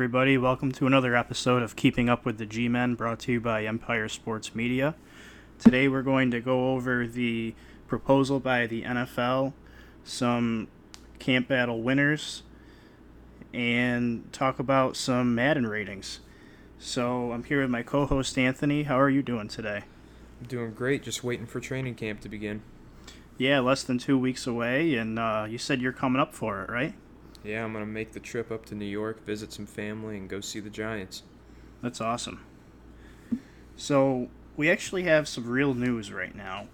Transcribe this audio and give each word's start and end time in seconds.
Everybody. 0.00 0.38
Welcome 0.38 0.72
to 0.72 0.86
another 0.86 1.14
episode 1.14 1.62
of 1.62 1.76
Keeping 1.76 2.08
Up 2.08 2.24
with 2.24 2.38
the 2.38 2.46
G 2.46 2.68
Men 2.68 2.94
brought 2.94 3.18
to 3.18 3.32
you 3.32 3.38
by 3.38 3.66
Empire 3.66 4.08
Sports 4.08 4.54
Media. 4.54 4.94
Today, 5.58 5.88
we're 5.88 6.00
going 6.00 6.30
to 6.30 6.40
go 6.40 6.70
over 6.70 7.06
the 7.06 7.54
proposal 7.86 8.40
by 8.40 8.66
the 8.66 8.82
NFL, 8.82 9.52
some 10.02 10.68
camp 11.18 11.48
battle 11.48 11.82
winners, 11.82 12.44
and 13.52 14.32
talk 14.32 14.58
about 14.58 14.96
some 14.96 15.34
Madden 15.34 15.66
ratings. 15.66 16.20
So, 16.78 17.32
I'm 17.32 17.44
here 17.44 17.60
with 17.60 17.68
my 17.68 17.82
co 17.82 18.06
host 18.06 18.38
Anthony. 18.38 18.84
How 18.84 18.98
are 18.98 19.10
you 19.10 19.20
doing 19.20 19.48
today? 19.48 19.82
I'm 20.40 20.46
doing 20.46 20.72
great, 20.72 21.02
just 21.02 21.22
waiting 21.22 21.44
for 21.44 21.60
training 21.60 21.96
camp 21.96 22.22
to 22.22 22.30
begin. 22.30 22.62
Yeah, 23.36 23.60
less 23.60 23.82
than 23.82 23.98
two 23.98 24.16
weeks 24.18 24.46
away, 24.46 24.94
and 24.94 25.18
uh, 25.18 25.46
you 25.46 25.58
said 25.58 25.82
you're 25.82 25.92
coming 25.92 26.22
up 26.22 26.34
for 26.34 26.62
it, 26.62 26.70
right? 26.70 26.94
Yeah, 27.44 27.64
I'm 27.64 27.72
going 27.72 27.84
to 27.84 27.90
make 27.90 28.12
the 28.12 28.20
trip 28.20 28.50
up 28.50 28.66
to 28.66 28.74
New 28.74 28.84
York, 28.84 29.24
visit 29.24 29.52
some 29.52 29.66
family, 29.66 30.16
and 30.16 30.28
go 30.28 30.40
see 30.40 30.60
the 30.60 30.70
Giants. 30.70 31.22
That's 31.82 32.00
awesome. 32.00 32.44
So, 33.76 34.28
we 34.56 34.70
actually 34.70 35.04
have 35.04 35.26
some 35.26 35.48
real 35.48 35.72
news 35.72 36.12
right 36.12 36.34
now. 36.34 36.68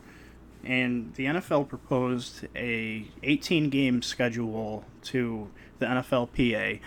And 0.65 1.15
the 1.15 1.27
NFL 1.27 1.69
proposed 1.69 2.47
a 2.57 3.07
18 3.23 3.71
game 3.71 4.03
schedule 4.03 4.85
to 5.05 5.49
the 5.79 5.87
NFLPA. 5.87 6.81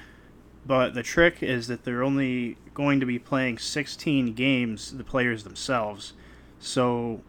But 0.65 0.93
the 0.93 1.03
trick 1.03 1.41
is 1.41 1.67
that 1.67 1.85
they're 1.85 2.03
only 2.03 2.57
going 2.73 2.99
to 2.99 3.05
be 3.05 3.17
playing 3.17 3.57
16 3.57 4.33
games, 4.33 4.97
the 4.97 5.05
players 5.05 5.45
themselves. 5.45 6.13
So 6.59 7.21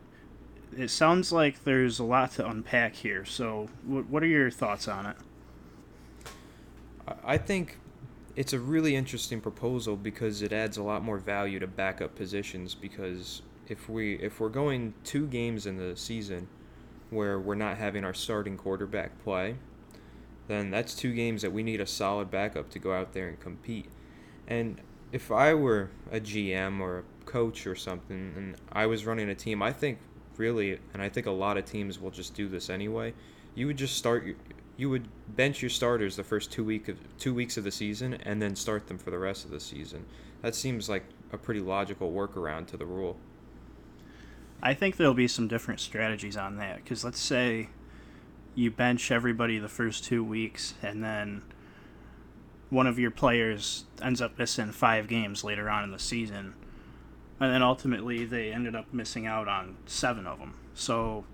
it 0.77 0.89
sounds 0.89 1.31
like 1.33 1.65
there's 1.65 1.99
a 1.99 2.05
lot 2.05 2.33
to 2.33 2.49
unpack 2.49 2.97
here. 2.97 3.25
So, 3.25 3.69
what 3.87 4.23
are 4.23 4.27
your 4.27 4.51
thoughts 4.51 4.89
on 4.89 5.07
it? 5.07 5.17
I 7.25 7.39
think 7.39 7.79
it's 8.37 8.53
a 8.53 8.59
really 8.59 8.95
interesting 8.95 9.41
proposal 9.41 9.97
because 9.97 10.43
it 10.43 10.53
adds 10.53 10.77
a 10.77 10.83
lot 10.83 11.03
more 11.03 11.19
value 11.19 11.59
to 11.59 11.67
backup 11.67 12.15
positions 12.15 12.75
because 12.75 13.43
if 13.69 13.89
we 13.89 14.15
if 14.15 14.41
we're 14.41 14.49
going 14.49 14.95
two 15.05 15.27
games 15.27 15.67
in 15.67 15.77
the 15.77 15.97
season 15.97 16.49
where 17.11 17.39
we're 17.39 17.55
not 17.55 17.79
having 17.79 18.05
our 18.05 18.15
starting 18.15 18.57
quarterback 18.57 19.23
play, 19.23 19.57
then 20.49 20.71
that's 20.71 20.95
two 20.95 21.13
games 21.13 21.43
that 21.43 21.53
we 21.53 21.63
need 21.63 21.81
a 21.81 21.87
solid 21.87 22.31
backup 22.31 22.71
to 22.71 22.79
go 22.79 22.93
out 22.93 23.13
there 23.13 23.29
and 23.29 23.41
compete. 23.41 23.87
And 24.47 24.81
if 25.13 25.31
I 25.31 25.55
were 25.55 25.91
a 26.11 26.21
GM 26.21 26.81
or 26.81 26.99
a 26.99 27.25
coach 27.25 27.67
or 27.67 27.75
something 27.75 28.33
and 28.37 28.57
I 28.73 28.87
was 28.87 29.07
running 29.07 29.29
a 29.29 29.35
team, 29.35 29.63
I 29.63 29.73
think 29.73 29.99
really 30.37 30.79
and 30.95 31.03
I 31.03 31.09
think 31.09 31.27
a 31.27 31.33
lot 31.33 31.57
of 31.57 31.65
teams 31.65 32.01
will 32.01 32.11
just 32.11 32.35
do 32.35 32.49
this 32.49 32.71
anyway. 32.71 33.15
You 33.55 33.67
would 33.67 33.77
just 33.77 33.97
start 33.97 34.25
you 34.81 34.89
would 34.89 35.07
bench 35.37 35.61
your 35.61 35.69
starters 35.69 36.17
the 36.17 36.25
first 36.25 36.51
two 36.51 36.65
week 36.65 36.89
of 36.89 36.97
two 37.19 37.35
weeks 37.35 37.59
of 37.59 37.65
the 37.65 37.71
season 37.71 38.15
and 38.15 38.41
then 38.41 38.57
start 38.57 38.87
them 38.87 38.97
for 38.97 39.11
the 39.11 39.19
rest 39.19 39.45
of 39.45 39.51
the 39.51 39.61
season. 39.61 40.07
That 40.41 40.55
seems 40.55 40.89
like 40.89 41.05
a 41.35 41.37
pretty 41.37 41.61
logical 41.61 42.11
workaround 42.11 42.67
to 42.69 42.79
the 42.79 42.87
rule. 42.87 43.19
I 44.63 44.73
think 44.73 44.97
there'll 44.97 45.13
be 45.13 45.29
some 45.29 45.49
different 45.49 45.81
strategies 45.81 46.35
on 46.35 46.57
that 46.57 46.77
because 46.77 47.05
let's 47.05 47.21
say 47.21 47.69
you 48.55 48.71
bench 48.71 49.11
everybody 49.11 49.59
the 49.59 49.69
first 49.69 50.05
two 50.05 50.25
weeks 50.25 50.73
and 50.83 51.05
then 51.05 51.43
one 52.71 52.87
of 52.87 52.99
your 52.99 53.11
players 53.11 53.85
ends 54.01 54.23
up 54.23 54.39
missing 54.39 54.73
five 54.73 55.09
games 55.09 55.45
later 55.45 55.69
on 55.69 55.85
in 55.85 55.91
the 55.91 55.99
season 55.99 56.55
and 57.39 57.53
then 57.53 57.63
ultimately 57.63 58.25
they 58.25 58.51
ended 58.51 58.75
up 58.75 58.93
missing 58.95 59.27
out 59.27 59.47
on 59.47 59.77
seven 59.87 60.27
of 60.27 60.39
them 60.39 60.55
so 60.75 61.25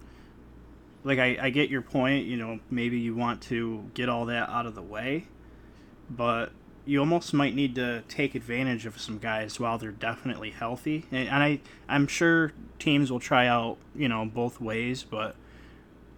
like 1.06 1.20
I, 1.20 1.38
I 1.40 1.50
get 1.50 1.70
your 1.70 1.82
point 1.82 2.26
you 2.26 2.36
know 2.36 2.58
maybe 2.68 2.98
you 2.98 3.14
want 3.14 3.40
to 3.42 3.88
get 3.94 4.08
all 4.08 4.26
that 4.26 4.50
out 4.50 4.66
of 4.66 4.74
the 4.74 4.82
way 4.82 5.26
but 6.10 6.50
you 6.84 7.00
almost 7.00 7.32
might 7.32 7.54
need 7.54 7.74
to 7.76 8.02
take 8.08 8.34
advantage 8.34 8.86
of 8.86 9.00
some 9.00 9.18
guys 9.18 9.58
while 9.58 9.76
they're 9.76 9.90
definitely 9.90 10.50
healthy. 10.50 11.06
And, 11.10 11.28
and 11.28 11.42
i 11.42 11.60
i'm 11.88 12.06
sure 12.06 12.52
teams 12.78 13.10
will 13.10 13.20
try 13.20 13.46
out 13.46 13.78
you 13.94 14.08
know 14.08 14.26
both 14.26 14.60
ways 14.60 15.04
but 15.04 15.36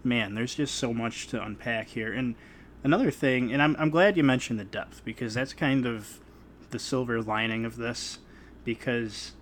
man 0.03 0.34
there's 0.34 0.54
just 0.54 0.75
so 0.75 0.93
much 0.93 1.28
to 1.28 1.43
unpack 1.43 1.88
here. 1.88 2.12
And 2.12 2.34
another 2.82 3.10
thing 3.10 3.53
and 3.53 3.62
i'm, 3.62 3.77
I'm 3.78 3.91
glad 3.91 4.16
you 4.16 4.25
mentioned 4.25 4.59
the 4.59 4.65
depth 4.65 5.04
because 5.04 5.34
that's 5.34 5.53
kind 5.53 5.87
of 5.87 6.21
the 6.71 6.78
silver 6.78 7.21
lining 7.21 7.65
of 7.66 7.77
this 7.77 8.19
because 8.65 9.32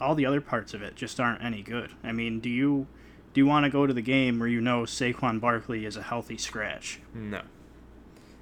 all 0.00 0.14
the 0.14 0.26
other 0.26 0.40
parts 0.40 0.74
of 0.74 0.82
it 0.82 0.94
just 0.94 1.18
aren't 1.18 1.42
any 1.42 1.62
good. 1.62 1.92
I 2.02 2.10
mean 2.10 2.40
do 2.40 2.48
you 2.48 2.88
do 3.38 3.44
you 3.44 3.46
want 3.46 3.62
to 3.62 3.70
go 3.70 3.86
to 3.86 3.94
the 3.94 4.02
game 4.02 4.40
where 4.40 4.48
you 4.48 4.60
know 4.60 4.82
Saquon 4.82 5.40
Barkley 5.40 5.84
is 5.84 5.96
a 5.96 6.02
healthy 6.02 6.36
scratch? 6.36 6.98
No, 7.14 7.42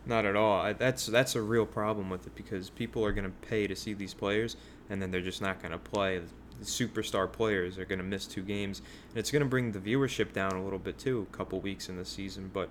not 0.06 0.24
at 0.24 0.36
all. 0.36 0.72
That's 0.72 1.04
that's 1.04 1.34
a 1.34 1.42
real 1.42 1.66
problem 1.66 2.08
with 2.08 2.26
it 2.26 2.34
because 2.34 2.70
people 2.70 3.04
are 3.04 3.12
going 3.12 3.26
to 3.26 3.46
pay 3.46 3.66
to 3.66 3.76
see 3.76 3.92
these 3.92 4.14
players, 4.14 4.56
and 4.88 5.02
then 5.02 5.10
they're 5.10 5.20
just 5.20 5.42
not 5.42 5.60
going 5.60 5.72
to 5.72 5.78
play. 5.78 6.18
The 6.58 6.64
superstar 6.64 7.30
players 7.30 7.76
are 7.76 7.84
going 7.84 7.98
to 7.98 8.06
miss 8.06 8.26
two 8.26 8.40
games, 8.40 8.80
and 9.10 9.18
it's 9.18 9.30
going 9.30 9.42
to 9.42 9.48
bring 9.48 9.70
the 9.70 9.78
viewership 9.78 10.32
down 10.32 10.52
a 10.52 10.64
little 10.64 10.78
bit 10.78 10.96
too. 10.96 11.26
A 11.30 11.36
couple 11.36 11.60
weeks 11.60 11.90
in 11.90 11.98
the 11.98 12.04
season, 12.06 12.50
but 12.54 12.70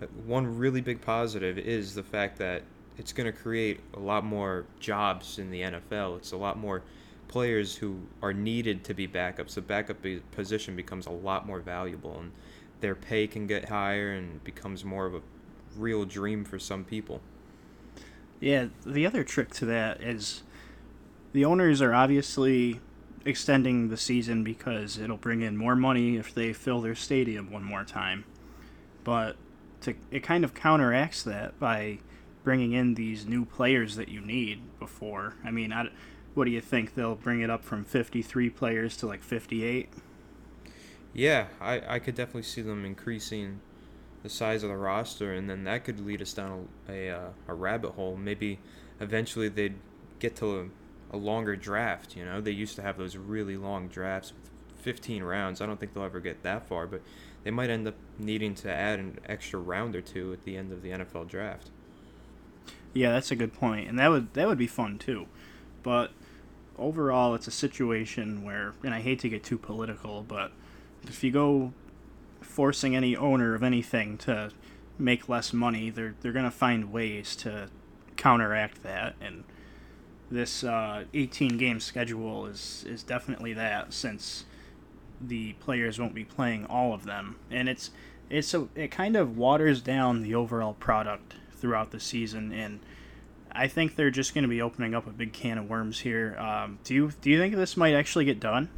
uh, 0.00 0.06
one 0.24 0.56
really 0.56 0.80
big 0.80 1.02
positive 1.02 1.58
is 1.58 1.94
the 1.94 2.02
fact 2.02 2.38
that 2.38 2.62
it's 2.96 3.12
going 3.12 3.30
to 3.30 3.38
create 3.38 3.80
a 3.92 4.00
lot 4.00 4.24
more 4.24 4.64
jobs 4.78 5.38
in 5.38 5.50
the 5.50 5.60
NFL. 5.60 6.16
It's 6.16 6.32
a 6.32 6.38
lot 6.38 6.56
more 6.56 6.80
players 7.30 7.76
who 7.76 8.00
are 8.22 8.32
needed 8.32 8.82
to 8.82 8.92
be 8.92 9.06
backups, 9.06 9.54
the 9.54 9.60
backup 9.60 9.98
position 10.32 10.74
becomes 10.74 11.06
a 11.06 11.10
lot 11.10 11.46
more 11.46 11.60
valuable, 11.60 12.18
and 12.18 12.32
their 12.80 12.96
pay 12.96 13.28
can 13.28 13.46
get 13.46 13.68
higher 13.68 14.10
and 14.10 14.42
becomes 14.42 14.84
more 14.84 15.06
of 15.06 15.14
a 15.14 15.20
real 15.76 16.04
dream 16.04 16.44
for 16.44 16.58
some 16.58 16.84
people. 16.84 17.20
Yeah, 18.40 18.66
the 18.84 19.06
other 19.06 19.22
trick 19.22 19.52
to 19.54 19.66
that 19.66 20.02
is 20.02 20.42
the 21.32 21.44
owners 21.44 21.80
are 21.80 21.94
obviously 21.94 22.80
extending 23.24 23.90
the 23.90 23.96
season 23.96 24.42
because 24.42 24.98
it'll 24.98 25.16
bring 25.16 25.40
in 25.40 25.56
more 25.56 25.76
money 25.76 26.16
if 26.16 26.34
they 26.34 26.52
fill 26.52 26.80
their 26.80 26.96
stadium 26.96 27.52
one 27.52 27.62
more 27.62 27.84
time. 27.84 28.24
But 29.04 29.36
to, 29.82 29.94
it 30.10 30.24
kind 30.24 30.42
of 30.42 30.52
counteracts 30.52 31.22
that 31.22 31.60
by 31.60 31.98
bringing 32.42 32.72
in 32.72 32.94
these 32.94 33.24
new 33.24 33.44
players 33.44 33.94
that 33.94 34.08
you 34.08 34.20
need 34.20 34.62
before. 34.80 35.36
I 35.44 35.52
mean, 35.52 35.72
I, 35.72 35.90
what 36.34 36.44
do 36.44 36.50
you 36.50 36.60
think? 36.60 36.94
They'll 36.94 37.14
bring 37.14 37.40
it 37.40 37.50
up 37.50 37.64
from 37.64 37.84
53 37.84 38.50
players 38.50 38.96
to 38.98 39.06
like 39.06 39.22
58? 39.22 39.88
Yeah, 41.12 41.46
I, 41.60 41.94
I 41.94 41.98
could 41.98 42.14
definitely 42.14 42.42
see 42.42 42.62
them 42.62 42.84
increasing 42.84 43.60
the 44.22 44.28
size 44.28 44.62
of 44.62 44.70
the 44.70 44.76
roster, 44.76 45.32
and 45.32 45.48
then 45.48 45.64
that 45.64 45.84
could 45.84 46.04
lead 46.04 46.22
us 46.22 46.32
down 46.32 46.68
a, 46.88 47.08
a, 47.08 47.30
a 47.48 47.54
rabbit 47.54 47.92
hole. 47.92 48.16
Maybe 48.16 48.58
eventually 49.00 49.48
they'd 49.48 49.74
get 50.18 50.36
to 50.36 50.60
a, 50.60 51.16
a 51.16 51.16
longer 51.16 51.56
draft. 51.56 52.16
You 52.16 52.24
know, 52.24 52.40
they 52.40 52.52
used 52.52 52.76
to 52.76 52.82
have 52.82 52.96
those 52.96 53.16
really 53.16 53.56
long 53.56 53.88
drafts 53.88 54.32
with 54.32 54.50
15 54.82 55.22
rounds. 55.22 55.60
I 55.60 55.66
don't 55.66 55.80
think 55.80 55.94
they'll 55.94 56.04
ever 56.04 56.20
get 56.20 56.42
that 56.42 56.68
far, 56.68 56.86
but 56.86 57.02
they 57.42 57.50
might 57.50 57.70
end 57.70 57.88
up 57.88 57.94
needing 58.18 58.54
to 58.56 58.70
add 58.70 58.98
an 58.98 59.18
extra 59.26 59.58
round 59.58 59.96
or 59.96 60.02
two 60.02 60.32
at 60.32 60.44
the 60.44 60.56
end 60.56 60.72
of 60.72 60.82
the 60.82 60.90
NFL 60.90 61.28
draft. 61.28 61.70
Yeah, 62.92 63.12
that's 63.12 63.30
a 63.30 63.36
good 63.36 63.52
point, 63.52 63.88
and 63.88 63.98
that 63.98 64.08
would 64.08 64.34
that 64.34 64.48
would 64.48 64.58
be 64.58 64.66
fun 64.66 64.98
too. 64.98 65.26
But 65.82 66.10
overall, 66.78 67.34
it's 67.34 67.46
a 67.46 67.52
situation 67.52 68.44
where, 68.44 68.74
and 68.82 68.94
I 68.94 69.00
hate 69.00 69.18
to 69.20 69.28
get 69.28 69.44
too 69.44 69.58
political, 69.58 70.22
but 70.22 70.52
if 71.04 71.22
you 71.24 71.30
go 71.30 71.72
forcing 72.40 72.96
any 72.96 73.16
owner 73.16 73.54
of 73.54 73.62
anything 73.62 74.18
to 74.18 74.50
make 74.98 75.28
less 75.28 75.52
money, 75.52 75.90
they're 75.90 76.14
they're 76.20 76.32
gonna 76.32 76.50
find 76.50 76.92
ways 76.92 77.34
to 77.36 77.68
counteract 78.16 78.82
that. 78.82 79.14
And 79.20 79.44
this 80.30 80.62
uh, 80.62 81.04
18 81.14 81.58
game 81.58 81.80
schedule 81.80 82.46
is 82.46 82.84
is 82.88 83.02
definitely 83.02 83.52
that, 83.54 83.92
since 83.92 84.44
the 85.20 85.54
players 85.54 85.98
won't 85.98 86.14
be 86.14 86.24
playing 86.24 86.66
all 86.66 86.92
of 86.92 87.04
them, 87.04 87.36
and 87.50 87.68
it's 87.68 87.90
it's 88.28 88.54
a, 88.54 88.68
it 88.74 88.90
kind 88.90 89.16
of 89.16 89.36
waters 89.36 89.80
down 89.80 90.22
the 90.22 90.34
overall 90.34 90.74
product 90.74 91.34
throughout 91.52 91.90
the 91.90 92.00
season 92.00 92.52
and 92.52 92.80
I 93.52 93.68
think 93.68 93.96
they're 93.96 94.10
just 94.10 94.34
going 94.34 94.42
to 94.42 94.48
be 94.48 94.62
opening 94.62 94.94
up 94.94 95.06
a 95.06 95.10
big 95.10 95.32
can 95.32 95.58
of 95.58 95.68
worms 95.68 96.00
here. 96.00 96.36
Um, 96.38 96.78
do 96.84 96.94
you 96.94 97.12
do 97.20 97.30
you 97.30 97.38
think 97.38 97.54
this 97.54 97.76
might 97.76 97.94
actually 97.94 98.24
get 98.24 98.40
done? 98.40 98.68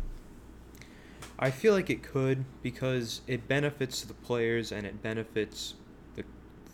I 1.39 1.51
feel 1.51 1.73
like 1.73 1.91
it 1.91 2.03
could 2.03 2.45
because 2.63 3.21
it 3.27 3.49
benefits 3.49 4.03
the 4.03 4.15
players 4.15 4.73
and 4.73 4.87
it 4.87 5.03
benefits 5.03 5.75
the 6.17 6.25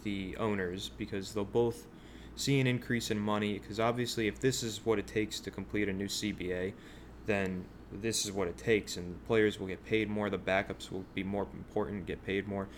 the 0.04 0.36
owners 0.36 0.90
because 0.96 1.32
they'll 1.32 1.44
both 1.44 1.86
see 2.36 2.60
an 2.60 2.66
increase 2.66 3.10
in 3.10 3.18
money. 3.18 3.58
Because 3.58 3.80
obviously, 3.80 4.28
if 4.28 4.40
this 4.40 4.62
is 4.62 4.84
what 4.84 4.98
it 4.98 5.06
takes 5.06 5.40
to 5.40 5.50
complete 5.50 5.88
a 5.88 5.92
new 5.92 6.08
CBA, 6.08 6.72
then 7.26 7.64
this 7.92 8.24
is 8.24 8.32
what 8.32 8.48
it 8.48 8.56
takes, 8.56 8.96
and 8.96 9.14
the 9.14 9.18
players 9.26 9.58
will 9.58 9.66
get 9.66 9.84
paid 9.84 10.08
more. 10.08 10.30
The 10.30 10.38
backups 10.38 10.90
will 10.90 11.04
be 11.14 11.22
more 11.22 11.46
important, 11.52 12.06
get 12.06 12.24
paid 12.24 12.46
more. 12.46 12.68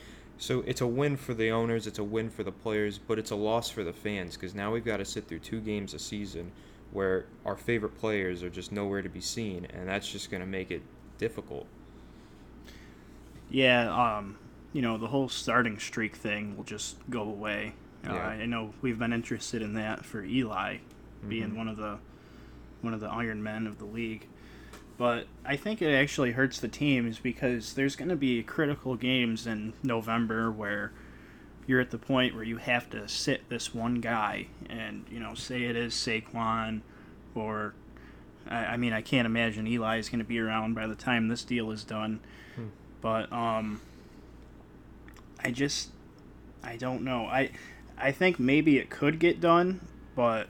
So 0.41 0.65
it's 0.67 0.81
a 0.81 0.87
win 0.87 1.19
for 1.19 1.35
the 1.35 1.51
owners, 1.51 1.87
it's 1.87 1.99
a 1.99 2.05
win 2.05 2.31
for 2.31 2.43
the 2.43 2.51
players, 2.51 2.97
but 2.97 3.19
it's 3.19 3.31
a 3.31 3.37
loss 3.37 3.69
for 3.69 3.85
the 3.85 3.93
fans 3.93 4.37
because 4.37 4.55
now 4.55 4.73
we've 4.73 4.85
got 4.85 4.97
to 4.97 5.05
sit 5.05 5.29
through 5.29 5.41
two 5.41 5.61
games 5.61 5.93
a 5.93 5.99
season 5.99 6.51
where 6.93 7.27
our 7.45 7.57
favorite 7.57 7.99
players 7.99 8.43
are 8.43 8.49
just 8.49 8.73
nowhere 8.73 9.03
to 9.03 9.09
be 9.11 9.21
seen, 9.21 9.67
and 9.67 9.87
that's 9.87 10.11
just 10.11 10.31
going 10.31 10.41
to 10.41 10.47
make 10.47 10.71
it 10.71 10.81
difficult. 11.19 11.67
Yeah, 13.51 13.93
um, 13.93 14.39
you 14.73 14.81
know, 14.81 14.97
the 14.97 15.09
whole 15.09 15.29
starting 15.29 15.79
streak 15.79 16.17
thing 16.17 16.57
will 16.57 16.65
just 16.65 16.97
go 17.11 17.21
away. 17.21 17.75
Uh, 18.09 18.15
yeah. 18.15 18.27
Uh, 18.27 18.31
I 18.31 18.47
know 18.47 18.73
we've 18.81 18.99
been 18.99 19.13
interested 19.13 19.61
in 19.61 19.75
that 19.75 20.07
for 20.07 20.25
Eli, 20.25 20.79
being 21.29 21.55
one 21.55 21.69
of 21.69 21.77
the 21.77 21.99
one 22.81 22.95
of 22.95 23.01
the 23.01 23.09
Iron 23.09 23.43
Men 23.43 23.67
of 23.67 23.79
the 23.79 23.85
league. 23.85 24.27
But 25.01 25.29
I 25.47 25.57
think 25.57 25.81
it 25.81 25.95
actually 25.95 26.33
hurts 26.33 26.61
the 26.61 26.69
teams 26.69 27.19
because 27.19 27.73
there's 27.73 27.97
going 27.97 28.11
to 28.11 28.17
be 28.17 28.43
critical 28.43 28.97
games 28.97 29.47
in 29.47 29.73
November 29.83 30.51
where 30.51 30.93
you're 31.67 31.81
at 31.81 31.91
the 31.91 31.97
point 31.97 32.35
where 32.35 32.45
you 32.45 32.59
have 32.59 32.91
to 32.91 33.09
sit 33.09 33.49
this 33.49 33.75
one 33.75 34.03
guy 34.03 34.49
and 34.69 35.07
you 35.11 35.19
know 35.19 35.33
say 35.33 35.63
it 35.63 35.75
is 35.75 35.95
Saquon 35.95 36.83
or 37.35 37.73
I, 38.47 38.57
I 38.57 38.77
mean 38.77 38.93
I 38.93 39.01
can't 39.01 39.25
imagine 39.25 39.67
Eli 39.67 39.97
is 39.97 40.11
going 40.11 40.19
to 40.19 40.25
be 40.27 40.39
around 40.39 40.75
by 40.75 40.87
the 40.87 40.95
time 40.95 41.29
this 41.29 41.45
deal 41.45 41.71
is 41.71 41.83
done. 41.83 42.21
Hmm. 42.55 42.67
But 43.01 43.33
um 43.33 43.81
I 45.43 45.51
just 45.51 45.93
I 46.63 46.77
don't 46.77 47.05
know. 47.05 47.25
I 47.25 47.53
I 47.97 48.13
think 48.13 48.39
maybe 48.39 48.77
it 48.77 48.91
could 48.91 49.19
get 49.19 49.41
done, 49.41 49.81
but 50.15 50.49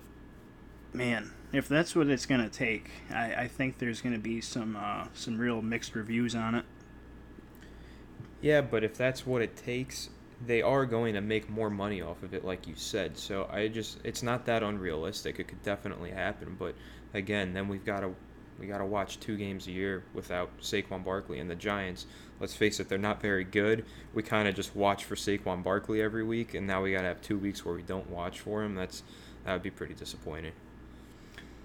man, 0.93 1.31
if 1.52 1.69
that's 1.69 1.94
what 1.97 2.08
it's 2.08 2.26
gonna 2.26 2.49
take, 2.49 2.91
I, 3.12 3.35
I 3.35 3.49
think 3.49 3.79
there's 3.79 4.00
gonna 4.00 4.19
be 4.19 4.41
some 4.41 4.76
uh, 4.76 5.06
some 5.14 5.38
real 5.38 5.62
mixed 5.62 5.94
reviews 5.94 6.35
on 6.35 6.55
it. 6.55 6.64
Yeah, 8.41 8.62
but 8.62 8.85
if 8.85 8.97
that's 8.97 9.26
what 9.26 9.43
it 9.43 9.56
takes, 9.56 10.08
they 10.44 10.62
are 10.62 10.87
going 10.87 11.14
to 11.14 11.20
make 11.20 11.50
more 11.50 11.69
money 11.69 12.00
off 12.00 12.23
of 12.23 12.32
it, 12.32 12.44
like 12.44 12.67
you 12.67 12.75
said. 12.75 13.19
So 13.19 13.49
I 13.52 13.69
just, 13.69 13.99
it's 14.05 14.23
not 14.23 14.47
that 14.47 14.62
unrealistic. 14.62 15.38
It 15.38 15.49
could 15.49 15.62
definitely 15.62 16.11
happen, 16.11 16.56
but 16.58 16.75
again, 17.12 17.52
then 17.52 17.69
we've 17.69 17.85
got 17.85 18.00
to, 18.00 18.14
we 18.58 18.67
got 18.67 18.79
to 18.79 18.87
watch 18.87 19.20
two 19.20 19.37
games 19.37 19.67
a 19.67 19.73
year 19.73 20.05
without 20.14 20.58
Saquon 20.61 21.05
Barkley 21.05 21.38
and 21.38 21.50
the 21.50 21.55
Giants. 21.55 22.06
Let's 22.38 22.55
face 22.55 22.81
it, 22.81 22.88
they're 22.88 22.99
not 22.99 23.20
very 23.20 23.44
good. 23.44 23.85
We 24.14 24.23
kind 24.23 24.49
of 24.49 24.55
just 24.55 24.75
watch 24.75 25.05
for 25.05 25.14
Saquon 25.14 25.62
Barkley 25.62 26.00
every 26.00 26.25
week, 26.25 26.55
and 26.55 26.67
now 26.67 26.82
we 26.82 26.93
got 26.93 27.02
to 27.02 27.08
have 27.08 27.20
two 27.20 27.38
weeks 27.38 27.64
where 27.64 27.75
we 27.75 27.82
don't 27.82 28.08
watch 28.08 28.41
for 28.41 28.62
him. 28.62 28.75
That's 28.75 29.02
that 29.44 29.52
would 29.52 29.62
be 29.62 29.70
pretty 29.70 29.94
disappointing. 29.94 30.52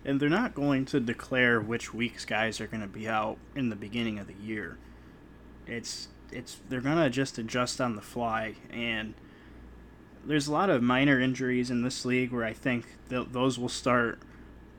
And 0.05 0.19
they're 0.19 0.29
not 0.29 0.53
going 0.53 0.85
to 0.85 0.99
declare 0.99 1.59
which 1.59 1.93
weeks 1.93 2.25
guys 2.25 2.61
are 2.61 2.67
going 2.67 2.81
to 2.81 2.87
be 2.87 3.07
out 3.07 3.37
in 3.55 3.69
the 3.69 3.75
beginning 3.75 4.19
of 4.19 4.27
the 4.27 4.35
year. 4.35 4.77
It's 5.65 6.09
it's 6.31 6.57
they're 6.69 6.81
going 6.81 6.97
to 6.97 7.09
just 7.09 7.37
adjust 7.37 7.81
on 7.81 7.95
the 7.95 8.01
fly 8.01 8.55
and 8.71 9.13
there's 10.25 10.47
a 10.47 10.51
lot 10.51 10.69
of 10.69 10.81
minor 10.81 11.19
injuries 11.19 11.69
in 11.69 11.83
this 11.83 12.03
league 12.03 12.31
where 12.31 12.43
I 12.43 12.53
think 12.53 12.85
th- 13.09 13.27
those 13.31 13.59
will 13.59 13.69
start 13.69 14.19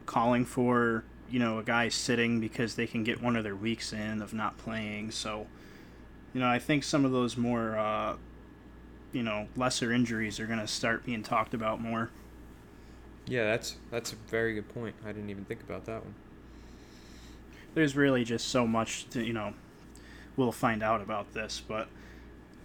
calling 0.04 0.44
for, 0.44 1.04
you 1.30 1.38
know, 1.38 1.58
a 1.58 1.62
guy 1.62 1.88
sitting 1.88 2.40
because 2.40 2.74
they 2.74 2.86
can 2.86 3.04
get 3.04 3.22
one 3.22 3.36
of 3.36 3.44
their 3.44 3.54
weeks 3.54 3.92
in 3.92 4.22
of 4.22 4.34
not 4.34 4.58
playing. 4.58 5.12
So, 5.12 5.46
you 6.34 6.40
know, 6.40 6.48
I 6.48 6.58
think 6.58 6.82
some 6.82 7.04
of 7.04 7.12
those 7.12 7.36
more 7.36 7.78
uh, 7.78 8.16
you 9.12 9.22
know, 9.22 9.48
lesser 9.56 9.92
injuries 9.92 10.38
are 10.40 10.46
going 10.46 10.58
to 10.58 10.66
start 10.66 11.06
being 11.06 11.22
talked 11.22 11.54
about 11.54 11.80
more. 11.80 12.10
Yeah, 13.28 13.44
that's 13.44 13.76
that's 13.90 14.12
a 14.12 14.16
very 14.28 14.54
good 14.54 14.68
point. 14.68 14.94
I 15.04 15.08
didn't 15.08 15.30
even 15.30 15.44
think 15.44 15.62
about 15.62 15.84
that 15.86 16.04
one. 16.04 16.14
There's 17.74 17.96
really 17.96 18.24
just 18.24 18.48
so 18.48 18.66
much 18.66 19.08
to, 19.10 19.22
you 19.22 19.32
know, 19.32 19.52
we'll 20.36 20.52
find 20.52 20.82
out 20.82 21.02
about 21.02 21.34
this, 21.34 21.62
but 21.66 21.88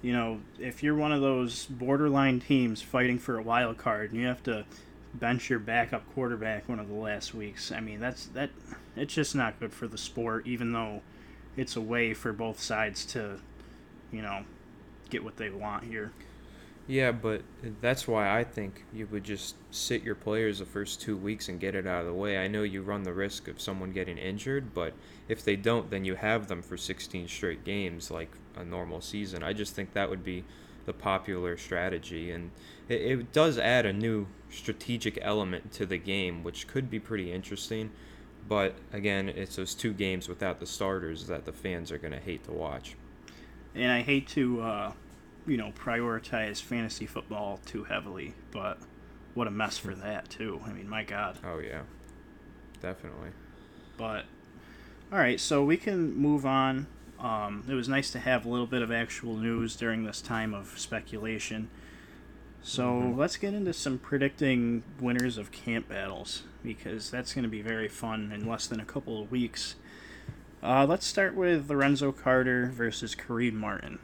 you 0.01 0.13
know, 0.13 0.39
if 0.59 0.81
you're 0.81 0.95
one 0.95 1.11
of 1.11 1.21
those 1.21 1.65
borderline 1.65 2.39
teams 2.39 2.81
fighting 2.81 3.19
for 3.19 3.37
a 3.37 3.41
wild 3.43 3.77
card 3.77 4.11
and 4.11 4.19
you 4.19 4.27
have 4.27 4.41
to 4.43 4.65
bench 5.13 5.49
your 5.49 5.59
backup 5.59 6.03
quarterback 6.13 6.69
one 6.69 6.79
of 6.79 6.87
the 6.87 6.95
last 6.95 7.33
weeks, 7.33 7.71
I 7.71 7.79
mean, 7.79 7.99
that's 7.99 8.27
that 8.27 8.51
it's 8.95 9.13
just 9.13 9.35
not 9.35 9.59
good 9.59 9.73
for 9.73 9.87
the 9.87 9.97
sport 9.97 10.47
even 10.47 10.73
though 10.73 11.01
it's 11.57 11.75
a 11.75 11.81
way 11.81 12.13
for 12.13 12.31
both 12.33 12.59
sides 12.59 13.05
to, 13.07 13.39
you 14.11 14.21
know, 14.21 14.43
get 15.09 15.23
what 15.23 15.37
they 15.37 15.49
want 15.49 15.83
here. 15.83 16.11
Yeah, 16.87 17.11
but 17.11 17.43
that's 17.79 18.07
why 18.07 18.37
I 18.37 18.43
think 18.43 18.83
you 18.93 19.07
would 19.11 19.23
just 19.23 19.55
sit 19.69 20.03
your 20.03 20.15
players 20.15 20.59
the 20.59 20.65
first 20.65 20.99
two 20.99 21.15
weeks 21.15 21.47
and 21.47 21.59
get 21.59 21.75
it 21.75 21.85
out 21.85 22.01
of 22.01 22.07
the 22.07 22.13
way. 22.13 22.37
I 22.37 22.47
know 22.47 22.63
you 22.63 22.81
run 22.81 23.03
the 23.03 23.13
risk 23.13 23.47
of 23.47 23.61
someone 23.61 23.91
getting 23.91 24.17
injured, 24.17 24.73
but 24.73 24.93
if 25.27 25.43
they 25.43 25.55
don't, 25.55 25.89
then 25.89 26.05
you 26.05 26.15
have 26.15 26.47
them 26.47 26.61
for 26.61 26.77
16 26.77 27.27
straight 27.27 27.63
games 27.63 28.09
like 28.09 28.31
a 28.55 28.65
normal 28.65 28.99
season. 28.99 29.43
I 29.43 29.53
just 29.53 29.75
think 29.75 29.93
that 29.93 30.09
would 30.09 30.23
be 30.23 30.43
the 30.85 30.93
popular 30.93 31.55
strategy, 31.55 32.31
and 32.31 32.51
it, 32.89 33.01
it 33.01 33.31
does 33.31 33.59
add 33.59 33.85
a 33.85 33.93
new 33.93 34.27
strategic 34.49 35.19
element 35.21 35.71
to 35.73 35.85
the 35.85 35.99
game, 35.99 36.43
which 36.43 36.67
could 36.67 36.89
be 36.89 36.99
pretty 36.99 37.31
interesting. 37.31 37.91
But 38.49 38.75
again, 38.91 39.29
it's 39.29 39.55
those 39.55 39.75
two 39.75 39.93
games 39.93 40.27
without 40.27 40.59
the 40.59 40.65
starters 40.65 41.27
that 41.27 41.45
the 41.45 41.53
fans 41.53 41.91
are 41.91 41.99
going 41.99 42.13
to 42.13 42.19
hate 42.19 42.43
to 42.45 42.51
watch. 42.51 42.95
And 43.75 43.91
I 43.91 44.01
hate 44.01 44.27
to. 44.29 44.61
Uh 44.61 44.91
you 45.47 45.57
know, 45.57 45.71
prioritize 45.71 46.61
fantasy 46.61 47.05
football 47.05 47.59
too 47.65 47.83
heavily, 47.83 48.33
but 48.51 48.77
what 49.33 49.47
a 49.47 49.51
mess 49.51 49.77
for 49.77 49.95
that 49.95 50.29
too. 50.29 50.61
I 50.65 50.71
mean, 50.71 50.87
my 50.87 51.03
God. 51.03 51.37
Oh 51.43 51.59
yeah, 51.59 51.81
definitely. 52.81 53.29
But 53.97 54.25
all 55.11 55.19
right, 55.19 55.39
so 55.39 55.63
we 55.63 55.77
can 55.77 56.15
move 56.15 56.45
on. 56.45 56.87
Um, 57.19 57.63
it 57.69 57.73
was 57.73 57.87
nice 57.87 58.11
to 58.11 58.19
have 58.19 58.45
a 58.45 58.49
little 58.49 58.65
bit 58.65 58.81
of 58.81 58.91
actual 58.91 59.35
news 59.35 59.75
during 59.75 60.05
this 60.05 60.21
time 60.21 60.53
of 60.53 60.79
speculation. 60.79 61.69
So 62.63 62.83
mm-hmm. 62.83 63.19
let's 63.19 63.37
get 63.37 63.53
into 63.53 63.73
some 63.73 63.97
predicting 63.97 64.83
winners 64.99 65.37
of 65.37 65.51
camp 65.51 65.89
battles 65.89 66.43
because 66.63 67.09
that's 67.09 67.33
going 67.33 67.43
to 67.43 67.49
be 67.49 67.61
very 67.61 67.87
fun 67.87 68.31
in 68.33 68.47
less 68.47 68.67
than 68.67 68.79
a 68.79 68.85
couple 68.85 69.21
of 69.21 69.31
weeks. 69.31 69.75
Uh, 70.63 70.85
let's 70.85 71.05
start 71.05 71.35
with 71.35 71.69
Lorenzo 71.69 72.11
Carter 72.11 72.67
versus 72.67 73.15
Kareem 73.15 73.53
Martin. 73.53 73.99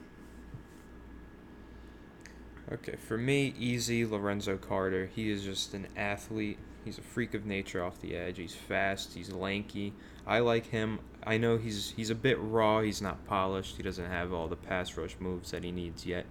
Okay, 2.69 2.97
for 2.97 3.17
me, 3.17 3.53
easy 3.57 4.05
Lorenzo 4.05 4.57
Carter. 4.57 5.09
He 5.15 5.31
is 5.31 5.43
just 5.43 5.73
an 5.73 5.87
athlete. 5.95 6.57
He's 6.83 6.97
a 6.97 7.01
freak 7.01 7.33
of 7.33 7.45
nature 7.45 7.81
off 7.81 8.01
the 8.01 8.15
edge. 8.15 8.37
He's 8.37 8.55
fast. 8.55 9.13
He's 9.13 9.31
lanky. 9.31 9.93
I 10.25 10.39
like 10.39 10.67
him. 10.67 10.99
I 11.25 11.37
know 11.37 11.57
he's 11.57 11.91
he's 11.91 12.09
a 12.09 12.15
bit 12.15 12.37
raw. 12.39 12.81
He's 12.81 13.01
not 13.01 13.25
polished. 13.25 13.77
He 13.77 13.83
doesn't 13.83 14.05
have 14.05 14.33
all 14.33 14.47
the 14.47 14.57
pass 14.57 14.97
rush 14.97 15.15
moves 15.19 15.51
that 15.51 15.63
he 15.63 15.71
needs 15.71 16.05
yet. 16.05 16.25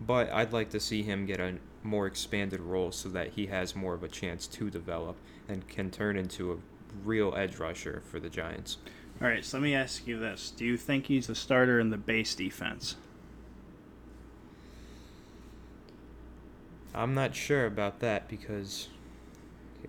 But 0.00 0.30
I'd 0.32 0.52
like 0.52 0.70
to 0.70 0.80
see 0.80 1.02
him 1.02 1.26
get 1.26 1.40
a 1.40 1.56
more 1.82 2.06
expanded 2.06 2.60
role 2.60 2.92
so 2.92 3.08
that 3.08 3.30
he 3.30 3.46
has 3.46 3.74
more 3.74 3.94
of 3.94 4.04
a 4.04 4.08
chance 4.08 4.46
to 4.46 4.70
develop 4.70 5.16
and 5.48 5.68
can 5.68 5.90
turn 5.90 6.16
into 6.16 6.52
a 6.52 6.56
real 7.04 7.34
edge 7.36 7.56
rusher 7.58 8.02
for 8.08 8.20
the 8.20 8.28
Giants. 8.28 8.78
All 9.20 9.26
right, 9.26 9.44
so 9.44 9.56
let 9.56 9.64
me 9.64 9.74
ask 9.74 10.06
you 10.06 10.20
this: 10.20 10.52
Do 10.56 10.64
you 10.64 10.76
think 10.76 11.06
he's 11.06 11.28
a 11.28 11.34
starter 11.34 11.80
in 11.80 11.90
the 11.90 11.96
base 11.96 12.36
defense? 12.36 12.94
I'm 16.94 17.14
not 17.14 17.34
sure 17.34 17.66
about 17.66 18.00
that 18.00 18.28
because 18.28 18.88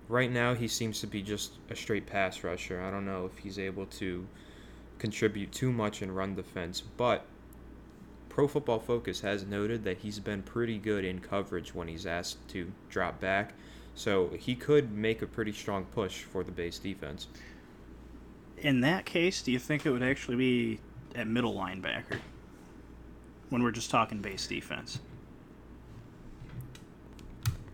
right 0.08 0.30
now 0.30 0.54
he 0.54 0.68
seems 0.68 1.00
to 1.00 1.06
be 1.06 1.22
just 1.22 1.52
a 1.70 1.76
straight 1.76 2.06
pass 2.06 2.44
rusher. 2.44 2.80
I 2.80 2.90
don't 2.90 3.06
know 3.06 3.26
if 3.26 3.38
he's 3.38 3.58
able 3.58 3.86
to 3.86 4.26
contribute 4.98 5.52
too 5.52 5.72
much 5.72 6.02
in 6.02 6.12
run 6.12 6.34
defense, 6.34 6.80
but 6.80 7.24
Pro 8.28 8.46
Football 8.46 8.78
Focus 8.78 9.20
has 9.20 9.44
noted 9.44 9.84
that 9.84 9.98
he's 9.98 10.18
been 10.18 10.42
pretty 10.42 10.78
good 10.78 11.04
in 11.04 11.20
coverage 11.20 11.74
when 11.74 11.88
he's 11.88 12.06
asked 12.06 12.46
to 12.50 12.70
drop 12.88 13.20
back. 13.20 13.54
So 13.94 14.30
he 14.38 14.54
could 14.54 14.92
make 14.92 15.20
a 15.20 15.26
pretty 15.26 15.52
strong 15.52 15.84
push 15.86 16.22
for 16.22 16.44
the 16.44 16.52
base 16.52 16.78
defense. 16.78 17.26
In 18.58 18.82
that 18.82 19.04
case, 19.04 19.42
do 19.42 19.50
you 19.50 19.58
think 19.58 19.84
it 19.84 19.90
would 19.90 20.02
actually 20.02 20.36
be 20.36 20.80
at 21.14 21.26
middle 21.26 21.54
linebacker 21.54 22.20
when 23.48 23.62
we're 23.62 23.72
just 23.72 23.90
talking 23.90 24.20
base 24.20 24.46
defense? 24.46 25.00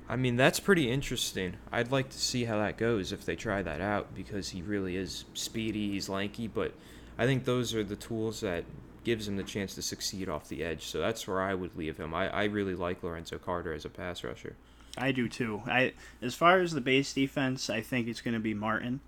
I 0.08 0.16
mean, 0.16 0.36
that's 0.36 0.60
pretty 0.60 0.90
interesting. 0.90 1.56
I'd 1.72 1.90
like 1.90 2.10
to 2.10 2.18
see 2.18 2.44
how 2.44 2.58
that 2.58 2.76
goes 2.76 3.12
if 3.12 3.25
they 3.25 3.34
try 3.34 3.62
that 3.62 3.80
out 3.80 4.14
because 4.14 4.50
he 4.50 4.62
really 4.62 4.96
is 4.96 5.25
speedy, 5.34 5.90
he's 5.90 6.08
lanky, 6.08 6.46
but 6.46 6.72
I 7.18 7.26
think 7.26 7.44
those 7.44 7.75
are 7.75 7.82
the 7.82 7.96
tools 7.96 8.40
that 8.40 8.64
gives 9.02 9.26
him 9.26 9.36
the 9.36 9.42
chance 9.42 9.75
to 9.75 9.82
succeed 9.82 10.28
off 10.28 10.48
the 10.48 10.62
edge. 10.62 10.86
So 10.86 11.00
that's 11.00 11.26
where 11.26 11.40
I 11.40 11.54
would 11.54 11.76
leave 11.76 11.96
him. 11.96 12.14
I, 12.14 12.28
I 12.28 12.44
really 12.44 12.75
like 12.75 13.02
Lorenzo 13.02 13.38
Carter 13.38 13.72
as 13.72 13.84
a 13.84 13.88
pass 13.88 14.22
rusher. 14.22 14.56
I 14.98 15.12
do 15.12 15.28
too. 15.28 15.62
I 15.66 15.92
as 16.22 16.34
far 16.34 16.60
as 16.60 16.72
the 16.72 16.80
base 16.80 17.12
defense, 17.12 17.68
I 17.68 17.82
think 17.82 18.08
it's 18.08 18.20
going 18.20 18.34
to 18.34 18.40
be 18.40 18.54
Martin, 18.54 19.00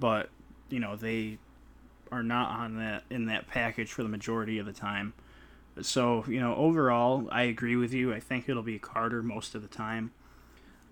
but 0.00 0.30
you 0.70 0.80
know, 0.80 0.96
they 0.96 1.38
are 2.10 2.22
not 2.22 2.50
on 2.58 2.78
that 2.78 3.04
in 3.10 3.26
that 3.26 3.46
package 3.46 3.92
for 3.92 4.02
the 4.02 4.08
majority 4.08 4.58
of 4.58 4.66
the 4.66 4.72
time. 4.72 5.12
So, 5.82 6.24
you 6.26 6.40
know, 6.40 6.54
overall, 6.56 7.28
I 7.30 7.42
agree 7.42 7.76
with 7.76 7.92
you. 7.92 8.14
I 8.14 8.20
think 8.20 8.48
it'll 8.48 8.62
be 8.62 8.78
Carter 8.78 9.22
most 9.22 9.54
of 9.54 9.60
the 9.60 9.68
time. 9.68 10.12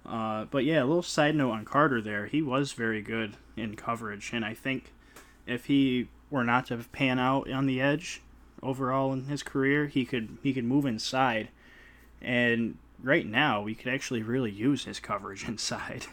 Uh, 0.06 0.44
but 0.50 0.64
yeah, 0.64 0.82
a 0.82 0.84
little 0.84 1.02
side 1.02 1.34
note 1.34 1.52
on 1.52 1.64
Carter 1.64 2.00
there. 2.00 2.26
He 2.26 2.42
was 2.42 2.72
very 2.72 3.00
good 3.00 3.36
in 3.56 3.76
coverage, 3.76 4.30
and 4.32 4.44
I 4.44 4.54
think 4.54 4.92
if 5.46 5.66
he 5.66 6.08
were 6.30 6.44
not 6.44 6.66
to 6.66 6.76
pan 6.92 7.18
out 7.18 7.50
on 7.50 7.66
the 7.66 7.80
edge 7.80 8.20
overall 8.62 9.12
in 9.12 9.26
his 9.26 9.42
career, 9.42 9.86
he 9.86 10.04
could 10.04 10.38
he 10.42 10.52
could 10.52 10.64
move 10.64 10.84
inside. 10.84 11.48
And 12.20 12.78
right 13.02 13.26
now, 13.26 13.62
we 13.62 13.74
could 13.74 13.92
actually 13.92 14.22
really 14.22 14.50
use 14.50 14.84
his 14.84 15.00
coverage 15.00 15.44
inside. 15.48 16.06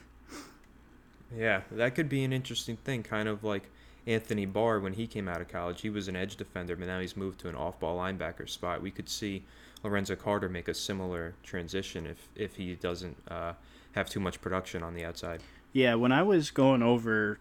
Yeah, 1.36 1.62
that 1.71 1.95
could 1.95 2.10
be 2.10 2.24
an 2.24 2.33
interesting 2.33 2.77
thing, 2.77 3.03
kind 3.03 3.29
of 3.29 3.43
like 3.43 3.63
Anthony 4.05 4.45
Barr 4.45 4.79
when 4.79 4.93
he 4.93 5.07
came 5.07 5.29
out 5.29 5.39
of 5.39 5.48
college. 5.48 5.81
He 5.81 5.89
was 5.89 6.07
an 6.07 6.15
edge 6.15 6.36
defender, 6.36 6.75
but 6.75 6.88
now 6.88 7.00
he's 7.00 7.15
moved 7.15 7.39
to 7.41 7.50
an 7.50 7.55
off-ball 7.55 7.98
linebacker 7.98 8.50
spot. 8.50 8.81
We 8.81 8.91
could 8.91 9.07
see 9.07 9.43
Lorenzo 9.83 10.15
Carter 10.15 10.50
make 10.50 10.67
a 10.67 10.74
similar 10.74 11.33
transition 11.43 12.05
if 12.05 12.27
if 12.36 12.55
he 12.55 12.75
doesn't 12.75 13.17
uh, 13.29 13.53
have 13.93 14.10
too 14.10 14.19
much 14.19 14.41
production 14.41 14.83
on 14.83 14.93
the 14.93 15.03
outside. 15.05 15.41
Yeah, 15.74 15.95
when 15.95 16.12
I 16.12 16.24
was 16.24 16.51
going 16.51 16.83
over 16.83 17.39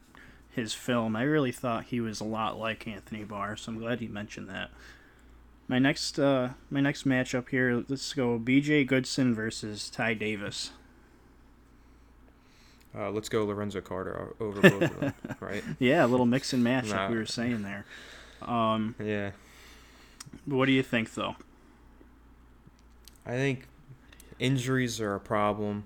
his 0.51 0.73
film, 0.75 1.17
I 1.17 1.23
really 1.23 1.53
thought 1.53 1.85
he 1.85 2.01
was 2.01 2.21
a 2.21 2.25
lot 2.25 2.59
like 2.59 2.87
Anthony 2.87 3.25
Barr, 3.25 3.57
so 3.57 3.73
I'm 3.73 3.79
glad 3.79 4.01
you 4.01 4.09
mentioned 4.09 4.49
that. 4.49 4.71
My 5.69 5.79
next 5.79 6.19
uh, 6.19 6.51
my 6.69 6.81
next 6.81 7.07
matchup 7.07 7.49
here, 7.51 7.85
let's 7.89 8.13
go 8.13 8.39
B.J. 8.39 8.85
Goodson 8.85 9.35
versus 9.35 9.89
Tae 9.89 10.15
Davis. 10.15 10.73
Uh, 12.93 13.11
let's 13.11 13.29
go 13.29 13.45
Lorenzo 13.45 13.81
Carter 13.81 14.35
over 14.41 14.61
both 14.69 14.83
of 14.83 15.01
them, 15.01 15.15
right? 15.39 15.63
Yeah, 15.79 16.05
a 16.05 16.09
little 16.09 16.27
mix 16.27 16.53
and 16.53 16.65
match, 16.65 16.91
like 16.91 17.11
we 17.11 17.17
were 17.17 17.27
saying 17.27 17.63
there. 17.63 17.85
Um, 18.41 18.95
yeah. 18.99 19.33
What 20.47 20.65
do 20.65 20.73
you 20.73 20.83
think, 20.83 21.13
though? 21.13 21.37
I 23.27 23.33
think 23.33 23.67
injuries 24.39 24.99
are 24.99 25.15
a 25.15 25.21
problem. 25.21 25.85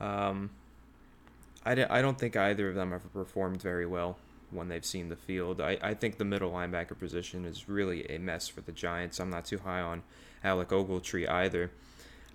Um, 0.00 0.50
I, 1.64 1.74
d- 1.74 1.84
I 1.84 2.00
don't 2.02 2.18
think 2.18 2.36
either 2.36 2.68
of 2.68 2.74
them 2.74 2.92
have 2.92 3.12
performed 3.12 3.60
very 3.60 3.86
well 3.86 4.16
when 4.50 4.68
they've 4.68 4.84
seen 4.84 5.08
the 5.08 5.16
field. 5.16 5.60
I, 5.60 5.76
I 5.82 5.94
think 5.94 6.18
the 6.18 6.24
middle 6.24 6.50
linebacker 6.50 6.98
position 6.98 7.44
is 7.44 7.68
really 7.68 8.08
a 8.10 8.18
mess 8.18 8.48
for 8.48 8.60
the 8.60 8.72
Giants. 8.72 9.20
I'm 9.20 9.30
not 9.30 9.44
too 9.44 9.58
high 9.58 9.80
on 9.80 10.02
Alec 10.42 10.68
Ogletree 10.68 11.28
either. 11.28 11.70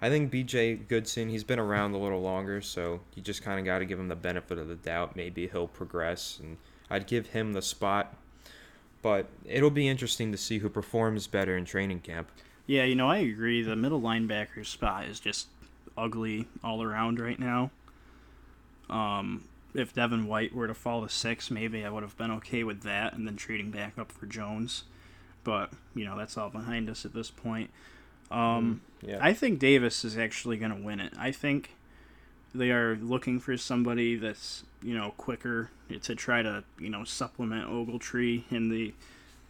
I 0.01 0.09
think 0.09 0.31
BJ 0.31 0.87
Goodson, 0.87 1.29
he's 1.29 1.45
been 1.45 1.59
around 1.59 1.93
a 1.93 1.97
little 1.97 2.21
longer, 2.21 2.61
so 2.61 2.99
you 3.15 3.23
just 3.23 3.41
kind 3.41 3.57
of 3.57 3.65
got 3.65 3.79
to 3.79 3.85
give 3.85 3.97
him 3.99 4.09
the 4.09 4.15
benefit 4.15 4.57
of 4.57 4.67
the 4.67 4.75
doubt. 4.75 5.15
Maybe 5.15 5.47
he'll 5.47 5.67
progress, 5.67 6.39
and 6.41 6.57
I'd 6.89 7.07
give 7.07 7.27
him 7.27 7.53
the 7.53 7.61
spot. 7.61 8.13
But 9.01 9.27
it'll 9.45 9.69
be 9.69 9.87
interesting 9.87 10.31
to 10.31 10.37
see 10.37 10.59
who 10.59 10.69
performs 10.69 11.27
better 11.27 11.55
in 11.55 11.65
training 11.65 12.01
camp. 12.01 12.29
Yeah, 12.67 12.83
you 12.83 12.95
know, 12.95 13.09
I 13.09 13.17
agree. 13.17 13.61
The 13.61 13.75
middle 13.75 14.01
linebacker 14.01 14.65
spot 14.65 15.05
is 15.05 15.19
just 15.19 15.47
ugly 15.97 16.47
all 16.63 16.81
around 16.81 17.19
right 17.19 17.39
now. 17.39 17.71
Um, 18.89 19.45
if 19.73 19.93
Devin 19.93 20.27
White 20.27 20.53
were 20.53 20.67
to 20.67 20.73
fall 20.73 21.01
to 21.01 21.09
six, 21.09 21.49
maybe 21.49 21.83
I 21.83 21.89
would 21.89 22.03
have 22.03 22.17
been 22.17 22.31
okay 22.31 22.63
with 22.63 22.83
that 22.83 23.13
and 23.13 23.25
then 23.25 23.35
trading 23.35 23.71
back 23.71 23.97
up 23.97 24.11
for 24.11 24.25
Jones. 24.25 24.83
But, 25.43 25.71
you 25.95 26.05
know, 26.05 26.17
that's 26.17 26.37
all 26.37 26.49
behind 26.49 26.89
us 26.89 27.05
at 27.05 27.13
this 27.13 27.31
point. 27.31 27.69
Um, 28.31 28.81
mm, 29.03 29.09
yeah. 29.09 29.19
I 29.21 29.33
think 29.33 29.59
Davis 29.59 30.05
is 30.05 30.17
actually 30.17 30.57
going 30.57 30.75
to 30.75 30.81
win 30.81 30.99
it. 30.99 31.13
I 31.17 31.31
think 31.31 31.75
they 32.53 32.71
are 32.71 32.95
looking 32.95 33.39
for 33.39 33.57
somebody 33.57 34.15
that's, 34.15 34.63
you 34.81 34.95
know, 34.95 35.13
quicker 35.17 35.69
to 36.01 36.15
try 36.15 36.41
to, 36.43 36.63
you 36.79 36.89
know, 36.89 37.03
supplement 37.03 37.69
Ogletree 37.69 38.43
And 38.51 38.71
they 38.71 38.93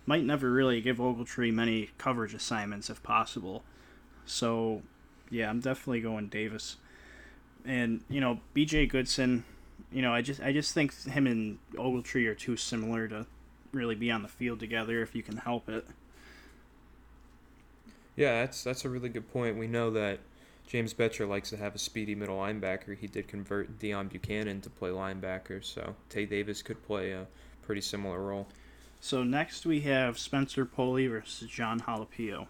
might 0.05 0.23
never 0.23 0.51
really 0.51 0.81
give 0.81 0.97
Ogletree 0.97 1.53
many 1.53 1.89
coverage 1.97 2.33
assignments 2.33 2.89
if 2.89 3.03
possible. 3.03 3.63
So, 4.25 4.81
yeah, 5.33 5.49
I'm 5.49 5.59
definitely 5.59 6.01
going 6.01 6.27
Davis. 6.27 6.77
And 7.65 8.01
you 8.07 8.21
know, 8.21 8.39
B.J. 8.53 8.85
Goodson, 8.87 9.43
you 9.91 10.01
know, 10.01 10.13
I 10.13 10.21
just 10.21 10.41
I 10.41 10.53
just 10.53 10.73
think 10.73 10.93
him 11.03 11.25
and 11.27 11.57
Ogletree 11.73 12.27
are 12.27 12.35
too 12.35 12.55
similar 12.55 13.07
to 13.07 13.25
really 13.71 13.95
be 13.95 14.11
on 14.11 14.21
the 14.21 14.27
field 14.27 14.59
together 14.59 15.01
if 15.01 15.15
you 15.15 15.23
can 15.23 15.37
help 15.37 15.69
it. 15.69 15.85
Yeah, 18.15 18.41
that's 18.41 18.63
that's 18.63 18.85
a 18.85 18.89
really 18.89 19.09
good 19.09 19.31
point. 19.33 19.57
We 19.57 19.67
know 19.67 19.89
that 19.91 20.19
James 20.67 20.93
Bettcher 20.93 21.27
likes 21.27 21.49
to 21.49 21.57
have 21.57 21.73
a 21.73 21.79
speedy 21.79 22.13
middle 22.13 22.37
linebacker. 22.37 22.95
He 22.95 23.07
did 23.07 23.27
convert 23.27 23.79
Deone 23.79 24.09
Bucannon 24.09 24.61
to 24.61 24.69
play 24.69 24.91
linebacker, 24.91 25.63
so 25.63 25.95
Tae 26.09 26.25
Davis 26.25 26.61
could 26.61 26.85
play 26.85 27.11
a 27.11 27.25
pretty 27.63 27.81
similar 27.81 28.21
role. 28.21 28.47
So 29.01 29.23
next 29.23 29.65
we 29.65 29.81
have 29.81 30.19
Spencer 30.19 30.63
Pulley 30.63 31.07
versus 31.07 31.49
Jon 31.49 31.81
Halapio. 31.81 32.47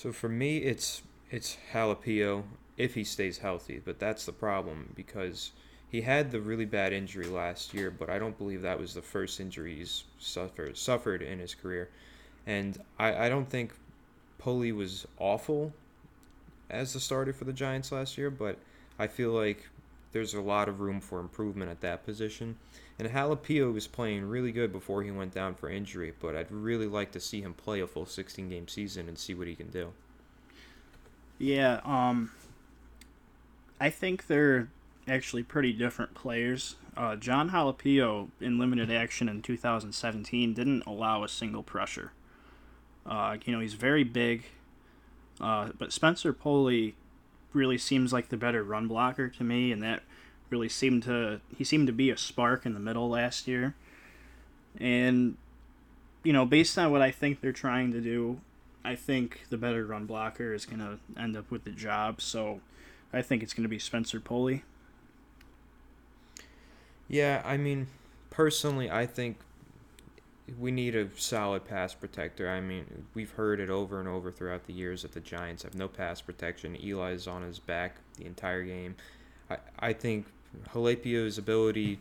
So 0.00 0.12
for 0.12 0.30
me, 0.30 0.56
it's 0.56 1.02
it's 1.30 1.58
Halapio 1.74 2.44
if 2.78 2.94
he 2.94 3.04
stays 3.04 3.36
healthy, 3.36 3.82
but 3.84 3.98
that's 3.98 4.24
the 4.24 4.32
problem 4.32 4.94
because 4.96 5.52
he 5.90 6.00
had 6.00 6.30
the 6.30 6.40
really 6.40 6.64
bad 6.64 6.94
injury 6.94 7.26
last 7.26 7.74
year, 7.74 7.90
but 7.90 8.08
I 8.08 8.18
don't 8.18 8.38
believe 8.38 8.62
that 8.62 8.80
was 8.80 8.94
the 8.94 9.02
first 9.02 9.40
injury 9.40 9.74
he's 9.74 10.04
suffered 10.18 10.78
suffered 10.78 11.20
in 11.20 11.38
his 11.38 11.54
career, 11.54 11.90
and 12.46 12.78
I, 12.98 13.26
I 13.26 13.28
don't 13.28 13.50
think 13.50 13.74
Pulley 14.38 14.72
was 14.72 15.06
awful 15.18 15.74
as 16.70 16.94
the 16.94 17.00
starter 17.00 17.34
for 17.34 17.44
the 17.44 17.52
Giants 17.52 17.92
last 17.92 18.16
year, 18.16 18.30
but 18.30 18.56
I 18.98 19.06
feel 19.06 19.32
like 19.32 19.68
there's 20.12 20.34
a 20.34 20.40
lot 20.40 20.68
of 20.68 20.80
room 20.80 21.00
for 21.00 21.20
improvement 21.20 21.70
at 21.70 21.80
that 21.80 22.04
position. 22.04 22.56
And 22.98 23.08
Halapio 23.08 23.72
was 23.72 23.86
playing 23.86 24.24
really 24.24 24.52
good 24.52 24.72
before 24.72 25.02
he 25.02 25.10
went 25.10 25.32
down 25.32 25.54
for 25.54 25.70
injury, 25.70 26.12
but 26.20 26.36
I'd 26.36 26.50
really 26.50 26.86
like 26.86 27.12
to 27.12 27.20
see 27.20 27.40
him 27.40 27.54
play 27.54 27.80
a 27.80 27.86
full 27.86 28.06
16 28.06 28.48
game 28.48 28.68
season 28.68 29.08
and 29.08 29.18
see 29.18 29.34
what 29.34 29.46
he 29.46 29.54
can 29.54 29.70
do. 29.70 29.92
Yeah, 31.38 31.80
um, 31.84 32.32
I 33.80 33.88
think 33.88 34.26
they're 34.26 34.68
actually 35.08 35.42
pretty 35.42 35.72
different 35.72 36.14
players. 36.14 36.76
Uh, 36.96 37.16
Jon 37.16 37.50
Halapio 37.50 38.28
in 38.40 38.58
limited 38.58 38.90
action 38.90 39.28
in 39.28 39.40
2017 39.40 40.52
didn't 40.52 40.84
allow 40.86 41.24
a 41.24 41.28
single 41.28 41.62
pressure. 41.62 42.12
Uh, 43.06 43.38
you 43.44 43.52
know, 43.52 43.60
he's 43.60 43.74
very 43.74 44.04
big, 44.04 44.44
uh, 45.40 45.70
but 45.78 45.92
Spencer 45.92 46.34
Pulley 46.34 46.94
really 47.52 47.78
seems 47.78 48.12
like 48.12 48.28
the 48.28 48.36
better 48.36 48.62
run 48.62 48.86
blocker 48.88 49.28
to 49.28 49.44
me, 49.44 49.72
and 49.72 49.82
that 49.82 50.02
really 50.50 50.68
seemed 50.68 51.02
to 51.04 51.40
he 51.56 51.64
seemed 51.64 51.86
to 51.86 51.92
be 51.92 52.10
a 52.10 52.16
spark 52.16 52.66
in 52.66 52.74
the 52.74 52.80
middle 52.80 53.08
last 53.08 53.46
year. 53.46 53.74
And 54.78 55.36
you 56.22 56.32
know, 56.32 56.44
based 56.44 56.76
on 56.78 56.90
what 56.90 57.02
I 57.02 57.10
think 57.10 57.40
they're 57.40 57.52
trying 57.52 57.92
to 57.92 58.00
do, 58.00 58.40
I 58.84 58.94
think 58.94 59.42
the 59.50 59.56
better 59.56 59.86
run 59.86 60.06
blocker 60.06 60.52
is 60.52 60.66
going 60.66 60.80
to 60.80 60.98
end 61.20 61.36
up 61.36 61.50
with 61.50 61.64
the 61.64 61.70
job. 61.70 62.20
So 62.20 62.60
I 63.12 63.22
think 63.22 63.42
it's 63.42 63.54
going 63.54 63.64
to 63.64 63.68
be 63.68 63.78
Spencer 63.78 64.20
Pulley. 64.20 64.64
Yeah, 67.08 67.42
I 67.44 67.56
mean, 67.56 67.88
personally, 68.30 68.90
I 68.90 69.06
think 69.06 69.38
we 70.58 70.70
need 70.70 70.94
a 70.94 71.08
solid 71.16 71.64
pass 71.64 71.94
protector. 71.94 72.48
I 72.48 72.60
mean, 72.60 73.06
we've 73.14 73.30
heard 73.30 73.60
it 73.60 73.70
over 73.70 74.00
and 74.00 74.08
over 74.08 74.30
throughout 74.30 74.66
the 74.66 74.72
years 74.72 75.02
that 75.02 75.12
the 75.12 75.20
Giants 75.20 75.62
have 75.62 75.74
no 75.74 75.88
pass 75.88 76.20
protection. 76.20 76.76
Eli's 76.76 77.26
on 77.26 77.42
his 77.42 77.58
back 77.58 77.96
the 78.16 78.26
entire 78.26 78.62
game. 78.62 78.96
I, 79.50 79.58
I 79.78 79.92
think 79.92 80.26
Halapio's 80.72 81.38
ability 81.38 81.98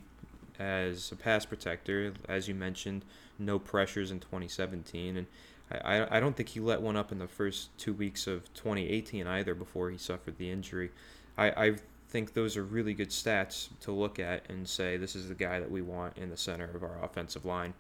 as 0.59 1.11
a 1.11 1.15
pass 1.15 1.45
protector, 1.45 2.13
as 2.27 2.47
you 2.47 2.55
mentioned, 2.55 3.05
no 3.37 3.59
pressures 3.59 4.11
in 4.11 4.19
2017, 4.19 5.17
and 5.17 5.27
I, 5.71 6.17
I 6.17 6.19
don't 6.19 6.35
think 6.35 6.49
he 6.49 6.59
let 6.59 6.81
one 6.81 6.95
up 6.95 7.11
in 7.11 7.19
the 7.19 7.27
first 7.27 7.77
two 7.77 7.93
weeks 7.93 8.27
of 8.27 8.51
2018 8.55 9.27
either 9.27 9.53
before 9.53 9.89
he 9.91 9.97
suffered 9.97 10.37
the 10.37 10.51
injury. 10.51 10.91
I, 11.37 11.49
I 11.49 11.75
think 12.09 12.33
those 12.33 12.57
are 12.57 12.63
really 12.63 12.93
good 12.93 13.09
stats 13.09 13.69
to 13.81 13.91
look 13.91 14.19
at 14.19 14.49
and 14.49 14.67
say 14.67 14.97
this 14.97 15.15
is 15.15 15.29
the 15.29 15.35
guy 15.35 15.59
that 15.59 15.69
we 15.69 15.81
want 15.81 16.17
in 16.17 16.29
the 16.29 16.37
center 16.37 16.69
of 16.75 16.83
our 16.83 17.03
offensive 17.03 17.45
line. 17.45 17.73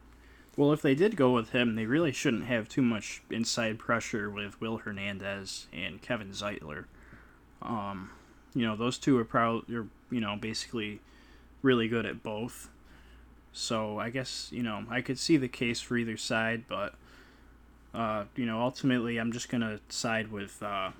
Well, 0.57 0.73
if 0.73 0.81
they 0.81 0.95
did 0.95 1.15
go 1.15 1.31
with 1.31 1.51
him, 1.51 1.75
they 1.75 1.85
really 1.85 2.11
shouldn't 2.11 2.45
have 2.45 2.67
too 2.67 2.81
much 2.81 3.21
inside 3.29 3.79
pressure 3.79 4.29
with 4.29 4.59
Will 4.59 4.77
Hernandez 4.77 5.67
and 5.71 6.01
Kevin 6.01 6.31
Zeitler. 6.31 6.85
Um, 7.61 8.09
you 8.53 8.65
know, 8.65 8.75
those 8.75 8.97
two 8.97 9.17
are 9.17 9.25
probably, 9.25 9.85
you 10.11 10.19
know, 10.19 10.35
basically 10.35 10.99
really 11.61 11.87
good 11.87 12.05
at 12.05 12.23
both. 12.23 12.69
So 13.53 13.99
I 13.99 14.09
guess, 14.09 14.49
you 14.51 14.63
know, 14.63 14.85
I 14.89 15.01
could 15.01 15.17
see 15.17 15.37
the 15.37 15.47
case 15.47 15.81
for 15.81 15.97
either 15.97 16.17
side, 16.17 16.65
but, 16.67 16.95
uh, 17.93 18.25
you 18.35 18.45
know, 18.45 18.61
ultimately 18.61 19.17
I'm 19.17 19.31
just 19.31 19.49
to 19.61 19.79
side 19.89 20.31
with, 20.31 20.61
uh, 20.61 20.91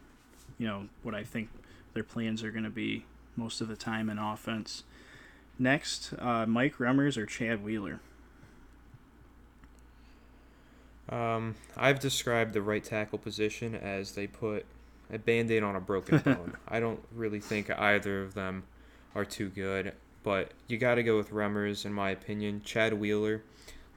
you 0.58 0.68
know, 0.68 0.88
what 1.04 1.16
I 1.16 1.24
think 1.24 1.50
their 1.94 2.04
plans 2.04 2.44
are 2.44 2.52
to 2.64 2.70
be 2.70 3.06
most 3.36 3.62
of 3.62 3.68
the 3.68 3.76
time 3.76 4.10
in 4.10 4.18
offense. 4.18 4.84
Next, 5.58 6.14
uh, 6.18 6.46
Mike 6.46 6.78
Remmers 6.78 7.18
or 7.18 7.26
Chad 7.26 7.64
Wheeler. 7.64 8.00
Um, 11.10 11.56
I've 11.76 12.00
described 12.00 12.54
the 12.54 12.62
right 12.62 12.84
tackle 12.84 13.18
position 13.18 13.76
as 13.76 14.14
they 14.14 14.28
put 14.28 14.66
a 15.12 15.18
band 15.18 15.50
aid 15.52 15.64
on 15.64 15.76
a 15.76 15.82
broken 15.82 16.18
bone. 16.26 16.54
I 16.68 16.80
don't 16.80 17.04
really 17.16 17.40
think 17.40 17.70
either 17.72 18.22
of 18.22 18.34
them 18.34 18.64
are 19.16 19.26
too 19.26 19.50
good, 19.50 19.94
but 20.24 20.52
you 20.68 20.78
got 20.78 20.96
to 20.96 21.04
go 21.04 21.18
with 21.18 21.32
Remmers, 21.32 21.86
in 21.86 21.94
my 21.94 22.12
opinion. 22.12 22.62
Chad 22.64 22.94
Wheeler, 22.94 23.42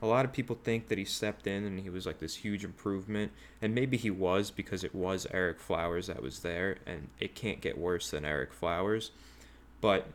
a 0.00 0.06
lot 0.06 0.24
of 0.24 0.32
people 0.32 0.58
think 0.64 0.88
that 0.88 0.98
he 0.98 1.04
stepped 1.04 1.46
in 1.46 1.64
and 1.64 1.80
he 1.80 1.90
was 1.90 2.06
like 2.06 2.18
this 2.18 2.36
huge 2.36 2.64
improvement, 2.64 3.32
and 3.60 3.74
maybe 3.74 3.96
he 3.98 4.10
was 4.10 4.50
because 4.50 4.82
it 4.82 4.94
was 4.94 5.26
Ereck 5.26 5.58
Flowers 5.58 6.06
that 6.06 6.22
was 6.22 6.40
there, 6.40 6.78
and 6.86 7.08
it 7.20 7.34
can't 7.34 7.60
get 7.60 7.76
worse 7.76 8.10
than 8.10 8.24
Ereck 8.24 8.52
Flowers, 8.52 9.10
but 9.82 10.06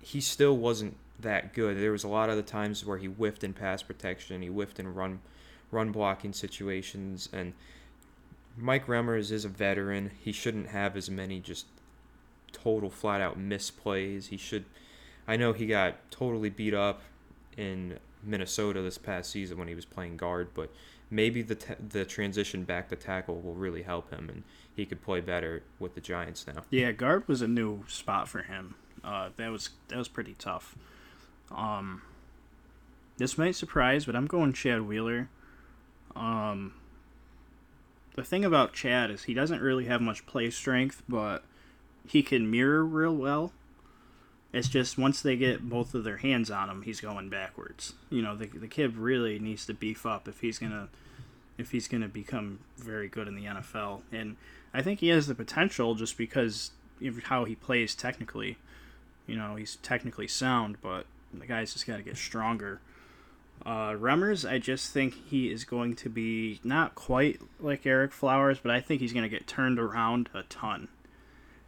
he 0.00 0.20
still 0.20 0.56
wasn't 0.56 0.96
that 1.20 1.54
good. 1.54 1.78
There 1.78 1.92
was 1.92 2.02
a 2.02 2.08
lot 2.08 2.30
of 2.30 2.36
the 2.36 2.42
times 2.42 2.84
where 2.84 2.98
he 2.98 3.06
whiffed 3.06 3.44
in 3.44 3.52
pass 3.52 3.82
protection, 3.82 4.42
he 4.42 4.48
whiffed 4.48 4.80
in 4.80 4.92
run 4.92 5.20
run 5.72 5.90
blocking 5.90 6.32
situations. 6.32 7.28
And 7.32 7.54
Mike 8.56 8.86
Remmers 8.86 9.32
is 9.32 9.44
a 9.44 9.48
veteran. 9.48 10.12
He 10.20 10.30
shouldn't 10.30 10.68
have 10.68 10.96
as 10.96 11.10
many 11.10 11.40
just 11.40 11.66
total 12.52 12.90
flat 12.90 13.20
out 13.20 13.38
misplays. 13.38 14.28
He 14.28 14.36
should. 14.36 14.64
I 15.26 15.36
know 15.36 15.52
he 15.52 15.66
got 15.66 16.10
totally 16.12 16.50
beat 16.50 16.74
up 16.74 17.02
in 17.56 17.98
Minnesota 18.22 18.82
this 18.82 18.98
past 18.98 19.30
season 19.30 19.58
when 19.58 19.68
he 19.68 19.74
was 19.74 19.84
playing 19.84 20.16
guard, 20.16 20.48
but 20.54 20.70
maybe 21.10 21.42
the 21.42 21.54
t- 21.54 21.74
the 21.88 22.04
transition 22.04 22.64
back 22.64 22.88
to 22.88 22.96
tackle 22.96 23.40
will 23.40 23.54
really 23.54 23.82
help 23.82 24.10
him, 24.10 24.28
and 24.28 24.42
he 24.74 24.84
could 24.84 25.02
play 25.02 25.20
better 25.20 25.62
with 25.78 25.94
the 25.94 26.00
Giants 26.00 26.46
now. 26.46 26.62
Yeah, 26.70 26.92
guard 26.92 27.26
was 27.28 27.42
a 27.42 27.48
new 27.48 27.84
spot 27.88 28.28
for 28.28 28.42
him. 28.42 28.74
Uh, 29.02 29.30
that 29.36 29.50
was 29.50 29.70
that 29.88 29.98
was 29.98 30.08
pretty 30.08 30.34
tough. 30.38 30.76
Um, 31.50 32.02
this 33.18 33.36
might 33.36 33.54
surprise, 33.54 34.04
but 34.06 34.16
I'm 34.16 34.26
going 34.26 34.52
Chad 34.52 34.82
Wheeler. 34.82 35.28
Um, 36.14 36.74
the 38.14 38.24
thing 38.24 38.44
about 38.44 38.72
Chad 38.72 39.10
is 39.10 39.24
he 39.24 39.34
doesn't 39.34 39.60
really 39.60 39.86
have 39.86 40.00
much 40.00 40.26
play 40.26 40.50
strength, 40.50 41.02
but 41.08 41.44
he 42.06 42.22
can 42.22 42.50
mirror 42.50 42.84
real 42.84 43.14
well. 43.14 43.52
It's 44.52 44.68
just 44.68 44.98
once 44.98 45.22
they 45.22 45.36
get 45.36 45.68
both 45.68 45.94
of 45.94 46.04
their 46.04 46.18
hands 46.18 46.50
on 46.50 46.68
him, 46.68 46.82
he's 46.82 47.00
going 47.00 47.30
backwards. 47.30 47.94
You 48.10 48.20
know, 48.20 48.36
the 48.36 48.46
the 48.46 48.68
kid 48.68 48.96
really 48.96 49.38
needs 49.38 49.64
to 49.66 49.74
beef 49.74 50.04
up 50.04 50.28
if 50.28 50.40
he's 50.40 50.58
gonna 50.58 50.88
if 51.56 51.70
he's 51.70 51.88
gonna 51.88 52.08
become 52.08 52.58
very 52.76 53.08
good 53.08 53.28
in 53.28 53.34
the 53.34 53.46
NFL. 53.46 54.02
And 54.12 54.36
I 54.74 54.82
think 54.82 55.00
he 55.00 55.08
has 55.08 55.26
the 55.26 55.34
potential 55.34 55.94
just 55.94 56.18
because 56.18 56.72
of 57.02 57.18
how 57.24 57.44
he 57.44 57.54
plays 57.54 57.94
technically. 57.94 58.58
You 59.26 59.36
know, 59.36 59.56
he's 59.56 59.76
technically 59.76 60.28
sound, 60.28 60.76
but 60.82 61.06
the 61.32 61.46
guy's 61.46 61.72
just 61.72 61.86
got 61.86 61.96
to 61.96 62.02
get 62.02 62.16
stronger. 62.16 62.80
Uh, 63.64 63.92
Remmers, 63.92 64.48
I 64.48 64.58
just 64.58 64.92
think 64.92 65.14
he 65.28 65.50
is 65.50 65.64
going 65.64 65.94
to 65.96 66.08
be 66.08 66.60
not 66.64 66.94
quite 66.94 67.40
like 67.60 67.84
Ereck 67.84 68.12
Flowers, 68.12 68.58
but 68.58 68.72
I 68.72 68.80
think 68.80 69.00
he's 69.00 69.12
going 69.12 69.22
to 69.22 69.28
get 69.28 69.46
turned 69.46 69.78
around 69.78 70.28
a 70.34 70.42
ton. 70.44 70.88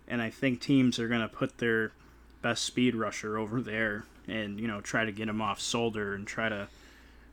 And 0.09 0.21
I 0.21 0.31
think 0.31 0.61
teams 0.61 0.99
are 0.99 1.09
going 1.09 1.21
to 1.21 1.29
put 1.29 1.59
their 1.59 1.93
best 2.43 2.65
speed 2.65 2.95
rusher 2.95 3.39
over 3.39 3.61
there 3.61 4.05
and, 4.27 4.59
you 4.59 4.67
know, 4.67 4.81
try 4.81 5.05
to 5.05 5.13
get 5.13 5.29
him 5.29 5.41
off 5.41 5.61
Solder 5.61 6.15
and 6.15 6.27
try 6.27 6.49
to 6.49 6.69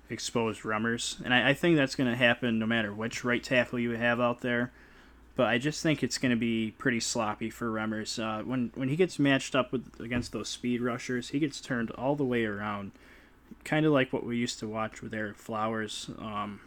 expose 0.10 0.60
Remmers. 0.60 1.20
And 1.24 1.34
I, 1.34 1.50
I 1.50 1.54
think 1.54 1.76
that's 1.76 1.96
going 1.96 2.10
to 2.10 2.16
happen 2.16 2.60
no 2.60 2.66
matter 2.66 2.94
which 2.94 3.24
right 3.24 3.44
tackle 3.44 3.80
you 3.80 3.92
have 3.92 4.20
out 4.20 4.42
there. 4.42 4.72
But 5.36 5.48
I 5.48 5.58
just 5.58 5.82
think 5.82 6.04
it's 6.04 6.18
going 6.18 6.32
to 6.32 6.38
be 6.38 6.72
pretty 6.78 7.00
sloppy 7.00 7.50
for 7.50 7.72
Remmers. 7.72 8.22
Uh, 8.22 8.44
when 8.44 8.72
when 8.76 8.90
he 8.90 8.96
gets 8.96 9.18
matched 9.18 9.56
up 9.56 9.72
with 9.72 10.00
against 10.00 10.34
those 10.34 10.50
speed 10.50 10.82
rushers, 10.82 11.30
he 11.30 11.40
gets 11.40 11.62
turned 11.62 11.90
all 11.92 12.16
the 12.16 12.26
way 12.26 12.46
around 12.46 12.92
kind 13.64 13.86
of 13.86 13.92
like 13.92 14.12
what 14.12 14.26
we 14.26 14.38
used 14.38 14.60
to 14.60 14.68
watch 14.68 15.02
with 15.02 15.12
Ereck 15.14 15.38
Flowers. 15.38 16.10
Um, 16.20 16.62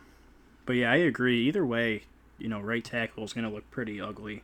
but 0.66 0.74
yeah, 0.74 0.92
I 0.92 0.96
agree. 0.96 1.46
Either 1.48 1.64
way, 1.64 2.04
you 2.38 2.48
know, 2.48 2.60
right 2.60 2.84
tackle 2.84 3.24
is 3.24 3.32
going 3.32 3.46
to 3.46 3.54
look 3.54 3.70
pretty 3.70 4.00
ugly. 4.00 4.42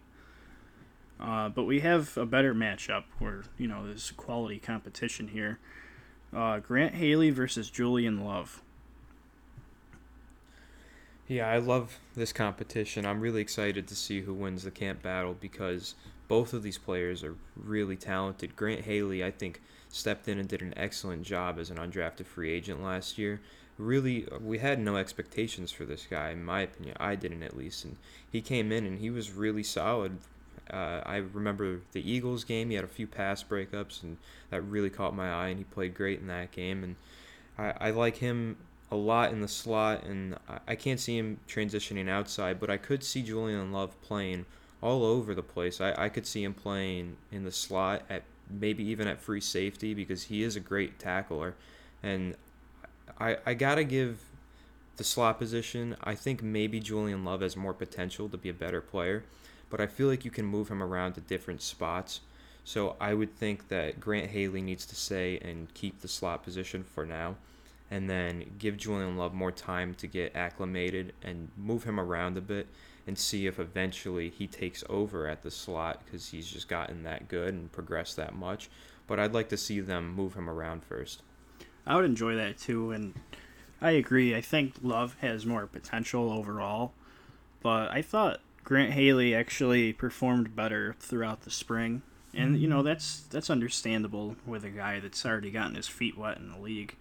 Uh, 1.20 1.48
but 1.48 1.64
we 1.64 1.80
have 1.80 2.16
a 2.16 2.24
better 2.24 2.54
matchup 2.54 3.04
where 3.18 3.42
you 3.58 3.68
know 3.68 3.86
there's 3.86 4.10
quality 4.12 4.58
competition 4.58 5.28
here. 5.28 5.58
Uh, 6.34 6.58
Grant 6.58 6.94
Haley 6.94 7.30
versus 7.30 7.68
Julian 7.68 8.24
Love. 8.24 8.62
Yeah, 11.28 11.48
I 11.48 11.58
love 11.58 11.98
this 12.16 12.32
competition. 12.32 13.06
I'm 13.06 13.20
really 13.20 13.40
excited 13.40 13.86
to 13.88 13.94
see 13.94 14.22
who 14.22 14.34
wins 14.34 14.64
the 14.64 14.70
camp 14.70 15.02
battle 15.02 15.36
because 15.38 15.94
both 16.26 16.52
of 16.52 16.62
these 16.62 16.78
players 16.78 17.22
are 17.22 17.36
really 17.56 17.96
talented. 17.96 18.56
Grant 18.56 18.82
Haley, 18.82 19.22
I 19.22 19.30
think, 19.30 19.60
stepped 19.90 20.28
in 20.28 20.38
and 20.38 20.48
did 20.48 20.62
an 20.62 20.74
excellent 20.76 21.24
job 21.24 21.58
as 21.58 21.70
an 21.70 21.76
undrafted 21.76 22.26
free 22.26 22.50
agent 22.50 22.82
last 22.82 23.18
year. 23.18 23.40
Really, 23.76 24.26
we 24.40 24.58
had 24.58 24.78
no 24.78 24.96
expectations 24.96 25.72
for 25.72 25.84
this 25.84 26.06
guy, 26.08 26.30
in 26.30 26.44
my 26.44 26.62
opinion. 26.62 26.96
I 27.00 27.14
didn't, 27.14 27.42
at 27.42 27.56
least. 27.56 27.84
And 27.84 27.96
he 28.30 28.40
came 28.40 28.72
in 28.72 28.86
and 28.86 28.98
he 28.98 29.10
was 29.10 29.32
really 29.32 29.62
solid. 29.62 30.18
Uh, 30.70 31.00
I 31.04 31.16
remember 31.16 31.80
the 31.92 32.08
Eagles 32.08 32.44
game. 32.44 32.70
He 32.70 32.76
had 32.76 32.84
a 32.84 32.88
few 32.88 33.06
pass 33.06 33.42
breakups, 33.42 34.02
and 34.02 34.18
that 34.50 34.62
really 34.62 34.90
caught 34.90 35.16
my 35.16 35.32
eye, 35.32 35.48
and 35.48 35.58
he 35.58 35.64
played 35.64 35.94
great 35.94 36.20
in 36.20 36.26
that 36.28 36.52
game. 36.52 36.84
And 36.84 36.96
I, 37.58 37.88
I 37.88 37.90
like 37.90 38.16
him 38.16 38.56
a 38.90 38.96
lot 38.96 39.32
in 39.32 39.40
the 39.40 39.48
slot, 39.48 40.04
and 40.04 40.36
I, 40.48 40.58
I 40.68 40.74
can't 40.76 41.00
see 41.00 41.16
him 41.16 41.38
transitioning 41.48 42.08
outside, 42.08 42.60
but 42.60 42.70
I 42.70 42.76
could 42.76 43.02
see 43.02 43.22
Julian 43.22 43.72
Love 43.72 44.00
playing 44.02 44.46
all 44.82 45.04
over 45.04 45.34
the 45.34 45.42
place. 45.42 45.80
I, 45.80 45.94
I 45.96 46.08
could 46.08 46.26
see 46.26 46.44
him 46.44 46.54
playing 46.54 47.16
in 47.32 47.44
the 47.44 47.52
slot 47.52 48.02
at 48.08 48.22
maybe 48.50 48.84
even 48.84 49.06
at 49.08 49.20
free 49.20 49.40
safety 49.40 49.94
because 49.94 50.24
he 50.24 50.42
is 50.42 50.56
a 50.56 50.60
great 50.60 50.98
tackler. 50.98 51.54
And 52.02 52.36
I, 53.18 53.36
I 53.44 53.54
got 53.54 53.76
to 53.76 53.84
give 53.84 54.20
the 54.96 55.04
slot 55.04 55.38
position, 55.38 55.96
I 56.04 56.14
think 56.14 56.42
maybe 56.42 56.78
Julian 56.78 57.24
Love 57.24 57.40
has 57.40 57.56
more 57.56 57.72
potential 57.72 58.28
to 58.28 58.36
be 58.36 58.50
a 58.50 58.54
better 58.54 58.82
player, 58.82 59.24
but 59.70 59.80
I 59.80 59.86
feel 59.86 60.08
like 60.08 60.26
you 60.26 60.30
can 60.30 60.44
move 60.44 60.68
him 60.68 60.82
around 60.82 61.14
to 61.14 61.22
different 61.22 61.62
spots. 61.62 62.20
So 62.64 62.96
I 63.00 63.14
would 63.14 63.34
think 63.34 63.68
that 63.68 63.98
Grant 63.98 64.30
Haley 64.30 64.60
needs 64.60 64.84
to 64.84 64.94
stay 64.94 65.38
and 65.38 65.72
keep 65.72 66.02
the 66.02 66.08
slot 66.08 66.42
position 66.42 66.84
for 66.84 67.06
now, 67.06 67.36
and 67.90 68.10
then 68.10 68.44
give 68.58 68.76
Julian 68.76 69.16
Love 69.16 69.32
more 69.32 69.50
time 69.50 69.94
to 69.94 70.06
get 70.06 70.36
acclimated 70.36 71.14
and 71.22 71.48
move 71.56 71.84
him 71.84 71.98
around 71.98 72.36
a 72.36 72.42
bit 72.42 72.66
and 73.10 73.18
see 73.18 73.48
if 73.48 73.58
eventually 73.58 74.30
he 74.30 74.46
takes 74.46 74.84
over 74.88 75.26
at 75.26 75.42
the 75.42 75.50
slot 75.50 76.00
because 76.04 76.28
he's 76.28 76.48
just 76.48 76.68
gotten 76.68 77.02
that 77.02 77.26
good 77.26 77.52
and 77.52 77.72
progressed 77.72 78.14
that 78.14 78.36
much. 78.36 78.70
But 79.08 79.18
I'd 79.18 79.34
like 79.34 79.48
to 79.48 79.56
see 79.56 79.80
them 79.80 80.14
move 80.14 80.34
him 80.34 80.48
around 80.48 80.84
first. 80.84 81.22
I 81.84 81.96
would 81.96 82.04
enjoy 82.04 82.36
that 82.36 82.56
too, 82.56 82.92
and 82.92 83.14
I 83.82 83.90
agree. 83.90 84.36
I 84.36 84.40
think 84.40 84.74
Love 84.80 85.16
has 85.22 85.44
more 85.44 85.66
potential 85.66 86.30
overall, 86.30 86.92
but 87.60 87.90
I 87.90 88.00
thought 88.00 88.42
Grant 88.62 88.92
Haley 88.92 89.34
actually 89.34 89.92
performed 89.92 90.54
better 90.54 90.94
throughout 91.00 91.40
the 91.40 91.50
spring, 91.50 92.02
and 92.32 92.60
you 92.60 92.68
know 92.68 92.84
that's 92.84 93.22
that's 93.22 93.50
understandable 93.50 94.36
with 94.46 94.64
a 94.64 94.70
guy 94.70 95.00
that's 95.00 95.26
already 95.26 95.50
gotten 95.50 95.74
his 95.74 95.88
feet 95.88 96.16
wet 96.16 96.36
in 96.36 96.52
the 96.52 96.58
league. 96.60 96.94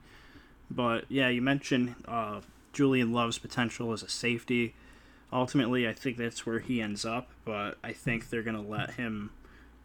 But 0.71 1.05
yeah, 1.07 1.29
you 1.29 1.43
mentioned 1.43 1.93
uh, 2.07 2.41
Julian 2.73 3.13
Love's 3.13 3.37
potential 3.37 3.93
as 3.93 4.01
a 4.01 4.09
safety 4.09 4.73
ultimately, 5.31 5.87
I 5.87 5.93
think 5.93 6.17
that's 6.17 6.45
where 6.45 6.59
he 6.59 6.81
ends 6.81 7.05
up. 7.05 7.29
But 7.45 7.77
I 7.83 7.93
think 7.93 8.29
they're 8.29 8.43
gonna 8.43 8.61
let 8.61 8.91
him 8.91 9.31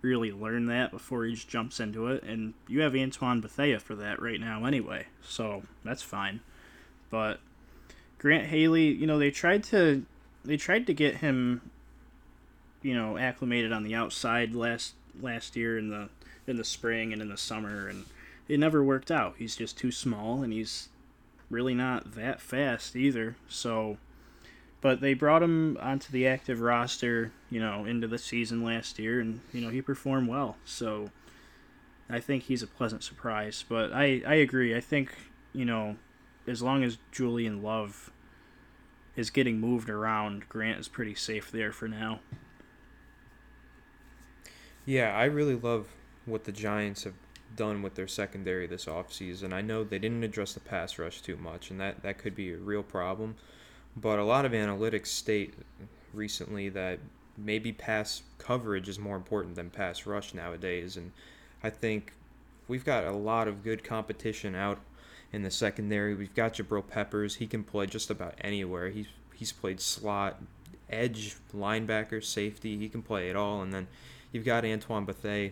really 0.02 0.30
learn 0.30 0.66
that 0.66 0.90
before 0.90 1.24
he 1.24 1.34
just 1.34 1.48
jumps 1.48 1.80
into 1.80 2.08
it. 2.08 2.22
And 2.22 2.54
you 2.68 2.82
have 2.82 2.94
Antoine 2.94 3.40
Bethea 3.40 3.80
for 3.80 3.94
that 3.96 4.20
right 4.20 4.38
now, 4.38 4.64
anyway, 4.64 5.06
so 5.22 5.62
that's 5.82 6.02
fine. 6.02 6.40
But 7.10 7.40
Grant 8.18 8.46
Haley, 8.46 8.88
you 8.88 9.06
know, 9.06 9.18
they 9.18 9.30
tried 9.30 9.64
to 9.64 10.04
they 10.44 10.56
tried 10.56 10.86
to 10.86 10.94
get 10.94 11.16
him, 11.16 11.70
you 12.82 12.94
know, 12.94 13.16
acclimated 13.16 13.72
on 13.72 13.82
the 13.82 13.94
outside 13.94 14.54
last 14.54 14.94
last 15.20 15.56
year 15.56 15.78
in 15.78 15.88
the 15.88 16.08
in 16.46 16.56
the 16.56 16.64
spring 16.64 17.12
and 17.12 17.22
in 17.22 17.28
the 17.28 17.36
summer, 17.36 17.88
and 17.88 18.04
it 18.48 18.60
never 18.60 18.84
worked 18.84 19.10
out. 19.10 19.36
He's 19.38 19.56
just 19.56 19.78
too 19.78 19.90
small, 19.90 20.42
and 20.42 20.52
he's 20.52 20.88
really 21.50 21.74
not 21.74 22.14
that 22.14 22.40
fast 22.40 22.96
either. 22.96 23.36
So 23.48 23.96
but 24.84 25.00
they 25.00 25.14
brought 25.14 25.42
him 25.42 25.78
onto 25.80 26.12
the 26.12 26.26
active 26.26 26.60
roster, 26.60 27.32
you 27.48 27.58
know, 27.58 27.86
into 27.86 28.06
the 28.06 28.18
season 28.18 28.62
last 28.62 28.98
year, 28.98 29.18
and 29.18 29.40
you 29.50 29.62
know 29.62 29.70
he 29.70 29.80
performed 29.80 30.28
well. 30.28 30.58
So 30.66 31.10
I 32.10 32.20
think 32.20 32.42
he's 32.42 32.62
a 32.62 32.66
pleasant 32.66 33.02
surprise. 33.02 33.64
But 33.66 33.94
I 33.94 34.20
I 34.26 34.34
agree. 34.34 34.76
I 34.76 34.80
think 34.80 35.14
you 35.54 35.64
know 35.64 35.96
as 36.46 36.60
long 36.60 36.84
as 36.84 36.98
Julian 37.10 37.62
Love 37.62 38.10
is 39.16 39.30
getting 39.30 39.58
moved 39.58 39.88
around, 39.88 40.50
Grant 40.50 40.78
is 40.78 40.88
pretty 40.88 41.14
safe 41.14 41.50
there 41.50 41.72
for 41.72 41.88
now. 41.88 42.20
Yeah, 44.84 45.16
I 45.16 45.24
really 45.24 45.56
love 45.56 45.86
what 46.26 46.44
the 46.44 46.52
Giants 46.52 47.04
have 47.04 47.14
done 47.56 47.80
with 47.80 47.94
their 47.94 48.08
secondary 48.08 48.66
this 48.66 48.84
offseason. 48.84 49.54
I 49.54 49.62
know 49.62 49.82
they 49.82 49.98
didn't 49.98 50.24
address 50.24 50.52
the 50.52 50.60
pass 50.60 50.98
rush 50.98 51.22
too 51.22 51.38
much, 51.38 51.70
and 51.70 51.80
that, 51.80 52.02
that 52.02 52.18
could 52.18 52.34
be 52.34 52.52
a 52.52 52.58
real 52.58 52.82
problem. 52.82 53.36
But 53.96 54.18
a 54.18 54.24
lot 54.24 54.44
of 54.44 54.52
analytics 54.52 55.08
state 55.08 55.54
recently 56.12 56.68
that 56.70 56.98
maybe 57.36 57.72
pass 57.72 58.22
coverage 58.38 58.88
is 58.88 58.98
more 58.98 59.16
important 59.16 59.56
than 59.56 59.70
pass 59.70 60.06
rush 60.06 60.34
nowadays. 60.34 60.96
And 60.96 61.12
I 61.62 61.70
think 61.70 62.12
we've 62.68 62.84
got 62.84 63.04
a 63.04 63.12
lot 63.12 63.48
of 63.48 63.62
good 63.62 63.84
competition 63.84 64.54
out 64.54 64.78
in 65.32 65.42
the 65.42 65.50
secondary. 65.50 66.14
We've 66.14 66.34
got 66.34 66.54
Jabril 66.54 66.86
Peppers. 66.86 67.36
He 67.36 67.46
can 67.46 67.64
play 67.64 67.86
just 67.86 68.10
about 68.10 68.34
anywhere. 68.40 68.90
He's 68.90 69.06
he's 69.34 69.52
played 69.52 69.80
slot, 69.80 70.40
edge, 70.88 71.36
linebacker, 71.54 72.22
safety. 72.24 72.78
He 72.78 72.88
can 72.88 73.02
play 73.02 73.30
it 73.30 73.36
all. 73.36 73.62
And 73.62 73.72
then 73.72 73.88
you've 74.32 74.44
got 74.44 74.64
Antoine 74.64 75.04
Bethea 75.04 75.50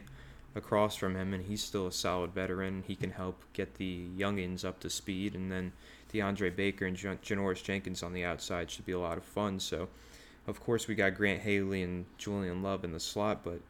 across 0.54 0.96
from 0.96 1.16
him, 1.16 1.32
and 1.32 1.44
he's 1.44 1.62
still 1.62 1.86
a 1.86 1.92
solid 1.92 2.32
veteran. 2.32 2.84
He 2.86 2.94
can 2.94 3.10
help 3.10 3.42
get 3.52 3.74
the 3.74 4.06
youngins 4.16 4.64
up 4.64 4.80
to 4.80 4.90
speed. 4.90 5.34
And 5.34 5.50
then 5.50 5.72
DeAndre 6.12 6.54
Baker 6.54 6.86
and 6.86 6.96
Janoris 6.96 7.62
Jenkins 7.62 8.02
on 8.02 8.12
the 8.12 8.24
outside 8.24 8.70
should 8.70 8.86
be 8.86 8.92
a 8.92 8.98
lot 8.98 9.18
of 9.18 9.24
fun. 9.24 9.58
So, 9.60 9.88
of 10.46 10.60
course, 10.60 10.88
we 10.88 10.94
got 10.94 11.14
Grant 11.14 11.42
Haley 11.42 11.82
and 11.82 12.04
Julian 12.18 12.62
Love 12.62 12.84
in 12.84 12.92
the 12.92 13.00
slot, 13.00 13.42
but 13.44 13.60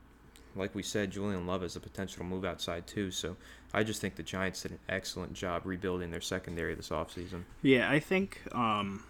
like 0.55 0.75
we 0.75 0.83
said, 0.83 1.11
Julian 1.11 1.47
Love 1.47 1.63
has 1.63 1.75
the 1.75 1.81
potential 1.81 2.19
to 2.19 2.25
move 2.25 2.45
outside 2.45 2.87
too. 2.87 3.11
So 3.11 3.37
I 3.73 3.83
just 3.83 4.01
think 4.01 4.17
the 4.17 4.23
Giants 4.23 4.63
did 4.63 4.73
an 4.73 4.79
excellent 4.89 5.35
job 5.35 5.63
rebuilding 5.65 6.11
their 6.11 6.21
secondary 6.21 6.75
this 6.75 6.91
offseason. 6.91 7.45
Yeah, 7.63 7.91
I 7.91 8.01
think 8.01 8.41
um, 8.53 9.03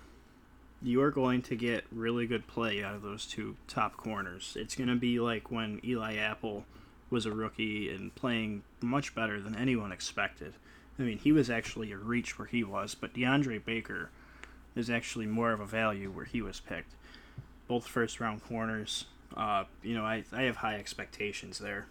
you 0.82 1.02
are 1.02 1.10
going 1.10 1.42
to 1.42 1.56
get 1.56 1.84
really 1.90 2.26
good 2.26 2.46
play 2.46 2.82
out 2.82 2.94
of 2.94 3.02
those 3.02 3.26
two 3.26 3.56
top 3.66 3.96
corners. 3.96 4.56
It's 4.58 4.74
going 4.74 4.88
to 4.88 4.96
be 4.96 5.20
like 5.20 5.50
when 5.50 5.80
Eli 5.84 6.16
Apple 6.16 6.64
was 7.10 7.26
a 7.26 7.32
rookie 7.32 7.90
and 7.90 8.14
playing 8.14 8.62
much 8.80 9.14
better 9.14 9.40
than 9.40 9.54
anyone 9.54 9.92
expected. 9.92 10.54
I 10.98 11.02
mean, 11.02 11.18
he 11.18 11.32
was 11.32 11.50
actually 11.50 11.92
a 11.92 11.96
reach 11.96 12.38
where 12.38 12.46
he 12.46 12.62
was, 12.62 12.94
but 12.94 13.14
DeAndre 13.14 13.64
Baker 13.64 14.10
is 14.74 14.90
actually 14.90 15.26
more 15.26 15.52
of 15.52 15.60
a 15.60 15.66
value 15.66 16.10
where 16.10 16.24
he 16.24 16.42
was 16.42 16.60
picked. 16.60 16.94
Both 17.68 17.86
first 17.86 18.20
round 18.20 18.44
corners. 18.44 19.06
Uh, 19.36 19.64
you 19.82 19.94
know, 19.94 20.04
I, 20.04 20.24
I 20.32 20.42
have 20.42 20.56
high 20.56 20.76
expectations 20.76 21.58
there. 21.58 21.86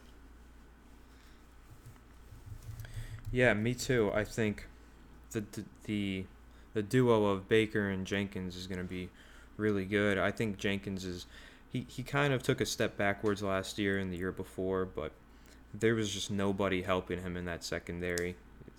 Yeah, 3.31 3.53
me 3.53 3.73
too. 3.73 4.11
I 4.13 4.23
think 4.23 4.67
the 5.31 5.43
the 5.51 5.63
the, 5.85 6.25
the 6.73 6.83
duo 6.83 7.25
of 7.25 7.47
Baker 7.47 7.89
and 7.89 8.05
Jenkins 8.05 8.55
is 8.55 8.67
going 8.67 8.79
to 8.79 8.87
be 8.87 9.09
really 9.57 9.85
good. 9.85 10.17
I 10.17 10.31
think 10.31 10.57
Jenkins 10.57 11.05
is 11.05 11.25
he, 11.71 11.85
he 11.87 12.03
kind 12.03 12.33
of 12.33 12.43
took 12.43 12.59
a 12.59 12.65
step 12.65 12.97
backwards 12.97 13.41
last 13.41 13.79
year 13.79 13.97
and 13.97 14.11
the 14.11 14.17
year 14.17 14.31
before, 14.31 14.85
but 14.85 15.13
there 15.73 15.95
was 15.95 16.13
just 16.13 16.29
nobody 16.29 16.81
helping 16.81 17.21
him 17.21 17.37
in 17.37 17.45
that 17.45 17.63
secondary. 17.63 18.35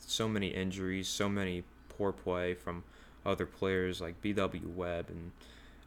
So 0.06 0.28
many 0.28 0.48
injuries, 0.48 1.08
so 1.08 1.28
many 1.28 1.64
poor 1.88 2.12
play 2.12 2.54
from 2.54 2.84
other 3.24 3.46
players 3.46 4.00
like 4.00 4.20
B.W. 4.20 4.72
Webb 4.74 5.06
and 5.08 5.32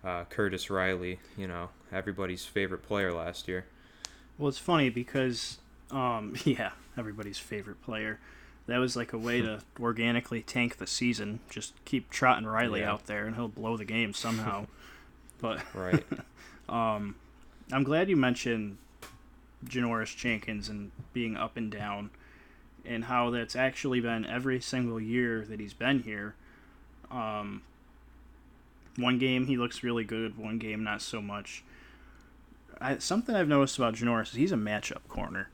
uh, 0.03 0.25
Curtis 0.25 0.69
Riley. 0.69 1.19
You 1.37 1.47
know, 1.47 1.69
everybody's 1.91 2.45
favorite 2.45 2.83
player 2.83 3.11
last 3.11 3.47
year. 3.47 3.65
Well, 4.37 4.49
it's 4.49 4.57
funny 4.57 4.89
because, 4.89 5.59
um, 5.91 6.35
yeah, 6.43 6.71
everybody's 6.97 7.37
favorite 7.37 7.81
player. 7.81 8.19
That 8.67 8.77
was 8.77 8.95
like 8.95 9.13
a 9.13 9.17
way 9.17 9.41
to 9.41 9.61
organically 9.79 10.41
tank 10.41 10.77
the 10.77 10.87
season. 10.87 11.39
Just 11.49 11.73
keep 11.85 12.09
trotting 12.09 12.45
Riley 12.45 12.81
yeah. 12.81 12.91
out 12.91 13.05
there, 13.05 13.25
and 13.25 13.35
he'll 13.35 13.47
blow 13.47 13.77
the 13.77 13.85
game 13.85 14.13
somehow. 14.13 14.67
but 15.41 15.61
right. 15.73 16.03
um, 16.67 17.15
I'm 17.71 17.83
glad 17.83 18.09
you 18.09 18.15
mentioned 18.15 18.77
Janoris 19.65 20.15
Jenkins 20.15 20.69
and 20.69 20.91
being 21.13 21.35
up 21.35 21.57
and 21.57 21.71
down, 21.71 22.09
and 22.87 23.05
how 23.05 23.29
that's 23.29 23.55
actually 23.55 23.99
been 23.99 24.25
every 24.25 24.59
single 24.59 24.99
year 24.99 25.45
that 25.45 25.59
he's 25.59 25.73
been 25.73 26.03
here. 26.03 26.35
Um, 27.11 27.61
one 28.97 29.19
game 29.19 29.47
he 29.47 29.57
looks 29.57 29.83
really 29.83 30.03
good, 30.03 30.37
one 30.37 30.57
game 30.57 30.83
not 30.83 31.01
so 31.01 31.21
much. 31.21 31.63
I, 32.81 32.97
something 32.97 33.35
I've 33.35 33.47
noticed 33.47 33.77
about 33.77 33.95
Janoris 33.95 34.29
is 34.29 34.33
he's 34.33 34.51
a 34.51 34.57
matchup 34.57 35.07
corner 35.07 35.49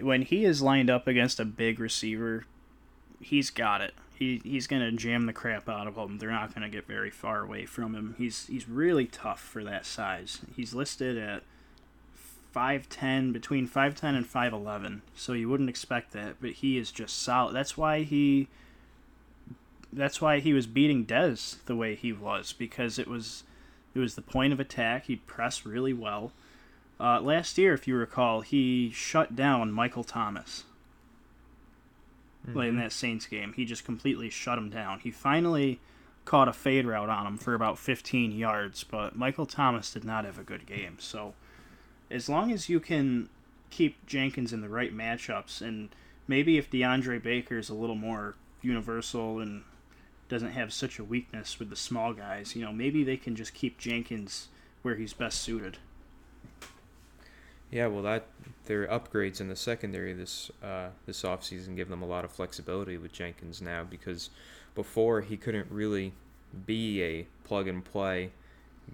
when 0.00 0.22
he 0.22 0.44
is 0.44 0.62
lined 0.62 0.90
up 0.90 1.06
against 1.06 1.40
a 1.40 1.44
big 1.44 1.78
receiver, 1.78 2.44
he's 3.20 3.50
got 3.50 3.80
it. 3.80 3.94
He 4.14 4.40
he's 4.44 4.66
gonna 4.66 4.92
jam 4.92 5.26
the 5.26 5.32
crap 5.32 5.68
out 5.68 5.86
of 5.86 5.96
them. 5.96 6.18
They're 6.18 6.30
not 6.30 6.54
gonna 6.54 6.68
get 6.68 6.86
very 6.86 7.10
far 7.10 7.42
away 7.42 7.66
from 7.66 7.94
him. 7.94 8.14
He's 8.18 8.46
he's 8.46 8.68
really 8.68 9.06
tough 9.06 9.40
for 9.40 9.64
that 9.64 9.84
size. 9.84 10.40
He's 10.54 10.74
listed 10.74 11.18
at 11.18 11.42
five 12.52 12.88
ten, 12.88 13.32
between 13.32 13.66
five 13.66 13.94
ten 13.94 14.14
and 14.14 14.26
five 14.26 14.52
eleven. 14.52 15.02
So 15.14 15.32
you 15.32 15.48
wouldn't 15.48 15.70
expect 15.70 16.12
that, 16.12 16.36
but 16.40 16.50
he 16.50 16.78
is 16.78 16.92
just 16.92 17.20
solid. 17.20 17.54
That's 17.54 17.76
why 17.76 18.02
he. 18.02 18.48
That's 19.92 20.22
why 20.22 20.40
he 20.40 20.54
was 20.54 20.66
beating 20.66 21.04
Dez 21.04 21.62
the 21.66 21.76
way 21.76 21.94
he 21.94 22.14
was 22.14 22.54
because 22.54 22.98
it 22.98 23.06
was, 23.06 23.44
it 23.94 23.98
was 23.98 24.14
the 24.14 24.22
point 24.22 24.54
of 24.54 24.58
attack. 24.58 25.04
He 25.04 25.16
pressed 25.16 25.66
really 25.66 25.92
well 25.92 26.32
uh, 27.02 27.20
last 27.20 27.58
year, 27.58 27.74
if 27.74 27.88
you 27.88 27.96
recall, 27.96 28.42
he 28.42 28.90
shut 28.94 29.34
down 29.34 29.72
Michael 29.72 30.04
Thomas. 30.04 30.64
Mm-hmm. 32.46 32.60
in 32.60 32.76
that 32.78 32.90
Saints 32.90 33.26
game, 33.26 33.52
he 33.52 33.64
just 33.64 33.84
completely 33.84 34.28
shut 34.28 34.58
him 34.58 34.68
down. 34.68 34.98
He 34.98 35.12
finally 35.12 35.78
caught 36.24 36.48
a 36.48 36.52
fade 36.52 36.86
route 36.86 37.08
on 37.08 37.24
him 37.24 37.38
for 37.38 37.54
about 37.54 37.78
15 37.78 38.32
yards, 38.32 38.82
but 38.82 39.14
Michael 39.14 39.46
Thomas 39.46 39.92
did 39.92 40.02
not 40.02 40.24
have 40.24 40.40
a 40.40 40.42
good 40.42 40.66
game. 40.66 40.96
So, 40.98 41.34
as 42.12 42.28
long 42.28 42.52
as 42.52 42.68
you 42.68 42.78
can 42.78 43.28
keep 43.70 44.06
Jenkins 44.06 44.52
in 44.52 44.60
the 44.60 44.68
right 44.68 44.94
matchups, 44.94 45.60
and 45.60 45.88
maybe 46.28 46.58
if 46.58 46.70
DeAndre 46.70 47.22
Baker 47.22 47.58
is 47.58 47.68
a 47.68 47.74
little 47.74 47.96
more 47.96 48.34
universal 48.60 49.40
and 49.40 49.64
doesn't 50.28 50.52
have 50.52 50.72
such 50.72 50.98
a 50.98 51.04
weakness 51.04 51.58
with 51.58 51.70
the 51.70 51.76
small 51.76 52.12
guys, 52.12 52.54
you 52.54 52.64
know, 52.64 52.72
maybe 52.72 53.02
they 53.02 53.16
can 53.16 53.34
just 53.34 53.54
keep 53.54 53.78
Jenkins 53.78 54.48
where 54.82 54.94
he's 54.94 55.12
best 55.12 55.40
suited. 55.40 55.78
Yeah, 57.70 57.86
well, 57.86 58.02
that 58.02 58.26
their 58.66 58.86
upgrades 58.86 59.40
in 59.40 59.48
the 59.48 59.56
secondary 59.56 60.12
this 60.12 60.50
uh, 60.62 60.88
this 61.06 61.22
offseason 61.22 61.74
give 61.74 61.88
them 61.88 62.02
a 62.02 62.06
lot 62.06 62.24
of 62.24 62.30
flexibility 62.30 62.98
with 62.98 63.12
Jenkins 63.12 63.62
now 63.62 63.82
because 63.88 64.30
before 64.74 65.22
he 65.22 65.36
couldn't 65.36 65.70
really 65.70 66.12
be 66.66 67.02
a 67.02 67.26
plug 67.44 67.66
and 67.66 67.82
play 67.82 68.30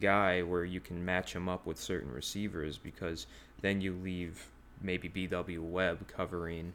guy 0.01 0.43
where 0.43 0.65
you 0.65 0.81
can 0.81 1.05
match 1.05 1.35
him 1.35 1.49
up 1.49 1.67
with 1.67 1.79
certain 1.79 2.13
receivers 2.13 2.79
because 2.79 3.27
then 3.61 3.81
you 3.81 3.95
leave 3.95 4.47
maybe 4.81 5.09
BW 5.09 5.61
Webb 5.61 6.07
covering 6.09 6.73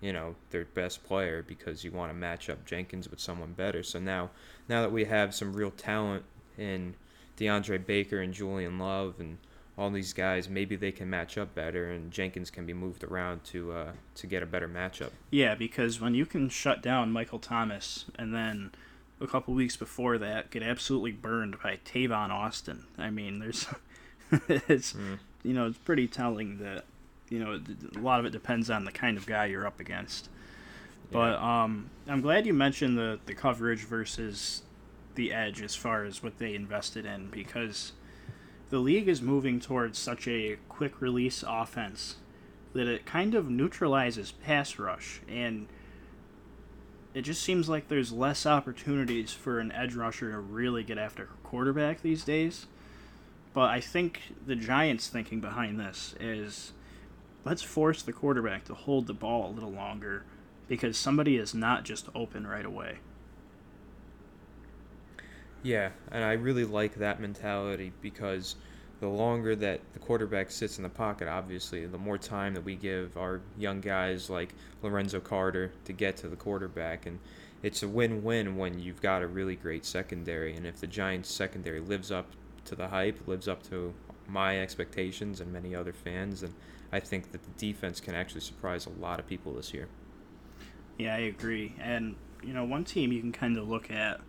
you 0.00 0.12
know 0.12 0.34
their 0.50 0.66
best 0.66 1.02
player 1.04 1.42
because 1.46 1.82
you 1.82 1.90
want 1.90 2.10
to 2.10 2.14
match 2.14 2.50
up 2.50 2.64
Jenkins 2.66 3.10
with 3.10 3.20
someone 3.20 3.52
better. 3.52 3.82
So 3.82 3.98
now 3.98 4.30
now 4.68 4.82
that 4.82 4.92
we 4.92 5.04
have 5.06 5.34
some 5.34 5.54
real 5.54 5.70
talent 5.70 6.24
in 6.58 6.94
DeAndre 7.38 7.84
Baker 7.84 8.20
and 8.20 8.32
Julian 8.32 8.78
Love 8.78 9.14
and 9.18 9.38
all 9.76 9.90
these 9.90 10.12
guys, 10.12 10.48
maybe 10.48 10.76
they 10.76 10.92
can 10.92 11.10
match 11.10 11.36
up 11.36 11.54
better, 11.54 11.90
and 11.90 12.12
Jenkins 12.12 12.48
can 12.48 12.64
be 12.64 12.72
moved 12.72 13.02
around 13.02 13.44
to 13.44 13.72
uh, 13.72 13.92
to 14.16 14.26
get 14.26 14.42
a 14.42 14.46
better 14.46 14.68
matchup. 14.68 15.10
Yeah, 15.30 15.54
because 15.54 16.00
when 16.00 16.14
you 16.14 16.26
can 16.26 16.48
shut 16.48 16.82
down 16.82 17.10
Michael 17.10 17.38
Thomas, 17.38 18.04
and 18.16 18.34
then 18.34 18.72
a 19.20 19.26
couple 19.26 19.54
weeks 19.54 19.76
before 19.76 20.18
that 20.18 20.50
get 20.50 20.62
absolutely 20.62 21.12
burned 21.12 21.56
by 21.62 21.78
Tavon 21.84 22.30
Austin, 22.30 22.84
I 22.98 23.10
mean, 23.10 23.38
there's 23.38 23.66
it's 24.48 24.92
mm. 24.92 25.18
you 25.42 25.52
know 25.52 25.66
it's 25.66 25.78
pretty 25.78 26.08
telling 26.08 26.58
that 26.58 26.84
you 27.28 27.38
know 27.38 27.60
a 27.96 27.98
lot 27.98 28.20
of 28.20 28.26
it 28.26 28.30
depends 28.30 28.70
on 28.70 28.84
the 28.84 28.92
kind 28.92 29.16
of 29.16 29.26
guy 29.26 29.46
you're 29.46 29.66
up 29.66 29.80
against. 29.80 30.28
Yeah. 31.10 31.12
But 31.12 31.42
um, 31.42 31.90
I'm 32.08 32.20
glad 32.20 32.46
you 32.46 32.54
mentioned 32.54 32.98
the 32.98 33.18
the 33.26 33.34
coverage 33.34 33.84
versus 33.84 34.62
the 35.14 35.32
edge 35.32 35.62
as 35.62 35.74
far 35.74 36.04
as 36.04 36.22
what 36.22 36.38
they 36.38 36.54
invested 36.54 37.06
in 37.06 37.28
because 37.28 37.92
the 38.70 38.78
league 38.78 39.08
is 39.08 39.22
moving 39.22 39.60
towards 39.60 39.98
such 39.98 40.26
a 40.26 40.56
quick 40.68 41.00
release 41.00 41.44
offense 41.46 42.16
that 42.72 42.88
it 42.88 43.06
kind 43.06 43.34
of 43.34 43.48
neutralizes 43.48 44.32
pass 44.32 44.78
rush 44.78 45.20
and 45.28 45.68
it 47.14 47.22
just 47.22 47.42
seems 47.42 47.68
like 47.68 47.88
there's 47.88 48.12
less 48.12 48.44
opportunities 48.44 49.32
for 49.32 49.60
an 49.60 49.70
edge 49.70 49.94
rusher 49.94 50.32
to 50.32 50.38
really 50.38 50.82
get 50.82 50.98
after 50.98 51.28
quarterback 51.44 52.02
these 52.02 52.24
days. 52.24 52.66
But 53.52 53.70
I 53.70 53.80
think 53.80 54.20
the 54.44 54.56
Giants' 54.56 55.08
thinking 55.08 55.40
behind 55.40 55.78
this 55.78 56.16
is 56.18 56.72
let's 57.44 57.62
force 57.62 58.02
the 58.02 58.12
quarterback 58.12 58.64
to 58.64 58.74
hold 58.74 59.06
the 59.06 59.14
ball 59.14 59.48
a 59.48 59.54
little 59.54 59.70
longer 59.70 60.24
because 60.66 60.96
somebody 60.96 61.36
is 61.36 61.54
not 61.54 61.84
just 61.84 62.08
open 62.16 62.46
right 62.46 62.64
away. 62.64 62.98
Yeah, 65.62 65.90
and 66.10 66.24
I 66.24 66.32
really 66.32 66.64
like 66.64 66.96
that 66.96 67.20
mentality 67.20 67.92
because 68.02 68.56
the 69.04 69.10
longer 69.10 69.54
that 69.54 69.80
the 69.92 69.98
quarterback 69.98 70.50
sits 70.50 70.78
in 70.78 70.82
the 70.82 70.88
pocket, 70.88 71.28
obviously, 71.28 71.84
the 71.84 71.98
more 71.98 72.16
time 72.16 72.54
that 72.54 72.64
we 72.64 72.74
give 72.74 73.18
our 73.18 73.42
young 73.58 73.82
guys 73.82 74.30
like 74.30 74.54
Lorenzo 74.80 75.20
Carter 75.20 75.72
to 75.84 75.92
get 75.92 76.16
to 76.16 76.28
the 76.28 76.36
quarterback. 76.36 77.04
And 77.04 77.18
it's 77.62 77.82
a 77.82 77.88
win 77.88 78.24
win 78.24 78.56
when 78.56 78.78
you've 78.78 79.02
got 79.02 79.20
a 79.20 79.26
really 79.26 79.56
great 79.56 79.84
secondary. 79.84 80.56
And 80.56 80.66
if 80.66 80.80
the 80.80 80.86
Giants' 80.86 81.30
secondary 81.30 81.80
lives 81.80 82.10
up 82.10 82.28
to 82.64 82.74
the 82.74 82.88
hype, 82.88 83.28
lives 83.28 83.46
up 83.46 83.62
to 83.64 83.92
my 84.26 84.58
expectations 84.58 85.38
and 85.38 85.52
many 85.52 85.74
other 85.74 85.92
fans, 85.92 86.40
then 86.40 86.54
I 86.90 86.98
think 86.98 87.30
that 87.32 87.42
the 87.42 87.50
defense 87.58 88.00
can 88.00 88.14
actually 88.14 88.40
surprise 88.40 88.86
a 88.86 89.02
lot 89.02 89.20
of 89.20 89.26
people 89.26 89.52
this 89.52 89.74
year. 89.74 89.86
Yeah, 90.96 91.14
I 91.14 91.18
agree. 91.18 91.74
And, 91.78 92.16
you 92.42 92.54
know, 92.54 92.64
one 92.64 92.84
team 92.84 93.12
you 93.12 93.20
can 93.20 93.32
kind 93.32 93.58
of 93.58 93.68
look 93.68 93.90
at 93.90 94.22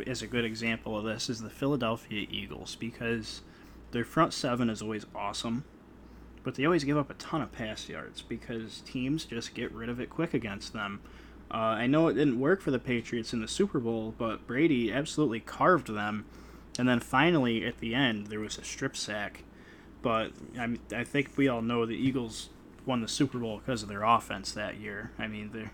is 0.00 0.22
a 0.22 0.26
good 0.26 0.44
example 0.44 0.96
of 0.96 1.04
this 1.04 1.28
is 1.28 1.40
the 1.40 1.50
Philadelphia 1.50 2.26
Eagles 2.30 2.76
because 2.76 3.42
their 3.90 4.04
front 4.04 4.32
seven 4.32 4.70
is 4.70 4.82
always 4.82 5.06
awesome, 5.14 5.64
but 6.42 6.54
they 6.54 6.64
always 6.64 6.84
give 6.84 6.96
up 6.96 7.10
a 7.10 7.14
ton 7.14 7.42
of 7.42 7.52
pass 7.52 7.88
yards 7.88 8.22
because 8.22 8.82
teams 8.82 9.24
just 9.24 9.54
get 9.54 9.72
rid 9.72 9.88
of 9.88 10.00
it 10.00 10.10
quick 10.10 10.34
against 10.34 10.72
them. 10.72 11.00
Uh, 11.52 11.56
I 11.56 11.86
know 11.86 12.06
it 12.08 12.14
didn't 12.14 12.38
work 12.38 12.60
for 12.60 12.70
the 12.70 12.78
Patriots 12.78 13.32
in 13.32 13.40
the 13.40 13.48
Super 13.48 13.80
Bowl, 13.80 14.14
but 14.16 14.46
Brady 14.46 14.92
absolutely 14.92 15.40
carved 15.40 15.88
them. 15.88 16.24
And 16.78 16.88
then 16.88 17.00
finally, 17.00 17.64
at 17.64 17.78
the 17.78 17.94
end, 17.94 18.28
there 18.28 18.38
was 18.38 18.56
a 18.56 18.64
strip 18.64 18.96
sack. 18.96 19.42
But 20.00 20.32
I, 20.58 20.78
I 20.94 21.04
think 21.04 21.36
we 21.36 21.48
all 21.48 21.60
know 21.60 21.84
the 21.84 21.96
Eagles 21.96 22.50
won 22.86 23.00
the 23.00 23.08
Super 23.08 23.38
Bowl 23.38 23.58
because 23.58 23.82
of 23.82 23.88
their 23.88 24.04
offense 24.04 24.52
that 24.52 24.78
year. 24.78 25.10
I 25.18 25.26
mean, 25.26 25.50
their 25.52 25.72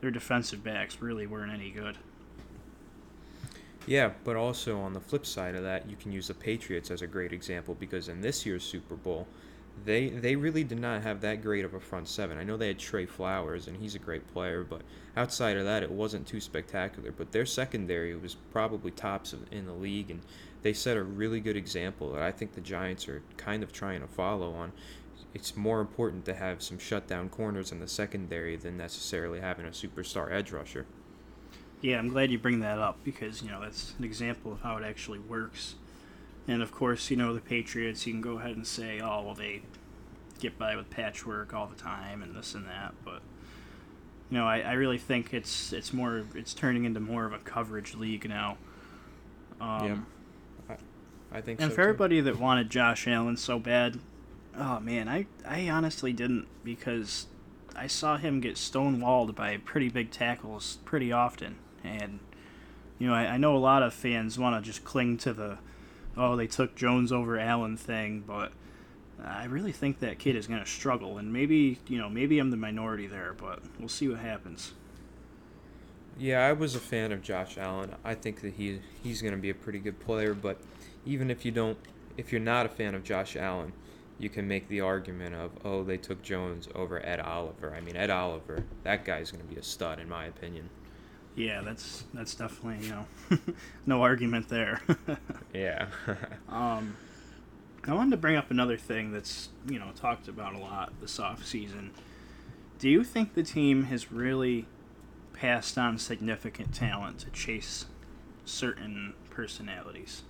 their 0.00 0.10
defensive 0.10 0.62
backs 0.62 1.00
really 1.00 1.26
weren't 1.26 1.52
any 1.52 1.70
good. 1.70 1.98
Yeah, 3.86 4.10
but 4.24 4.34
also 4.34 4.80
on 4.80 4.92
the 4.92 5.00
flip 5.00 5.24
side 5.24 5.54
of 5.54 5.62
that, 5.62 5.88
you 5.88 5.96
can 5.96 6.10
use 6.10 6.26
the 6.26 6.34
Patriots 6.34 6.90
as 6.90 7.02
a 7.02 7.06
great 7.06 7.32
example 7.32 7.74
because 7.74 8.08
in 8.08 8.20
this 8.20 8.44
year's 8.44 8.64
Super 8.64 8.96
Bowl, 8.96 9.28
they 9.84 10.08
they 10.08 10.34
really 10.34 10.64
did 10.64 10.80
not 10.80 11.02
have 11.02 11.20
that 11.20 11.42
great 11.42 11.64
of 11.64 11.74
a 11.74 11.80
front 11.80 12.08
seven. 12.08 12.38
I 12.38 12.44
know 12.44 12.56
they 12.56 12.68
had 12.68 12.78
Trey 12.78 13.06
Flowers, 13.06 13.68
and 13.68 13.76
he's 13.76 13.94
a 13.94 14.00
great 14.00 14.26
player, 14.32 14.64
but 14.64 14.82
outside 15.16 15.56
of 15.56 15.64
that, 15.64 15.82
it 15.82 15.90
wasn't 15.90 16.26
too 16.26 16.40
spectacular. 16.40 17.12
But 17.12 17.30
their 17.32 17.46
secondary 17.46 18.16
was 18.16 18.34
probably 18.52 18.90
tops 18.90 19.34
in 19.52 19.66
the 19.66 19.72
league, 19.72 20.10
and 20.10 20.22
they 20.62 20.72
set 20.72 20.96
a 20.96 21.02
really 21.02 21.40
good 21.40 21.56
example 21.56 22.12
that 22.12 22.22
I 22.22 22.32
think 22.32 22.54
the 22.54 22.60
Giants 22.60 23.06
are 23.08 23.22
kind 23.36 23.62
of 23.62 23.72
trying 23.72 24.00
to 24.00 24.08
follow 24.08 24.52
on. 24.54 24.72
It's 25.34 25.54
more 25.54 25.80
important 25.80 26.24
to 26.24 26.34
have 26.34 26.62
some 26.62 26.78
shutdown 26.78 27.28
corners 27.28 27.70
in 27.70 27.78
the 27.78 27.88
secondary 27.88 28.56
than 28.56 28.76
necessarily 28.76 29.40
having 29.40 29.66
a 29.66 29.70
superstar 29.70 30.32
edge 30.32 30.50
rusher. 30.50 30.86
Yeah, 31.80 31.98
I'm 31.98 32.08
glad 32.08 32.30
you 32.30 32.38
bring 32.38 32.60
that 32.60 32.78
up 32.78 32.98
because 33.04 33.42
you 33.42 33.50
know 33.50 33.60
that's 33.60 33.94
an 33.98 34.04
example 34.04 34.52
of 34.52 34.62
how 34.62 34.76
it 34.76 34.84
actually 34.84 35.18
works. 35.18 35.74
And 36.48 36.62
of 36.62 36.72
course, 36.72 37.10
you 37.10 37.16
know 37.16 37.34
the 37.34 37.40
Patriots. 37.40 38.06
You 38.06 38.12
can 38.12 38.22
go 38.22 38.38
ahead 38.38 38.56
and 38.56 38.66
say, 38.66 39.00
"Oh, 39.00 39.22
well, 39.22 39.34
they 39.34 39.62
get 40.38 40.58
by 40.58 40.76
with 40.76 40.90
patchwork 40.90 41.54
all 41.54 41.66
the 41.66 41.80
time 41.80 42.22
and 42.22 42.34
this 42.34 42.54
and 42.54 42.66
that," 42.66 42.94
but 43.04 43.20
you 44.30 44.38
know, 44.38 44.46
I, 44.46 44.60
I 44.60 44.72
really 44.72 44.98
think 44.98 45.32
it's 45.32 45.72
it's 45.72 45.92
more 45.92 46.24
it's 46.34 46.54
turning 46.54 46.84
into 46.84 47.00
more 47.00 47.24
of 47.26 47.32
a 47.32 47.38
coverage 47.38 47.94
league 47.94 48.28
now. 48.28 48.56
Um, 49.60 50.06
yeah, 50.68 50.74
I, 51.32 51.38
I 51.38 51.40
think. 51.40 51.60
And 51.60 51.70
so 51.70 51.74
for 51.76 51.82
too. 51.82 51.88
everybody 51.88 52.20
that 52.20 52.38
wanted 52.38 52.70
Josh 52.70 53.06
Allen 53.06 53.36
so 53.36 53.58
bad, 53.58 54.00
oh 54.56 54.80
man, 54.80 55.08
I 55.08 55.26
I 55.46 55.68
honestly 55.68 56.12
didn't 56.12 56.46
because 56.64 57.26
I 57.76 57.86
saw 57.86 58.16
him 58.16 58.40
get 58.40 58.56
stonewalled 58.56 59.34
by 59.34 59.58
pretty 59.58 59.88
big 59.88 60.10
tackles 60.10 60.78
pretty 60.84 61.12
often, 61.12 61.56
and 61.86 62.18
you 62.98 63.06
know 63.06 63.14
I, 63.14 63.34
I 63.34 63.36
know 63.38 63.56
a 63.56 63.58
lot 63.58 63.82
of 63.82 63.94
fans 63.94 64.38
want 64.38 64.62
to 64.62 64.66
just 64.68 64.84
cling 64.84 65.16
to 65.18 65.32
the 65.32 65.58
oh 66.16 66.36
they 66.36 66.46
took 66.46 66.74
Jones 66.74 67.12
over 67.12 67.38
Allen 67.38 67.76
thing, 67.76 68.24
but 68.26 68.52
I 69.24 69.44
really 69.44 69.72
think 69.72 70.00
that 70.00 70.18
kid 70.18 70.36
is 70.36 70.46
going 70.46 70.60
to 70.60 70.70
struggle, 70.70 71.18
and 71.18 71.32
maybe 71.32 71.78
you 71.88 71.98
know 71.98 72.08
maybe 72.08 72.38
I'm 72.38 72.50
the 72.50 72.56
minority 72.56 73.06
there, 73.06 73.34
but 73.36 73.60
we'll 73.78 73.88
see 73.88 74.08
what 74.08 74.18
happens. 74.18 74.72
Yeah, 76.18 76.46
I 76.46 76.52
was 76.52 76.74
a 76.74 76.80
fan 76.80 77.12
of 77.12 77.22
Josh 77.22 77.58
Allen. 77.58 77.94
I 78.04 78.14
think 78.14 78.40
that 78.40 78.54
he 78.54 78.80
he's 79.02 79.22
going 79.22 79.34
to 79.34 79.40
be 79.40 79.50
a 79.50 79.54
pretty 79.54 79.78
good 79.78 80.00
player, 80.00 80.34
but 80.34 80.58
even 81.04 81.30
if 81.30 81.44
you 81.44 81.52
don't 81.52 81.78
if 82.16 82.32
you're 82.32 82.40
not 82.40 82.66
a 82.66 82.68
fan 82.68 82.94
of 82.94 83.04
Josh 83.04 83.36
Allen, 83.36 83.72
you 84.18 84.28
can 84.28 84.48
make 84.48 84.68
the 84.68 84.80
argument 84.80 85.34
of, 85.34 85.50
oh, 85.64 85.84
they 85.84 85.98
took 85.98 86.22
Jones 86.22 86.68
over 86.74 87.04
Ed 87.04 87.20
Oliver. 87.20 87.74
I 87.74 87.80
mean, 87.80 87.96
Ed 87.96 88.10
Oliver, 88.10 88.64
that 88.82 89.04
guy's 89.04 89.30
going 89.30 89.46
to 89.46 89.52
be 89.52 89.60
a 89.60 89.62
stud 89.62 90.00
in 90.00 90.08
my 90.08 90.24
opinion. 90.24 90.70
Yeah, 91.36 91.60
that's 91.60 92.04
that's 92.14 92.34
definitely 92.34 92.86
you 92.86 92.92
know 92.92 93.38
no 93.86 94.02
argument 94.02 94.48
there. 94.48 94.80
yeah. 95.54 95.88
um, 96.48 96.96
I 97.86 97.92
wanted 97.92 98.12
to 98.12 98.16
bring 98.16 98.36
up 98.36 98.50
another 98.50 98.78
thing 98.78 99.12
that's 99.12 99.50
you 99.68 99.78
know 99.78 99.90
talked 99.94 100.28
about 100.28 100.54
a 100.54 100.58
lot 100.58 100.92
this 101.00 101.20
off 101.20 101.44
season. 101.46 101.92
Do 102.78 102.88
you 102.88 103.04
think 103.04 103.34
the 103.34 103.42
team 103.42 103.84
has 103.84 104.10
really 104.10 104.66
passed 105.34 105.76
on 105.76 105.98
significant 105.98 106.74
talent 106.74 107.18
to 107.20 107.30
chase 107.30 107.84
certain 108.46 109.12
personalities? 109.28 110.22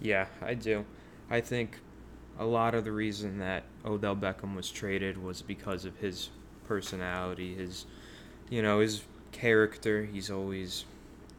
Yeah, 0.00 0.26
I 0.40 0.54
do. 0.54 0.84
I 1.28 1.40
think 1.40 1.78
a 2.38 2.44
lot 2.44 2.74
of 2.74 2.84
the 2.84 2.92
reason 2.92 3.38
that 3.38 3.64
Odell 3.84 4.16
Beckham 4.16 4.54
was 4.54 4.70
traded 4.70 5.22
was 5.22 5.42
because 5.42 5.84
of 5.84 5.96
his 5.98 6.30
personality, 6.64 7.54
his 7.54 7.86
you 8.50 8.60
know, 8.60 8.80
his 8.80 9.02
character. 9.32 10.04
He's 10.04 10.30
always 10.30 10.84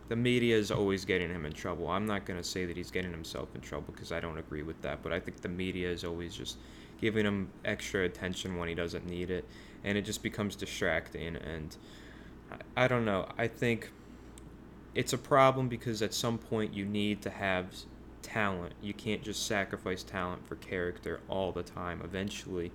the 0.07 0.15
media 0.15 0.57
is 0.57 0.71
always 0.71 1.05
getting 1.05 1.29
him 1.29 1.45
in 1.45 1.53
trouble. 1.53 1.87
I'm 1.87 2.05
not 2.05 2.25
going 2.25 2.37
to 2.37 2.43
say 2.43 2.65
that 2.65 2.75
he's 2.75 2.91
getting 2.91 3.11
himself 3.11 3.55
in 3.55 3.61
trouble 3.61 3.93
because 3.93 4.11
I 4.11 4.19
don't 4.19 4.37
agree 4.37 4.63
with 4.63 4.81
that, 4.81 5.01
but 5.01 5.13
I 5.13 5.21
think 5.21 5.39
the 5.39 5.47
media 5.47 5.89
is 5.89 6.03
always 6.03 6.35
just 6.35 6.57
giving 6.99 7.25
him 7.25 7.49
extra 7.63 8.03
attention 8.03 8.57
when 8.57 8.67
he 8.67 8.75
doesn't 8.75 9.05
need 9.05 9.31
it, 9.31 9.45
and 9.85 9.97
it 9.97 10.01
just 10.01 10.21
becomes 10.21 10.55
distracting. 10.55 11.37
And 11.37 11.75
I, 12.51 12.83
I 12.83 12.87
don't 12.89 13.05
know. 13.05 13.29
I 13.37 13.47
think 13.47 13.89
it's 14.95 15.13
a 15.13 15.17
problem 15.17 15.69
because 15.69 16.01
at 16.01 16.13
some 16.13 16.37
point 16.37 16.73
you 16.73 16.85
need 16.85 17.21
to 17.21 17.29
have 17.29 17.67
talent. 18.21 18.73
You 18.81 18.93
can't 18.93 19.23
just 19.23 19.45
sacrifice 19.45 20.03
talent 20.03 20.45
for 20.45 20.55
character 20.57 21.21
all 21.29 21.53
the 21.53 21.63
time. 21.63 22.01
Eventually, 22.03 22.73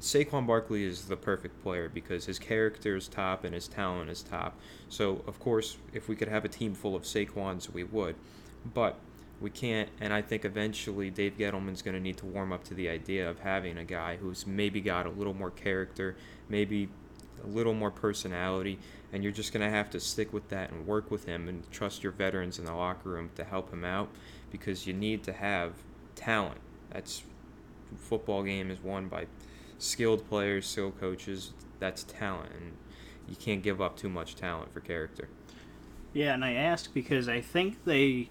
Saquon 0.00 0.46
Barkley 0.46 0.84
is 0.84 1.04
the 1.04 1.16
perfect 1.16 1.62
player 1.62 1.88
because 1.88 2.24
his 2.26 2.38
character 2.38 2.96
is 2.96 3.06
top 3.06 3.44
and 3.44 3.54
his 3.54 3.68
talent 3.68 4.10
is 4.10 4.22
top. 4.22 4.58
So, 4.88 5.22
of 5.26 5.38
course, 5.38 5.76
if 5.92 6.08
we 6.08 6.16
could 6.16 6.28
have 6.28 6.44
a 6.44 6.48
team 6.48 6.74
full 6.74 6.96
of 6.96 7.04
Saquons, 7.04 7.70
we 7.70 7.84
would. 7.84 8.16
But 8.74 8.98
we 9.40 9.50
can't, 9.50 9.88
and 10.00 10.12
I 10.12 10.22
think 10.22 10.44
eventually 10.44 11.10
Dave 11.10 11.36
Gettleman's 11.36 11.82
going 11.82 11.94
to 11.94 12.00
need 12.00 12.16
to 12.18 12.26
warm 12.26 12.52
up 12.52 12.64
to 12.64 12.74
the 12.74 12.88
idea 12.88 13.28
of 13.28 13.40
having 13.40 13.78
a 13.78 13.84
guy 13.84 14.16
who's 14.16 14.46
maybe 14.46 14.80
got 14.80 15.06
a 15.06 15.10
little 15.10 15.34
more 15.34 15.50
character, 15.50 16.16
maybe 16.48 16.88
a 17.42 17.46
little 17.46 17.74
more 17.74 17.90
personality, 17.90 18.78
and 19.12 19.22
you're 19.22 19.32
just 19.32 19.52
going 19.52 19.68
to 19.68 19.74
have 19.74 19.90
to 19.90 20.00
stick 20.00 20.32
with 20.32 20.48
that 20.48 20.70
and 20.70 20.86
work 20.86 21.10
with 21.10 21.26
him 21.26 21.48
and 21.48 21.70
trust 21.70 22.02
your 22.02 22.12
veterans 22.12 22.58
in 22.58 22.64
the 22.64 22.74
locker 22.74 23.08
room 23.08 23.30
to 23.34 23.44
help 23.44 23.72
him 23.72 23.84
out 23.84 24.08
because 24.50 24.86
you 24.86 24.92
need 24.92 25.22
to 25.24 25.32
have 25.32 25.72
talent. 26.14 26.60
That's 26.90 27.22
football 27.98 28.42
game 28.42 28.70
is 28.70 28.80
won 28.80 29.08
by 29.08 29.26
skilled 29.82 30.28
players, 30.28 30.66
skilled 30.66 30.98
coaches. 30.98 31.52
That's 31.80 32.04
talent, 32.04 32.52
and 32.52 32.72
you 33.28 33.36
can't 33.36 33.62
give 33.62 33.80
up 33.80 33.96
too 33.96 34.08
much 34.08 34.36
talent 34.36 34.72
for 34.72 34.80
character. 34.80 35.28
Yeah, 36.12 36.34
and 36.34 36.44
I 36.44 36.52
ask 36.52 36.92
because 36.94 37.28
I 37.28 37.40
think 37.40 37.84
they 37.84 38.30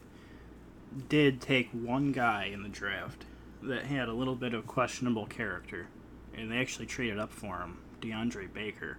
did 1.09 1.41
take 1.41 1.69
one 1.71 2.11
guy 2.11 2.45
in 2.45 2.63
the 2.63 2.69
draft 2.69 3.25
that 3.63 3.83
had 3.83 4.07
a 4.07 4.13
little 4.13 4.35
bit 4.35 4.53
of 4.53 4.65
questionable 4.65 5.25
character, 5.25 5.87
and 6.35 6.51
they 6.51 6.57
actually 6.57 6.85
traded 6.85 7.19
up 7.19 7.31
for 7.31 7.59
him, 7.59 7.79
DeAndre 7.99 8.51
Baker. 8.53 8.97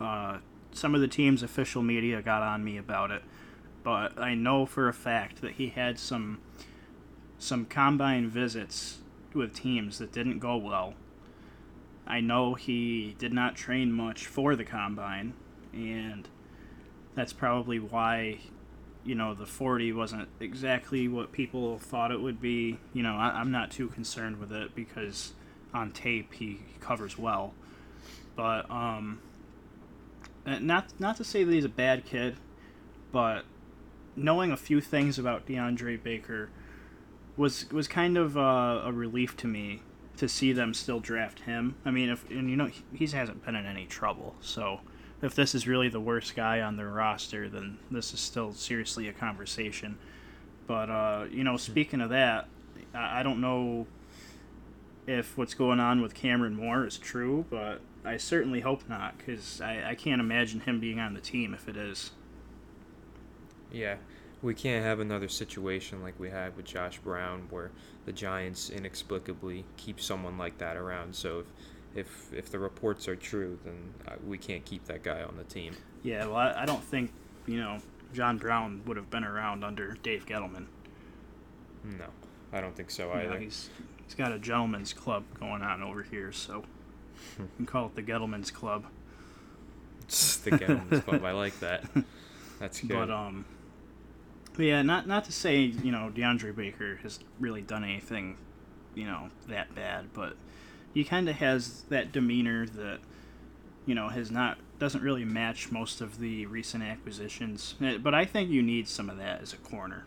Uh, 0.00 0.38
some 0.72 0.94
of 0.94 1.00
the 1.00 1.08
team's 1.08 1.42
official 1.42 1.82
media 1.82 2.20
got 2.20 2.42
on 2.42 2.64
me 2.64 2.76
about 2.76 3.10
it, 3.10 3.22
but 3.84 4.18
I 4.18 4.34
know 4.34 4.66
for 4.66 4.88
a 4.88 4.92
fact 4.92 5.40
that 5.40 5.52
he 5.52 5.68
had 5.68 5.98
some 5.98 6.40
some 7.38 7.66
combine 7.66 8.28
visits 8.28 8.98
with 9.34 9.54
teams 9.54 9.98
that 9.98 10.10
didn't 10.10 10.38
go 10.38 10.56
well 10.56 10.94
I 12.06 12.20
know 12.20 12.54
he 12.54 13.16
did 13.18 13.32
not 13.32 13.56
train 13.56 13.92
much 13.92 14.26
for 14.26 14.54
the 14.54 14.64
combine, 14.64 15.34
and 15.72 16.28
that's 17.14 17.32
probably 17.32 17.78
why, 17.78 18.38
you 19.04 19.14
know, 19.14 19.34
the 19.34 19.46
40 19.46 19.92
wasn't 19.92 20.28
exactly 20.38 21.08
what 21.08 21.32
people 21.32 21.78
thought 21.78 22.12
it 22.12 22.20
would 22.20 22.40
be. 22.40 22.78
You 22.92 23.02
know, 23.02 23.16
I, 23.16 23.40
am 23.40 23.50
not 23.50 23.70
too 23.70 23.88
concerned 23.88 24.38
with 24.38 24.52
it 24.52 24.74
because 24.74 25.32
on 25.74 25.90
tape 25.90 26.34
he 26.34 26.60
covers 26.80 27.18
well. 27.18 27.54
But, 28.36 28.70
um, 28.70 29.20
not, 30.46 30.92
not 31.00 31.16
to 31.16 31.24
say 31.24 31.42
that 31.42 31.52
he's 31.52 31.64
a 31.64 31.70
bad 31.70 32.04
kid, 32.04 32.36
but 33.10 33.44
knowing 34.14 34.52
a 34.52 34.56
few 34.56 34.80
things 34.80 35.18
about 35.18 35.46
DeAndre 35.46 36.02
Baker 36.02 36.50
was 37.36 37.70
was 37.70 37.86
kind 37.86 38.16
of 38.16 38.36
uh, 38.36 38.80
a 38.84 38.92
relief 38.92 39.36
to 39.36 39.46
me 39.46 39.82
to 40.16 40.28
see 40.28 40.52
them 40.52 40.74
still 40.74 41.00
draft 41.00 41.40
him. 41.40 41.76
I 41.84 41.90
mean, 41.90 42.08
if 42.10 42.28
and 42.30 42.50
you 42.50 42.56
know 42.56 42.70
he 42.92 43.06
hasn't 43.06 43.44
been 43.44 43.54
in 43.54 43.66
any 43.66 43.86
trouble, 43.86 44.34
so 44.40 44.80
if 45.22 45.34
this 45.34 45.54
is 45.54 45.66
really 45.66 45.88
the 45.88 46.00
worst 46.00 46.36
guy 46.36 46.60
on 46.60 46.76
their 46.76 46.90
roster, 46.90 47.48
then 47.48 47.78
this 47.90 48.12
is 48.12 48.20
still 48.20 48.52
seriously 48.52 49.08
a 49.08 49.12
conversation. 49.12 49.98
But 50.66 50.90
uh, 50.90 51.26
you 51.30 51.44
know, 51.44 51.52
hmm. 51.52 51.58
speaking 51.58 52.00
of 52.00 52.10
that, 52.10 52.48
I 52.94 53.22
don't 53.22 53.40
know 53.40 53.86
if 55.06 55.38
what's 55.38 55.54
going 55.54 55.80
on 55.80 56.00
with 56.00 56.14
Cameron 56.14 56.54
Moore 56.54 56.86
is 56.86 56.98
true, 56.98 57.44
but 57.48 57.80
I 58.04 58.16
certainly 58.16 58.60
hope 58.60 58.88
not, 58.88 59.18
because 59.18 59.60
I, 59.60 59.90
I 59.90 59.94
can't 59.94 60.20
imagine 60.20 60.60
him 60.60 60.80
being 60.80 60.98
on 60.98 61.14
the 61.14 61.20
team 61.20 61.54
if 61.54 61.68
it 61.68 61.76
is. 61.76 62.10
Yeah, 63.72 63.96
we 64.42 64.54
can't 64.54 64.84
have 64.84 65.00
another 65.00 65.28
situation 65.28 66.02
like 66.02 66.18
we 66.18 66.30
had 66.30 66.56
with 66.56 66.66
Josh 66.66 66.98
Brown, 66.98 67.46
where 67.50 67.70
the 68.04 68.12
Giants 68.12 68.70
inexplicably 68.70 69.64
keep 69.76 70.00
someone 70.00 70.38
like 70.38 70.58
that 70.58 70.76
around. 70.76 71.14
So 71.14 71.40
if 71.40 71.46
if 71.94 72.32
if 72.32 72.50
the 72.50 72.58
reports 72.58 73.08
are 73.08 73.16
true, 73.16 73.58
then 73.64 73.94
uh, 74.06 74.16
we 74.26 74.38
can't 74.38 74.64
keep 74.64 74.84
that 74.86 75.02
guy 75.02 75.22
on 75.22 75.36
the 75.36 75.44
team. 75.44 75.74
Yeah, 76.02 76.26
well, 76.26 76.36
I, 76.36 76.62
I 76.62 76.66
don't 76.66 76.84
think 76.84 77.10
you 77.46 77.58
know 77.58 77.78
John 78.12 78.38
Brown 78.38 78.82
would 78.86 78.96
have 78.96 79.10
been 79.10 79.24
around 79.24 79.64
under 79.64 79.96
Dave 80.02 80.26
Gettleman. 80.26 80.66
No, 81.84 82.06
I 82.52 82.60
don't 82.60 82.76
think 82.76 82.90
so 82.90 83.10
either. 83.12 83.38
he's 83.38 83.70
he's 84.04 84.14
got 84.14 84.32
a 84.32 84.38
gentleman's 84.38 84.92
club 84.92 85.24
going 85.38 85.62
on 85.62 85.82
over 85.82 86.02
here, 86.02 86.32
so 86.32 86.64
you 87.38 87.48
can 87.56 87.66
call 87.66 87.86
it 87.86 87.94
the 87.96 88.02
Gettleman's 88.02 88.50
Club. 88.50 88.84
It's 90.02 90.36
the 90.38 90.52
Gettleman's 90.52 91.04
Club. 91.04 91.24
I 91.24 91.32
like 91.32 91.58
that. 91.60 91.84
That's 92.58 92.80
good. 92.80 92.90
But 92.90 93.10
um, 93.10 93.44
yeah, 94.64 94.82
not 94.82 95.06
not 95.06 95.24
to 95.24 95.32
say 95.32 95.60
you 95.60 95.92
know 95.92 96.10
DeAndre 96.14 96.54
Baker 96.54 96.96
has 97.02 97.18
really 97.38 97.62
done 97.62 97.84
anything, 97.84 98.36
you 98.94 99.04
know, 99.04 99.30
that 99.48 99.74
bad, 99.74 100.06
but 100.14 100.36
he 100.94 101.04
kind 101.04 101.28
of 101.28 101.36
has 101.36 101.82
that 101.90 102.12
demeanor 102.12 102.66
that 102.66 103.00
you 103.84 103.94
know 103.94 104.08
has 104.08 104.30
not 104.30 104.58
doesn't 104.78 105.02
really 105.02 105.24
match 105.24 105.70
most 105.70 106.00
of 106.00 106.18
the 106.18 106.46
recent 106.46 106.82
acquisitions. 106.82 107.74
Eh, 107.82 107.98
but 107.98 108.14
I 108.14 108.24
think 108.24 108.50
you 108.50 108.62
need 108.62 108.88
some 108.88 109.08
of 109.08 109.16
that 109.18 109.42
as 109.42 109.52
a 109.52 109.56
corner. 109.58 110.04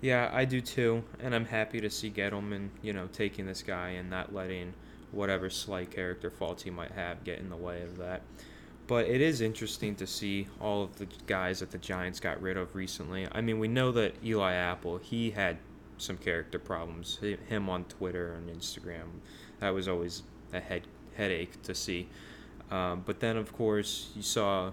Yeah, 0.00 0.30
I 0.32 0.44
do 0.44 0.60
too, 0.60 1.02
and 1.18 1.34
I'm 1.34 1.46
happy 1.46 1.80
to 1.80 1.90
see 1.90 2.10
Gettleman, 2.10 2.68
you 2.82 2.92
know, 2.92 3.08
taking 3.08 3.46
this 3.46 3.62
guy 3.62 3.90
and 3.90 4.08
not 4.08 4.32
letting 4.32 4.74
whatever 5.10 5.50
slight 5.50 5.90
character 5.90 6.30
faults 6.30 6.62
he 6.62 6.70
might 6.70 6.92
have 6.92 7.24
get 7.24 7.38
in 7.40 7.50
the 7.50 7.56
way 7.56 7.82
of 7.82 7.96
that. 7.98 8.22
But 8.88 9.06
it 9.06 9.20
is 9.20 9.42
interesting 9.42 9.94
to 9.96 10.06
see 10.06 10.48
all 10.60 10.82
of 10.82 10.96
the 10.96 11.06
guys 11.26 11.60
that 11.60 11.70
the 11.70 11.78
Giants 11.78 12.20
got 12.20 12.40
rid 12.40 12.56
of 12.56 12.74
recently. 12.74 13.28
I 13.30 13.42
mean, 13.42 13.58
we 13.58 13.68
know 13.68 13.92
that 13.92 14.14
Eli 14.24 14.54
Apple, 14.54 14.96
he 14.96 15.30
had 15.30 15.58
some 15.98 16.16
character 16.16 16.58
problems. 16.58 17.18
Him 17.48 17.68
on 17.68 17.84
Twitter 17.84 18.32
and 18.32 18.48
Instagram, 18.48 19.20
that 19.60 19.70
was 19.70 19.88
always 19.88 20.22
a 20.54 20.60
head 20.60 20.86
headache 21.16 21.62
to 21.64 21.74
see. 21.74 22.08
Um, 22.70 23.02
but 23.04 23.20
then, 23.20 23.36
of 23.36 23.52
course, 23.52 24.08
you 24.16 24.22
saw 24.22 24.72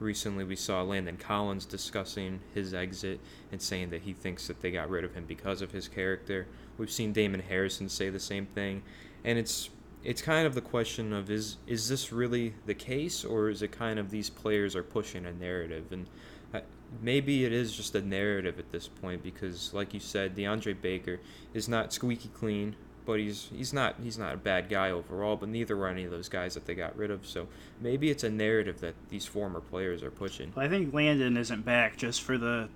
recently 0.00 0.42
we 0.42 0.56
saw 0.56 0.82
Landon 0.82 1.16
Collins 1.16 1.64
discussing 1.64 2.40
his 2.52 2.74
exit 2.74 3.20
and 3.52 3.62
saying 3.62 3.90
that 3.90 4.02
he 4.02 4.12
thinks 4.12 4.48
that 4.48 4.60
they 4.60 4.72
got 4.72 4.90
rid 4.90 5.04
of 5.04 5.14
him 5.14 5.24
because 5.26 5.62
of 5.62 5.70
his 5.70 5.86
character. 5.86 6.48
We've 6.76 6.90
seen 6.90 7.12
Damon 7.12 7.40
Harrison 7.40 7.88
say 7.88 8.10
the 8.10 8.18
same 8.18 8.46
thing, 8.46 8.82
and 9.24 9.38
it's 9.38 9.70
it's 10.04 10.20
kind 10.20 10.46
of 10.46 10.54
the 10.54 10.60
question 10.60 11.12
of 11.12 11.30
is 11.30 11.56
is 11.66 11.88
this 11.88 12.12
really 12.12 12.54
the 12.66 12.74
case 12.74 13.24
or 13.24 13.48
is 13.48 13.62
it 13.62 13.72
kind 13.72 13.98
of 13.98 14.10
these 14.10 14.30
players 14.30 14.76
are 14.76 14.82
pushing 14.82 15.24
a 15.24 15.32
narrative? 15.32 15.86
And 15.90 16.06
uh, 16.52 16.60
maybe 17.00 17.44
it 17.44 17.52
is 17.52 17.74
just 17.74 17.94
a 17.94 18.02
narrative 18.02 18.58
at 18.58 18.70
this 18.70 18.86
point 18.86 19.22
because 19.22 19.72
like 19.72 19.94
you 19.94 20.00
said 20.00 20.36
DeAndre 20.36 20.80
Baker 20.80 21.20
is 21.54 21.68
not 21.68 21.92
squeaky 21.92 22.28
clean 22.28 22.76
but 23.06 23.18
he's 23.18 23.50
he's 23.54 23.72
not 23.72 23.96
he's 24.02 24.18
not 24.18 24.34
a 24.34 24.38
bad 24.38 24.68
guy 24.68 24.90
overall 24.90 25.36
but 25.36 25.48
neither 25.48 25.76
were 25.76 25.88
any 25.88 26.04
of 26.04 26.10
those 26.10 26.28
guys 26.28 26.54
that 26.54 26.66
they 26.66 26.74
got 26.74 26.96
rid 26.96 27.10
of. 27.10 27.26
So 27.26 27.48
maybe 27.80 28.10
it's 28.10 28.24
a 28.24 28.30
narrative 28.30 28.80
that 28.80 28.94
these 29.08 29.24
former 29.24 29.60
players 29.60 30.02
are 30.02 30.10
pushing. 30.10 30.52
Well, 30.54 30.66
I 30.66 30.68
think 30.68 30.92
Landon 30.92 31.36
isn't 31.38 31.64
back 31.64 31.96
just 31.96 32.22
for 32.22 32.36
the 32.36 32.68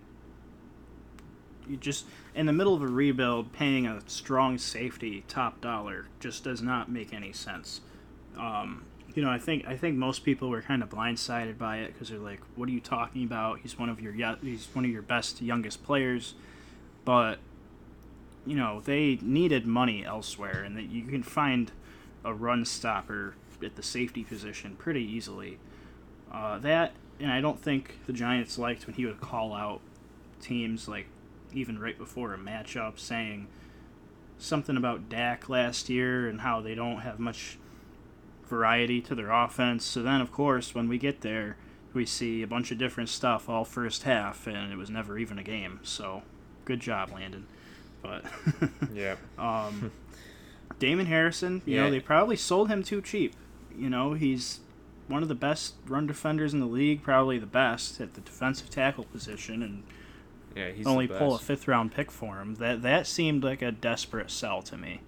you 1.69 1.77
just 1.77 2.07
in 2.35 2.47
the 2.47 2.53
middle 2.53 2.75
of 2.75 2.83
a 2.83 2.87
rebuild, 2.87 3.53
paying 3.53 3.87
a 3.87 4.01
strong 4.07 4.59
safety 4.59 5.25
top 5.29 5.61
dollar 5.61 6.07
just 6.21 6.45
does 6.45 6.63
not 6.63 6.91
make 6.91 7.13
any 7.13 7.33
sense. 7.33 7.81
Um, 8.39 8.85
you 9.15 9.23
know, 9.23 9.31
I 9.31 9.39
think 9.39 9.67
I 9.67 9.77
think 9.77 9.97
most 9.97 10.25
people 10.25 10.49
were 10.49 10.63
kind 10.63 10.83
of 10.83 10.91
blindsided 10.91 11.59
by 11.59 11.79
it 11.79 11.93
because 11.93 12.11
they're 12.11 12.19
like, 12.19 12.41
"What 12.55 12.69
are 12.69 12.73
you 12.73 12.81
talking 12.81 13.25
about? 13.25 13.61
He's 13.61 13.79
one 13.79 13.89
of 13.89 14.01
your 14.01 14.13
he's 14.13 14.69
one 14.73 14.85
of 14.85 14.91
your 14.91 15.03
best 15.03 15.43
youngest 15.43 15.83
players," 15.83 16.35
but 17.05 17.39
you 18.47 18.55
know 18.55 18.81
they 18.81 19.19
needed 19.23 19.67
money 19.67 20.05
elsewhere, 20.05 20.63
and 20.63 20.77
that 20.77 20.91
you 20.91 21.03
can 21.03 21.23
find 21.23 21.73
a 22.25 22.33
run 22.33 22.65
stopper 22.65 23.35
at 23.63 23.77
the 23.77 23.83
safety 23.83 24.23
position 24.23 24.77
pretty 24.77 25.03
easily. 25.03 25.59
Uh, 26.31 26.59
that 26.59 26.93
and 27.21 27.33
I 27.33 27.41
don't 27.41 27.61
think 27.61 27.99
the 28.07 28.13
Giants 28.13 28.59
liked 28.59 28.87
when 28.87 28.95
he 28.95 29.07
would 29.07 29.21
call 29.21 29.55
out 29.55 29.81
teams 30.41 30.89
like 30.89 31.07
even 31.53 31.79
right 31.79 31.99
before 31.99 32.35
a 32.35 32.39
matchup, 32.39 32.99
saying 32.99 33.49
something 34.39 34.77
about 34.77 35.09
Dak 35.09 35.49
last 35.49 35.89
year 35.89 36.29
and 36.29 36.41
how 36.41 36.61
they 36.61 36.75
don't 36.75 37.01
have 37.01 37.19
much 37.19 37.59
variety 38.47 39.01
to 39.03 39.15
their 39.15 39.31
offense. 39.31 39.85
So 39.85 40.03
then, 40.03 40.21
of 40.21 40.33
course, 40.33 40.75
when 40.75 40.89
we 40.89 40.99
get 40.99 41.21
there, 41.21 41.57
we 41.93 42.07
see 42.07 42.43
a 42.43 42.47
bunch 42.47 42.71
of 42.71 42.79
different 42.79 43.09
stuff 43.09 43.49
all 43.49 43.65
first 43.65 44.05
half, 44.05 44.47
and 44.47 44.73
it 44.73 44.77
was 44.77 44.91
never 44.91 45.19
even 45.19 45.39
a 45.39 45.43
game. 45.43 45.81
So, 45.83 46.23
good 46.65 46.81
job, 46.81 47.11
Landon. 47.13 47.47
But 48.03 48.25
yeah, 48.93 49.17
um, 49.39 49.91
Damon 50.79 51.07
Harrison, 51.07 51.63
you 51.65 51.77
yeah. 51.77 51.85
know, 51.85 51.91
they 51.91 52.01
probably 52.01 52.37
sold 52.37 52.69
him 52.69 52.83
too 52.83 53.03
cheap. 53.03 53.35
You 53.77 53.91
know, 53.91 54.15
he's 54.15 54.61
one 55.09 55.23
of 55.23 55.29
the 55.29 55.35
best 55.35 55.75
run 55.87 56.07
defenders 56.07 56.53
in 56.53 56.61
the 56.61 56.67
league, 56.67 57.03
probably 57.03 57.39
the 57.39 57.47
best 57.47 58.01
at 58.01 58.15
the 58.15 58.21
defensive 58.21 58.71
tackle 58.71 59.05
position, 59.05 59.63
and 59.63 59.83
yeah, 60.59 60.73
he's 60.73 60.87
only 60.89 61.07
pull 61.07 61.37
a 61.37 61.39
fifth 61.39 61.69
round 61.69 61.93
pick 61.93 62.11
for 62.11 62.41
him. 62.41 62.57
That 62.57 62.83
that 62.83 63.07
seemed 63.07 63.45
like 63.45 63.63
a 63.63 63.71
desperate 63.71 64.29
sell 64.29 64.61
to 64.63 64.77
me. 64.77 65.03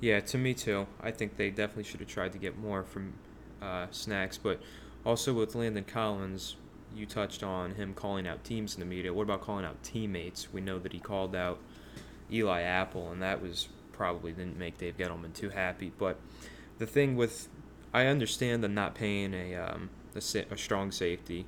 Yeah, 0.00 0.20
to 0.20 0.38
me 0.38 0.54
too. 0.54 0.86
I 1.02 1.10
think 1.10 1.36
they 1.36 1.50
definitely 1.50 1.84
should 1.84 2.00
have 2.00 2.08
tried 2.08 2.32
to 2.32 2.38
get 2.38 2.58
more 2.58 2.82
from 2.82 3.12
uh, 3.60 3.88
Snacks, 3.90 4.38
but 4.38 4.60
also 5.04 5.34
with 5.34 5.54
Landon 5.54 5.84
Collins, 5.84 6.56
you 6.96 7.04
touched 7.04 7.42
on 7.42 7.74
him 7.74 7.92
calling 7.92 8.26
out 8.26 8.42
teams 8.42 8.74
in 8.74 8.80
the 8.80 8.86
media. 8.86 9.12
What 9.12 9.24
about 9.24 9.42
calling 9.42 9.66
out 9.66 9.82
teammates? 9.82 10.50
We 10.50 10.62
know 10.62 10.78
that 10.78 10.92
he 10.94 10.98
called 10.98 11.36
out 11.36 11.58
Eli 12.32 12.62
Apple, 12.62 13.10
and 13.10 13.20
that 13.22 13.42
was 13.42 13.68
probably 13.92 14.32
didn't 14.32 14.58
make 14.58 14.78
Dave 14.78 14.96
Gettleman 14.96 15.34
too 15.34 15.50
happy. 15.50 15.92
But 15.98 16.18
the 16.78 16.86
thing 16.86 17.16
with, 17.16 17.48
I 17.92 18.06
understand 18.06 18.64
the 18.64 18.68
not 18.68 18.94
paying 18.94 19.34
a 19.34 19.56
um, 19.56 19.90
a, 20.14 20.18
a 20.50 20.56
strong 20.56 20.90
safety 20.90 21.44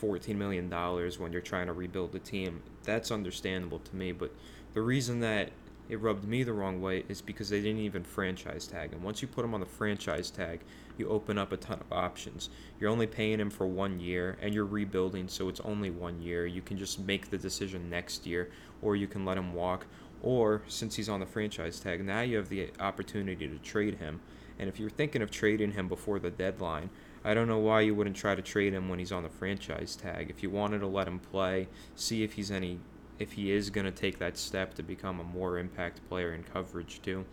$14 0.00 0.36
million 0.36 0.70
when 0.70 1.32
you're 1.32 1.40
trying 1.40 1.66
to 1.66 1.72
rebuild 1.72 2.12
the 2.12 2.18
team. 2.18 2.62
That's 2.84 3.10
understandable 3.10 3.78
to 3.80 3.96
me, 3.96 4.12
but 4.12 4.32
the 4.74 4.82
reason 4.82 5.20
that 5.20 5.50
it 5.88 6.00
rubbed 6.00 6.24
me 6.24 6.42
the 6.42 6.52
wrong 6.52 6.80
way 6.80 7.04
is 7.08 7.22
because 7.22 7.48
they 7.48 7.60
didn't 7.60 7.80
even 7.80 8.02
franchise 8.02 8.66
tag 8.66 8.92
him. 8.92 9.02
Once 9.02 9.22
you 9.22 9.28
put 9.28 9.44
him 9.44 9.54
on 9.54 9.60
the 9.60 9.66
franchise 9.66 10.30
tag, 10.30 10.60
you 10.98 11.08
open 11.08 11.38
up 11.38 11.52
a 11.52 11.56
ton 11.56 11.78
of 11.80 11.92
options. 11.92 12.50
You're 12.80 12.90
only 12.90 13.06
paying 13.06 13.38
him 13.38 13.50
for 13.50 13.66
one 13.66 14.00
year 14.00 14.36
and 14.40 14.52
you're 14.52 14.64
rebuilding, 14.64 15.28
so 15.28 15.48
it's 15.48 15.60
only 15.60 15.90
one 15.90 16.20
year. 16.20 16.46
You 16.46 16.62
can 16.62 16.76
just 16.76 16.98
make 16.98 17.30
the 17.30 17.38
decision 17.38 17.88
next 17.88 18.26
year, 18.26 18.50
or 18.82 18.96
you 18.96 19.06
can 19.06 19.24
let 19.24 19.38
him 19.38 19.54
walk. 19.54 19.86
Or, 20.22 20.62
since 20.66 20.96
he's 20.96 21.08
on 21.08 21.20
the 21.20 21.26
franchise 21.26 21.78
tag, 21.78 22.04
now 22.04 22.22
you 22.22 22.38
have 22.38 22.48
the 22.48 22.70
opportunity 22.80 23.46
to 23.46 23.58
trade 23.58 23.96
him. 23.96 24.20
And 24.58 24.68
if 24.68 24.80
you're 24.80 24.90
thinking 24.90 25.22
of 25.22 25.30
trading 25.30 25.72
him 25.72 25.88
before 25.88 26.18
the 26.18 26.30
deadline, 26.30 26.90
I 27.26 27.34
don't 27.34 27.48
know 27.48 27.58
why 27.58 27.80
you 27.80 27.92
wouldn't 27.92 28.14
try 28.14 28.36
to 28.36 28.40
trade 28.40 28.72
him 28.72 28.88
when 28.88 29.00
he's 29.00 29.10
on 29.10 29.24
the 29.24 29.28
franchise 29.28 29.96
tag. 29.96 30.30
If 30.30 30.44
you 30.44 30.50
wanted 30.50 30.78
to 30.78 30.86
let 30.86 31.08
him 31.08 31.18
play, 31.18 31.66
see 31.96 32.22
if 32.22 32.34
he's 32.34 32.52
any 32.52 32.78
if 33.18 33.32
he 33.32 33.50
is 33.50 33.68
going 33.68 33.84
to 33.84 33.90
take 33.90 34.20
that 34.20 34.38
step 34.38 34.74
to 34.74 34.82
become 34.82 35.18
a 35.18 35.24
more 35.24 35.58
impact 35.58 36.06
player 36.08 36.32
in 36.34 36.44
coverage 36.44 37.02
too. 37.02 37.24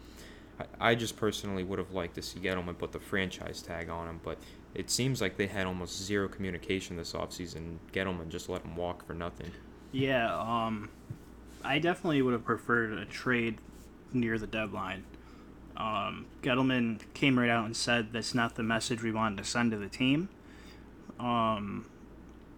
I, 0.60 0.90
I 0.90 0.96
just 0.96 1.16
personally 1.16 1.64
would 1.64 1.78
have 1.78 1.92
liked 1.92 2.16
to 2.16 2.24
see 2.24 2.40
Gettleman 2.40 2.76
put 2.76 2.92
the 2.92 3.00
franchise 3.00 3.62
tag 3.62 3.90
on 3.90 4.08
him, 4.08 4.20
but 4.24 4.40
it 4.74 4.90
seems 4.90 5.22
like 5.22 5.38
they 5.38 5.46
had 5.46 5.68
almost 5.68 6.02
zero 6.02 6.28
communication 6.28 6.98
this 6.98 7.14
offseason. 7.14 7.78
Gettleman 7.92 8.30
just 8.30 8.50
let 8.50 8.64
him 8.64 8.76
walk 8.76 9.06
for 9.06 9.14
nothing. 9.14 9.52
Yeah, 9.92 10.36
um, 10.40 10.90
I 11.64 11.78
definitely 11.78 12.24
would 12.24 12.34
have 12.34 12.46
preferred 12.46 12.94
a 12.94 13.06
trade 13.06 13.60
near 14.12 14.40
the 14.40 14.48
deadline. 14.48 15.04
Um, 15.76 16.28
Gettleman 16.42 17.02
came 17.14 17.40
right 17.40 17.50
out 17.50 17.66
and 17.66 17.76
said 17.76 18.14
that's 18.14 18.36
not 18.36 18.56
the 18.56 18.64
message 18.64 19.02
we 19.02 19.12
wanted 19.12 19.38
to 19.40 19.44
send 19.44 19.72
to 19.72 19.78
the 19.78 19.90
team. 19.90 20.30
Um, 21.20 21.86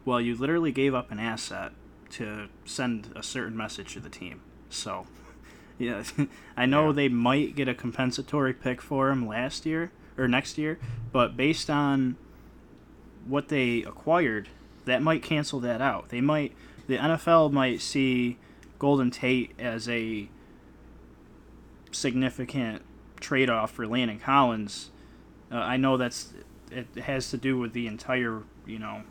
well, 0.04 0.20
you 0.20 0.36
literally 0.36 0.72
gave 0.72 0.94
up 0.94 1.12
an 1.12 1.20
asset 1.20 1.72
to 2.12 2.48
send 2.66 3.12
a 3.16 3.24
certain 3.24 3.56
message 3.58 3.94
to 3.94 4.00
the 4.00 4.10
team. 4.10 4.42
So, 4.70 5.08
yeah, 5.78 6.04
I 6.58 6.66
know 6.66 6.88
yeah. 6.88 6.94
they 6.94 7.10
might 7.10 7.56
get 7.56 7.68
a 7.68 7.74
compensatory 7.74 8.54
pick 8.54 8.82
for 8.82 9.10
him 9.10 9.28
last 9.28 9.66
year 9.66 9.92
or 10.18 10.28
next 10.28 10.58
year, 10.58 10.80
but 11.12 11.36
based 11.36 11.70
on 11.70 12.18
what 13.26 13.50
they 13.50 13.84
acquired, 13.84 14.50
that 14.86 15.02
might 15.02 15.24
cancel 15.24 15.60
that 15.62 15.82
out. 15.82 16.10
They 16.10 16.22
might, 16.22 16.54
the 16.88 16.98
NFL 16.98 17.52
might 17.52 17.82
see 17.82 18.38
Golden 18.78 19.10
Tate 19.10 19.52
as 19.58 19.90
a 19.90 20.30
significant 21.92 22.84
trade 23.26 23.50
off 23.50 23.72
for 23.72 23.88
Landon 23.88 24.20
Collins. 24.20 24.92
Uh, 25.52 25.56
I 25.56 25.78
know 25.78 25.98
that's 25.98 26.34
it 26.72 26.88
has 27.04 27.32
to 27.32 27.38
do 27.38 27.58
with 27.58 27.74
the 27.74 27.88
entire 27.88 28.44
you 28.68 28.78
know 28.78 29.02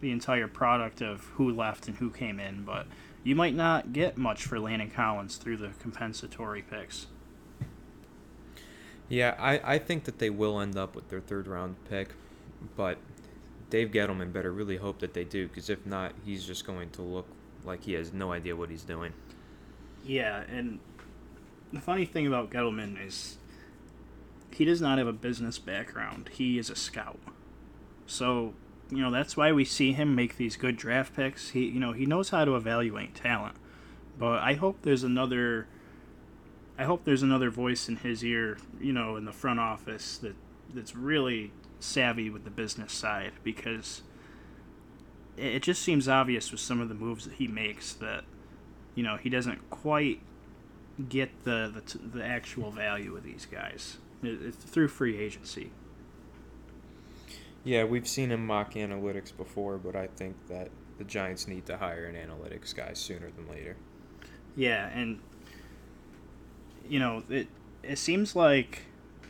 the 0.00 0.12
entire 0.12 0.46
product 0.46 1.00
of 1.02 1.24
who 1.34 1.50
left 1.50 1.88
and 1.88 1.96
who 1.96 2.10
came 2.10 2.38
in, 2.38 2.62
but 2.62 2.86
you 3.24 3.34
might 3.34 3.54
not 3.54 3.92
get 3.92 4.16
much 4.16 4.44
for 4.44 4.60
Landon 4.60 4.90
Collins 4.90 5.36
through 5.36 5.56
the 5.56 5.70
compensatory 5.80 6.62
picks. 6.62 7.08
Yeah, 9.08 9.34
I, 9.38 9.74
I 9.74 9.78
think 9.78 10.04
that 10.04 10.18
they 10.18 10.30
will 10.30 10.60
end 10.60 10.76
up 10.76 10.94
with 10.94 11.08
their 11.08 11.20
third 11.20 11.48
round 11.48 11.76
pick, 11.88 12.10
but 12.76 12.98
Dave 13.70 13.90
Gettleman 13.90 14.32
better 14.32 14.52
really 14.52 14.76
hope 14.76 15.00
that 15.00 15.14
they 15.14 15.24
do, 15.24 15.48
because 15.48 15.68
if 15.68 15.84
not, 15.84 16.12
he's 16.24 16.46
just 16.46 16.64
going 16.64 16.90
to 16.90 17.02
look 17.02 17.26
like 17.64 17.82
he 17.82 17.94
has 17.94 18.12
no 18.12 18.32
idea 18.32 18.54
what 18.54 18.70
he's 18.70 18.84
doing. 18.84 19.12
Yeah, 20.04 20.44
and 20.48 20.78
the 21.72 21.80
funny 21.80 22.04
thing 22.04 22.26
about 22.26 22.50
Gettleman 22.50 23.04
is 23.04 23.36
he 24.52 24.64
does 24.64 24.80
not 24.80 24.98
have 24.98 25.06
a 25.06 25.12
business 25.12 25.58
background. 25.58 26.30
He 26.32 26.58
is 26.58 26.70
a 26.70 26.76
scout. 26.76 27.18
So, 28.06 28.54
you 28.90 28.98
know, 28.98 29.10
that's 29.10 29.36
why 29.36 29.52
we 29.52 29.64
see 29.64 29.92
him 29.92 30.14
make 30.14 30.36
these 30.36 30.56
good 30.56 30.76
draft 30.76 31.14
picks. 31.14 31.50
He, 31.50 31.66
you 31.66 31.80
know, 31.80 31.92
he 31.92 32.06
knows 32.06 32.30
how 32.30 32.44
to 32.44 32.56
evaluate 32.56 33.14
talent. 33.14 33.56
But 34.18 34.40
I 34.42 34.54
hope 34.54 34.82
there's 34.82 35.04
another 35.04 35.68
I 36.78 36.84
hope 36.84 37.04
there's 37.04 37.22
another 37.22 37.50
voice 37.50 37.88
in 37.88 37.96
his 37.96 38.24
ear, 38.24 38.58
you 38.80 38.92
know, 38.92 39.16
in 39.16 39.24
the 39.24 39.32
front 39.32 39.58
office 39.60 40.16
that 40.18 40.36
that's 40.72 40.94
really 40.94 41.50
savvy 41.80 42.30
with 42.30 42.44
the 42.44 42.50
business 42.50 42.92
side 42.92 43.32
because 43.42 44.02
it 45.36 45.62
just 45.62 45.82
seems 45.82 46.08
obvious 46.08 46.50
with 46.50 46.60
some 46.60 46.80
of 46.80 46.88
the 46.88 46.94
moves 46.94 47.24
that 47.24 47.34
he 47.34 47.46
makes 47.46 47.92
that 47.94 48.24
you 48.98 49.04
know, 49.04 49.16
he 49.16 49.30
doesn't 49.30 49.70
quite 49.70 50.20
get 51.08 51.44
the 51.44 51.72
the, 51.74 51.98
the 52.18 52.24
actual 52.24 52.70
value 52.70 53.16
of 53.16 53.22
these 53.22 53.46
guys 53.46 53.98
it, 54.22 54.54
through 54.54 54.88
free 54.88 55.18
agency. 55.18 55.70
Yeah, 57.64 57.84
we've 57.84 58.08
seen 58.08 58.30
him 58.30 58.46
mock 58.46 58.74
analytics 58.74 59.36
before, 59.36 59.78
but 59.78 59.94
I 59.94 60.06
think 60.06 60.36
that 60.48 60.70
the 60.96 61.04
Giants 61.04 61.46
need 61.46 61.66
to 61.66 61.76
hire 61.76 62.06
an 62.06 62.16
analytics 62.16 62.74
guy 62.74 62.92
sooner 62.92 63.30
than 63.30 63.48
later. 63.48 63.76
Yeah, 64.56 64.88
and 64.88 65.20
you 66.88 66.98
know 66.98 67.22
it. 67.28 67.48
It 67.82 67.98
seems 67.98 68.34
like 68.34 68.82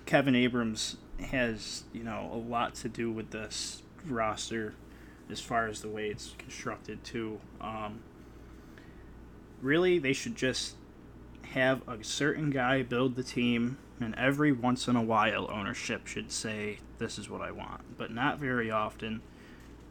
Kevin 0.06 0.34
Abrams 0.34 0.96
has 1.20 1.84
you 1.92 2.02
know 2.02 2.30
a 2.32 2.36
lot 2.36 2.74
to 2.76 2.88
do 2.88 3.10
with 3.10 3.30
this 3.30 3.82
roster 4.06 4.74
as 5.30 5.40
far 5.40 5.66
as 5.66 5.82
the 5.82 5.88
way 5.88 6.08
it's 6.08 6.34
constructed 6.38 7.04
too. 7.04 7.40
Um, 7.60 8.00
really, 9.60 9.98
they 9.98 10.12
should 10.14 10.36
just 10.36 10.76
have 11.54 11.86
a 11.88 12.02
certain 12.02 12.50
guy 12.50 12.82
build 12.82 13.16
the 13.16 13.22
team, 13.22 13.78
and 14.00 14.14
every 14.16 14.52
once 14.52 14.88
in 14.88 14.96
a 14.96 15.02
while, 15.02 15.50
ownership 15.50 16.06
should 16.06 16.30
say, 16.30 16.78
"This 16.98 17.18
is 17.18 17.28
what 17.28 17.42
I 17.42 17.50
want," 17.50 17.96
but 17.96 18.12
not 18.12 18.38
very 18.38 18.70
often. 18.70 19.22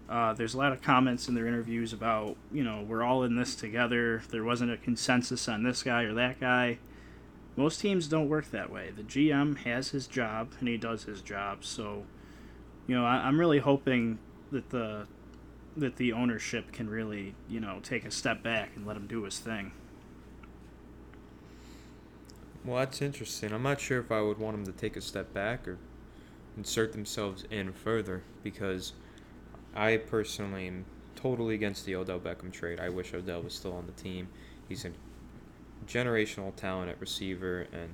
Uh, 0.10 0.34
there's 0.34 0.53
a 0.53 0.58
lot 0.58 0.72
of 0.72 0.82
comments 0.82 1.28
in 1.28 1.36
their 1.36 1.47
interviews 1.47 1.91
about, 1.91 2.38
you 2.51 2.64
know, 2.64 2.82
we're 2.82 3.03
all 3.03 3.24
in 3.24 3.36
this 3.36 3.55
together. 3.55 4.22
There 4.30 4.43
wasn't 4.43 4.72
a 4.72 4.78
consensus 4.78 5.49
on 5.49 5.64
this 5.64 5.84
guy 5.84 6.03
or 6.03 6.14
that 6.14 6.39
guy. 6.39 6.78
Most 7.58 7.82
teams 7.82 8.08
don't 8.08 8.30
work 8.30 8.51
that 8.51 8.72
way. 8.72 8.91
The 8.95 9.03
GM 9.03 9.58
has 9.60 9.89
his 9.89 10.08
job 10.08 10.53
and 10.60 10.70
he 10.70 10.78
does 10.78 11.03
his 11.03 11.22
job. 11.22 11.66
So, 11.66 12.05
you 12.88 12.95
know, 12.95 13.05
I, 13.05 13.16
I'm 13.16 13.39
really 13.39 13.60
hoping 13.60 14.20
that 14.51 14.70
the 14.70 15.08
that 15.76 15.97
the 15.97 16.12
ownership 16.12 16.72
can 16.72 16.89
really, 16.89 17.36
you 17.47 17.60
know, 17.60 17.80
take 17.84 18.03
a 18.03 18.10
step 18.10 18.41
back 18.41 18.72
and 18.76 18.88
let 18.88 18.97
him 18.97 19.05
do 19.05 19.24
his 19.24 19.38
thing. 19.38 19.72
Well, 22.66 22.78
that's 22.78 23.01
interesting. 23.01 23.53
I'm 23.53 23.64
not 23.64 23.80
sure 23.80 23.99
if 23.99 24.12
I 24.12 24.22
would 24.22 24.39
want 24.39 24.58
them 24.58 24.74
to 24.74 24.78
take 24.78 24.97
a 24.97 25.01
step 25.01 25.34
back 25.34 25.68
or 25.68 25.78
insert 26.58 26.91
themselves 26.91 27.45
in 27.49 27.72
further 27.72 28.24
because 28.43 28.93
I 29.76 29.97
personally 29.97 30.68
am 30.68 30.86
totally 31.16 31.55
against 31.55 31.86
the 31.86 31.95
Odell 31.95 32.20
Beckham 32.20 32.51
trade. 32.51 32.80
I 32.80 32.89
wish 32.89 33.14
Odell 33.14 33.41
was 33.41 33.53
still 33.53 33.74
on 33.74 33.86
the 33.86 33.93
team. 33.93 34.28
He's 34.68 34.86
a 34.86 34.91
generational 35.88 36.55
talent 36.55 36.89
at 36.89 36.99
receiver, 36.99 37.68
and 37.72 37.93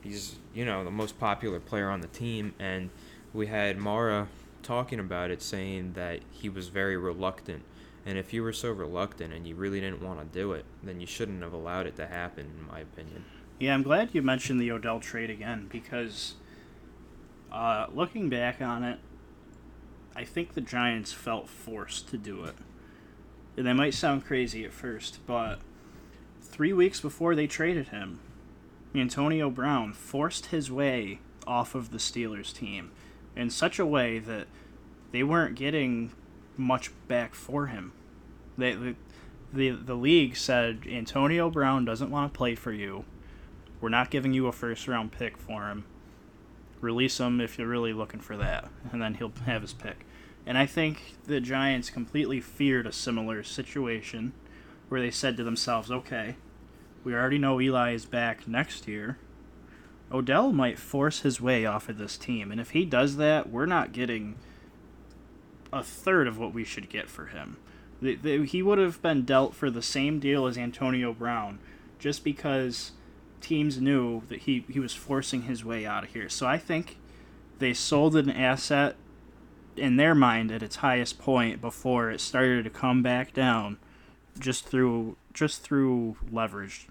he's 0.00 0.36
you 0.54 0.64
know 0.64 0.84
the 0.84 0.90
most 0.90 1.18
popular 1.18 1.60
player 1.60 1.90
on 1.90 2.00
the 2.00 2.08
team. 2.08 2.54
And 2.58 2.90
we 3.34 3.46
had 3.46 3.78
Mara 3.78 4.28
talking 4.62 5.00
about 5.00 5.30
it, 5.30 5.42
saying 5.42 5.92
that 5.94 6.20
he 6.30 6.48
was 6.48 6.68
very 6.68 6.96
reluctant. 6.96 7.62
And 8.06 8.16
if 8.16 8.32
you 8.32 8.42
were 8.42 8.52
so 8.52 8.70
reluctant 8.70 9.34
and 9.34 9.46
you 9.46 9.54
really 9.54 9.80
didn't 9.80 10.02
want 10.02 10.20
to 10.20 10.38
do 10.38 10.52
it, 10.52 10.64
then 10.82 11.00
you 11.00 11.06
shouldn't 11.06 11.42
have 11.42 11.52
allowed 11.52 11.86
it 11.86 11.96
to 11.96 12.06
happen, 12.06 12.46
in 12.58 12.66
my 12.66 12.80
opinion. 12.80 13.24
Yeah, 13.58 13.74
I'm 13.74 13.82
glad 13.82 14.10
you 14.12 14.22
mentioned 14.22 14.60
the 14.60 14.70
Odell 14.70 15.00
trade 15.00 15.30
again 15.30 15.66
because 15.68 16.34
uh, 17.50 17.86
looking 17.92 18.28
back 18.28 18.62
on 18.62 18.84
it, 18.84 19.00
I 20.14 20.24
think 20.24 20.54
the 20.54 20.60
Giants 20.60 21.12
felt 21.12 21.48
forced 21.48 22.08
to 22.10 22.16
do 22.16 22.44
it. 22.44 22.54
And 23.56 23.66
they 23.66 23.72
might 23.72 23.94
sound 23.94 24.24
crazy 24.24 24.64
at 24.64 24.72
first, 24.72 25.18
but 25.26 25.58
three 26.40 26.72
weeks 26.72 27.00
before 27.00 27.34
they 27.34 27.48
traded 27.48 27.88
him, 27.88 28.20
Antonio 28.94 29.50
Brown 29.50 29.92
forced 29.92 30.46
his 30.46 30.70
way 30.70 31.18
off 31.44 31.74
of 31.74 31.90
the 31.90 31.98
Steelers 31.98 32.54
team 32.54 32.92
in 33.34 33.50
such 33.50 33.80
a 33.80 33.86
way 33.86 34.20
that 34.20 34.46
they 35.10 35.24
weren't 35.24 35.56
getting 35.56 36.12
much 36.56 36.92
back 37.08 37.34
for 37.34 37.66
him. 37.66 37.92
They, 38.56 38.74
the, 38.74 38.94
the, 39.52 39.70
the 39.70 39.94
league 39.94 40.36
said 40.36 40.82
Antonio 40.88 41.50
Brown 41.50 41.84
doesn't 41.84 42.10
want 42.10 42.32
to 42.32 42.36
play 42.36 42.54
for 42.54 42.72
you. 42.72 43.04
We're 43.80 43.88
not 43.88 44.10
giving 44.10 44.32
you 44.32 44.46
a 44.46 44.52
first 44.52 44.88
round 44.88 45.12
pick 45.12 45.36
for 45.36 45.68
him. 45.68 45.84
Release 46.80 47.18
him 47.18 47.40
if 47.40 47.58
you're 47.58 47.68
really 47.68 47.92
looking 47.92 48.20
for 48.20 48.36
that, 48.36 48.68
and 48.92 49.02
then 49.02 49.14
he'll 49.14 49.32
have 49.46 49.62
his 49.62 49.72
pick. 49.72 50.04
And 50.46 50.56
I 50.56 50.66
think 50.66 51.16
the 51.26 51.40
Giants 51.40 51.90
completely 51.90 52.40
feared 52.40 52.86
a 52.86 52.92
similar 52.92 53.42
situation 53.42 54.32
where 54.88 55.00
they 55.00 55.10
said 55.10 55.36
to 55.36 55.44
themselves, 55.44 55.90
okay, 55.90 56.36
we 57.04 57.14
already 57.14 57.38
know 57.38 57.60
Eli 57.60 57.92
is 57.92 58.06
back 58.06 58.48
next 58.48 58.88
year. 58.88 59.18
Odell 60.10 60.52
might 60.52 60.78
force 60.78 61.20
his 61.20 61.40
way 61.40 61.66
off 61.66 61.88
of 61.88 61.98
this 61.98 62.16
team, 62.16 62.50
and 62.50 62.60
if 62.60 62.70
he 62.70 62.84
does 62.84 63.16
that, 63.16 63.50
we're 63.50 63.66
not 63.66 63.92
getting 63.92 64.36
a 65.72 65.82
third 65.82 66.26
of 66.26 66.38
what 66.38 66.54
we 66.54 66.64
should 66.64 66.88
get 66.88 67.10
for 67.10 67.26
him. 67.26 67.58
The, 68.00 68.14
the, 68.14 68.44
he 68.46 68.62
would 68.62 68.78
have 68.78 69.02
been 69.02 69.24
dealt 69.24 69.54
for 69.54 69.70
the 69.70 69.82
same 69.82 70.18
deal 70.18 70.46
as 70.46 70.56
Antonio 70.56 71.12
Brown, 71.12 71.58
just 71.98 72.24
because 72.24 72.92
teams 73.40 73.80
knew 73.80 74.22
that 74.28 74.40
he, 74.40 74.64
he 74.70 74.80
was 74.80 74.94
forcing 74.94 75.42
his 75.42 75.64
way 75.64 75.86
out 75.86 76.04
of 76.04 76.10
here. 76.10 76.28
So 76.28 76.46
I 76.46 76.58
think 76.58 76.98
they 77.58 77.74
sold 77.74 78.16
an 78.16 78.30
asset 78.30 78.96
in 79.76 79.96
their 79.96 80.14
mind 80.14 80.50
at 80.50 80.62
its 80.62 80.76
highest 80.76 81.18
point 81.18 81.60
before 81.60 82.10
it 82.10 82.20
started 82.20 82.64
to 82.64 82.70
come 82.70 83.02
back 83.02 83.32
down 83.32 83.78
just 84.38 84.66
through 84.66 85.16
just 85.32 85.62
through 85.62 86.16
leverage. 86.30 86.88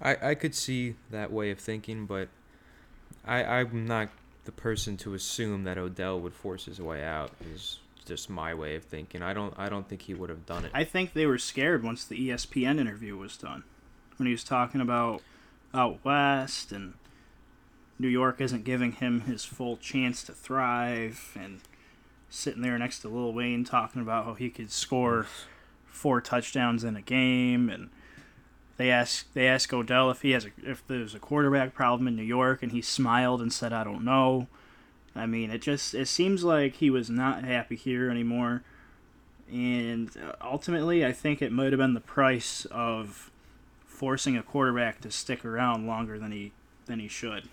I, 0.00 0.30
I 0.30 0.34
could 0.34 0.54
see 0.54 0.96
that 1.10 1.32
way 1.32 1.50
of 1.50 1.58
thinking, 1.58 2.06
but 2.06 2.28
I 3.24 3.44
I'm 3.44 3.86
not 3.86 4.08
the 4.44 4.52
person 4.52 4.96
to 4.98 5.14
assume 5.14 5.64
that 5.64 5.78
Odell 5.78 6.20
would 6.20 6.34
force 6.34 6.64
his 6.66 6.80
way 6.80 7.04
out. 7.04 7.32
Is 7.54 7.80
just 8.04 8.28
my 8.28 8.52
way 8.54 8.74
of 8.74 8.84
thinking. 8.84 9.22
I 9.22 9.32
don't 9.32 9.54
I 9.56 9.68
don't 9.68 9.88
think 9.88 10.02
he 10.02 10.14
would 10.14 10.30
have 10.30 10.46
done 10.46 10.64
it. 10.64 10.72
I 10.74 10.84
think 10.84 11.12
they 11.12 11.26
were 11.26 11.38
scared 11.38 11.82
once 11.82 12.04
the 12.04 12.28
ESPN 12.28 12.80
interview 12.80 13.16
was 13.16 13.36
done. 13.36 13.64
When 14.16 14.26
he 14.26 14.32
was 14.32 14.44
talking 14.44 14.80
about 14.80 15.22
out 15.74 16.04
west 16.04 16.70
and 16.70 16.94
New 17.98 18.08
York 18.08 18.40
isn't 18.40 18.64
giving 18.64 18.92
him 18.92 19.22
his 19.22 19.44
full 19.44 19.76
chance 19.76 20.22
to 20.24 20.32
thrive, 20.32 21.36
and 21.38 21.60
sitting 22.28 22.62
there 22.62 22.78
next 22.78 23.00
to 23.00 23.08
Lil 23.08 23.32
Wayne 23.32 23.64
talking 23.64 24.02
about 24.02 24.24
how 24.24 24.34
he 24.34 24.50
could 24.50 24.70
score 24.70 25.26
four 25.86 26.20
touchdowns 26.20 26.82
in 26.82 26.96
a 26.96 27.02
game, 27.02 27.68
and 27.68 27.90
they 28.76 28.90
asked 28.90 29.34
they 29.34 29.46
asked 29.46 29.72
Odell 29.72 30.10
if 30.10 30.22
he 30.22 30.32
has 30.32 30.46
a, 30.46 30.50
if 30.64 30.86
there's 30.86 31.14
a 31.14 31.18
quarterback 31.18 31.74
problem 31.74 32.08
in 32.08 32.16
New 32.16 32.22
York, 32.22 32.62
and 32.62 32.72
he 32.72 32.82
smiled 32.82 33.40
and 33.40 33.52
said, 33.52 33.72
"I 33.72 33.84
don't 33.84 34.04
know." 34.04 34.48
I 35.14 35.26
mean, 35.26 35.50
it 35.50 35.60
just 35.60 35.94
it 35.94 36.08
seems 36.08 36.42
like 36.42 36.76
he 36.76 36.90
was 36.90 37.10
not 37.10 37.44
happy 37.44 37.76
here 37.76 38.10
anymore, 38.10 38.62
and 39.50 40.10
uh, 40.16 40.32
ultimately, 40.40 41.04
I 41.04 41.12
think 41.12 41.42
it 41.42 41.52
might 41.52 41.72
have 41.72 41.78
been 41.78 41.94
the 41.94 42.00
price 42.00 42.64
of 42.70 43.30
forcing 44.02 44.36
a 44.36 44.42
quarterback 44.42 45.00
to 45.00 45.12
stick 45.12 45.44
around 45.44 45.86
longer 45.86 46.18
than 46.18 46.32
he 46.32 46.50
than 46.86 46.98
he 46.98 47.06
should. 47.06 47.44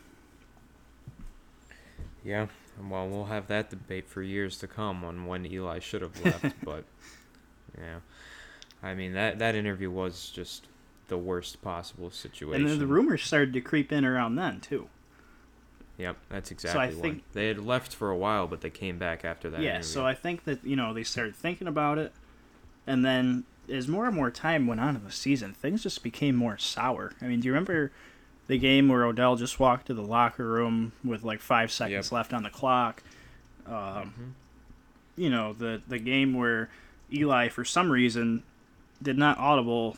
Yeah, 2.25 2.47
well, 2.89 3.07
we'll 3.07 3.25
have 3.25 3.45
that 3.49 3.69
debate 3.69 4.09
for 4.09 4.23
years 4.23 4.57
to 4.57 4.67
come 4.67 5.05
on 5.05 5.27
when 5.27 5.45
Eli 5.45 5.77
should 5.77 6.01
have 6.01 6.19
left, 6.25 6.55
but 6.63 6.85
yeah, 7.77 7.99
I 8.81 8.95
mean 8.95 9.13
that 9.13 9.37
that 9.37 9.53
interview 9.53 9.91
was 9.91 10.31
just 10.33 10.65
the 11.07 11.19
worst 11.19 11.61
possible 11.61 12.09
situation. 12.09 12.63
And 12.63 12.67
then 12.71 12.79
the 12.79 12.87
rumors 12.87 13.23
started 13.23 13.53
to 13.53 13.61
creep 13.61 13.91
in 13.91 14.03
around 14.03 14.33
then 14.33 14.59
too. 14.59 14.89
Yep, 15.99 16.17
that's 16.29 16.49
exactly 16.49 16.93
so 16.93 16.97
I 16.97 17.01
think, 17.01 17.23
They 17.33 17.49
had 17.49 17.59
left 17.59 17.93
for 17.93 18.09
a 18.09 18.17
while, 18.17 18.47
but 18.47 18.61
they 18.61 18.71
came 18.71 18.97
back 18.97 19.23
after 19.23 19.51
that. 19.51 19.61
Yeah, 19.61 19.75
interview. 19.75 19.83
so 19.83 20.03
I 20.03 20.15
think 20.15 20.45
that 20.45 20.65
you 20.65 20.75
know 20.75 20.95
they 20.95 21.03
started 21.03 21.35
thinking 21.35 21.67
about 21.67 21.99
it, 21.99 22.11
and 22.87 23.05
then 23.05 23.43
as 23.69 23.87
more 23.87 24.05
and 24.05 24.15
more 24.15 24.31
time 24.31 24.67
went 24.67 24.81
on 24.81 24.95
in 24.95 25.03
the 25.03 25.11
season, 25.11 25.53
things 25.53 25.83
just 25.83 26.03
became 26.03 26.35
more 26.35 26.57
sour. 26.57 27.13
I 27.21 27.25
mean, 27.25 27.39
do 27.39 27.47
you 27.47 27.53
remember 27.53 27.91
the 28.49 28.57
game 28.57 28.89
where 28.89 29.05
Odell 29.05 29.35
just 29.35 29.59
walked 29.59 29.85
to 29.87 29.93
the 29.93 30.01
locker 30.01 30.45
room 30.45 30.91
with 31.03 31.23
like 31.23 31.39
five 31.39 31.71
seconds 31.71 32.07
yep. 32.07 32.11
left 32.11 32.33
on 32.33 32.41
the 32.41 32.49
clock. 32.49 33.03
Um, 33.67 33.73
mm-hmm. 33.73 34.29
You 35.15 35.29
know 35.29 35.53
the 35.53 35.81
the 35.87 35.99
game 35.99 36.33
where 36.33 36.69
Eli, 37.13 37.49
for 37.49 37.63
some 37.63 37.91
reason, 37.91 38.43
did 39.01 39.19
not 39.19 39.37
audible 39.37 39.97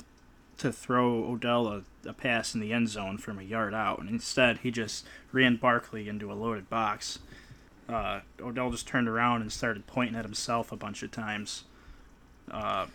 to 0.57 0.71
throw 0.71 1.23
Odell 1.23 1.67
a, 1.67 1.83
a 2.05 2.13
pass 2.13 2.53
in 2.53 2.59
the 2.59 2.73
end 2.73 2.89
zone 2.89 3.17
from 3.17 3.39
a 3.39 3.43
yard 3.43 3.73
out, 3.73 3.99
and 3.99 4.09
instead 4.09 4.59
he 4.59 4.69
just 4.69 5.05
ran 5.31 5.55
Barkley 5.55 6.09
into 6.09 6.29
a 6.29 6.35
loaded 6.35 6.69
box. 6.69 7.19
Uh, 7.87 8.19
Odell 8.41 8.69
just 8.69 8.85
turned 8.85 9.07
around 9.07 9.41
and 9.41 9.51
started 9.51 9.87
pointing 9.87 10.15
at 10.15 10.25
himself 10.25 10.73
a 10.73 10.75
bunch 10.77 11.03
of 11.03 11.11
times. 11.11 11.63
Uh, 12.49 12.87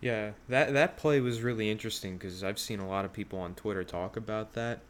yeah, 0.00 0.32
that 0.48 0.72
that 0.72 0.96
play 0.96 1.20
was 1.20 1.40
really 1.40 1.70
interesting 1.70 2.16
because 2.16 2.44
I've 2.44 2.58
seen 2.58 2.80
a 2.80 2.88
lot 2.88 3.04
of 3.04 3.12
people 3.12 3.38
on 3.38 3.54
Twitter 3.54 3.84
talk 3.84 4.16
about 4.16 4.52
that, 4.54 4.80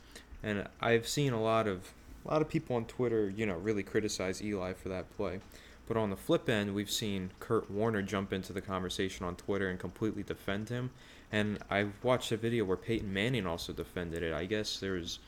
and 0.42 0.66
I've 0.80 1.06
seen 1.06 1.32
a 1.32 1.42
lot 1.42 1.66
of 1.66 1.92
a 2.24 2.30
lot 2.30 2.42
of 2.42 2.48
people 2.48 2.76
on 2.76 2.84
Twitter, 2.86 3.30
you 3.30 3.46
know, 3.46 3.54
really 3.56 3.82
criticize 3.82 4.42
Eli 4.42 4.72
for 4.72 4.88
that 4.88 5.14
play. 5.16 5.40
But 5.86 5.96
on 5.96 6.10
the 6.10 6.16
flip 6.16 6.48
end, 6.48 6.74
we've 6.74 6.90
seen 6.90 7.30
Kurt 7.38 7.70
Warner 7.70 8.02
jump 8.02 8.32
into 8.32 8.52
the 8.52 8.60
conversation 8.60 9.24
on 9.24 9.36
Twitter 9.36 9.68
and 9.68 9.78
completely 9.78 10.24
defend 10.24 10.68
him. 10.68 10.90
And 11.30 11.60
I 11.70 11.86
watched 12.02 12.32
a 12.32 12.36
video 12.36 12.64
where 12.64 12.76
Peyton 12.76 13.12
Manning 13.12 13.46
also 13.46 13.72
defended 13.72 14.22
it. 14.24 14.32
I 14.32 14.46
guess 14.46 14.80
there's 14.80 15.20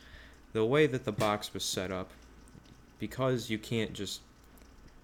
the 0.53 0.65
way 0.65 0.89
that 0.89 1.05
the 1.05 1.13
box 1.13 1.55
was 1.55 1.65
set 1.65 1.93
up, 1.93 2.11
because 2.99 3.51
you 3.51 3.59
can't 3.59 3.93
just 3.93 4.21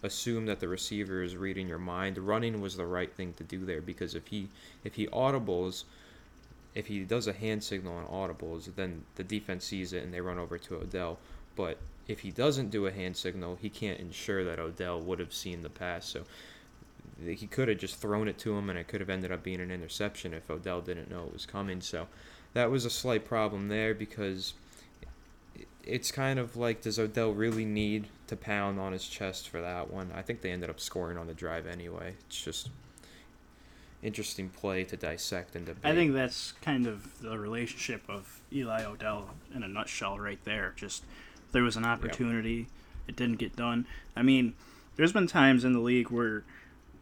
assume 0.04 0.44
that 0.46 0.60
the 0.60 0.68
receiver 0.68 1.22
is 1.22 1.36
reading 1.36 1.66
your 1.66 1.78
mind. 1.78 2.18
Running 2.18 2.60
was 2.60 2.76
the 2.76 2.86
right 2.86 3.12
thing 3.12 3.32
to 3.34 3.42
do 3.42 3.64
there 3.64 3.80
because 3.80 4.14
if 4.14 4.28
he 4.28 4.48
if 4.84 4.94
he 4.94 5.06
audibles, 5.08 5.84
if 6.74 6.86
he 6.86 7.00
does 7.00 7.26
a 7.26 7.32
hand 7.32 7.64
signal 7.64 7.96
on 7.96 8.04
audibles, 8.06 8.68
then 8.76 9.04
the 9.16 9.24
defense 9.24 9.64
sees 9.64 9.92
it 9.92 10.04
and 10.04 10.12
they 10.12 10.20
run 10.20 10.38
over 10.38 10.58
to 10.58 10.76
Odell. 10.76 11.18
But 11.56 11.78
if 12.06 12.20
he 12.20 12.30
doesn't 12.30 12.70
do 12.70 12.86
a 12.86 12.92
hand 12.92 13.16
signal, 13.16 13.56
he 13.60 13.70
can't 13.70 13.98
ensure 13.98 14.44
that 14.44 14.58
Odell 14.58 15.00
would 15.00 15.18
have 15.18 15.32
seen 15.32 15.62
the 15.62 15.70
pass. 15.70 16.06
So 16.06 16.24
he 17.24 17.46
could 17.46 17.68
have 17.68 17.78
just 17.78 17.96
thrown 17.96 18.28
it 18.28 18.38
to 18.38 18.58
him, 18.58 18.68
and 18.68 18.78
it 18.78 18.88
could 18.88 19.00
have 19.00 19.08
ended 19.08 19.32
up 19.32 19.42
being 19.42 19.60
an 19.60 19.70
interception 19.70 20.34
if 20.34 20.50
Odell 20.50 20.82
didn't 20.82 21.10
know 21.10 21.24
it 21.24 21.32
was 21.32 21.46
coming. 21.46 21.80
So 21.80 22.08
that 22.52 22.70
was 22.70 22.84
a 22.84 22.90
slight 22.90 23.24
problem 23.24 23.68
there 23.68 23.94
because 23.94 24.52
it's 25.82 26.10
kind 26.10 26.38
of 26.38 26.56
like 26.56 26.82
does 26.82 26.98
Odell 26.98 27.32
really 27.32 27.64
need 27.64 28.08
to 28.26 28.36
pound 28.36 28.78
on 28.80 28.92
his 28.92 29.06
chest 29.06 29.48
for 29.48 29.60
that 29.60 29.90
one? 29.90 30.10
I 30.14 30.22
think 30.22 30.40
they 30.40 30.50
ended 30.50 30.70
up 30.70 30.80
scoring 30.80 31.18
on 31.18 31.26
the 31.26 31.34
drive 31.34 31.66
anyway. 31.66 32.14
It's 32.26 32.42
just 32.42 32.70
interesting 34.02 34.50
play 34.50 34.84
to 34.84 34.96
dissect 34.96 35.56
and 35.56 35.66
debate. 35.66 35.84
I 35.84 35.94
think 35.94 36.12
that's 36.12 36.52
kind 36.60 36.86
of 36.86 37.20
the 37.20 37.38
relationship 37.38 38.02
of 38.08 38.40
Eli 38.52 38.84
Odell 38.84 39.30
in 39.54 39.62
a 39.62 39.68
nutshell, 39.68 40.18
right 40.18 40.42
there. 40.44 40.74
Just 40.76 41.04
there 41.52 41.62
was 41.62 41.76
an 41.76 41.84
opportunity, 41.84 42.54
yep. 42.54 42.66
it 43.08 43.16
didn't 43.16 43.36
get 43.36 43.56
done. 43.56 43.86
I 44.14 44.22
mean, 44.22 44.54
there's 44.96 45.12
been 45.12 45.26
times 45.26 45.64
in 45.64 45.72
the 45.72 45.80
league 45.80 46.10
where 46.10 46.44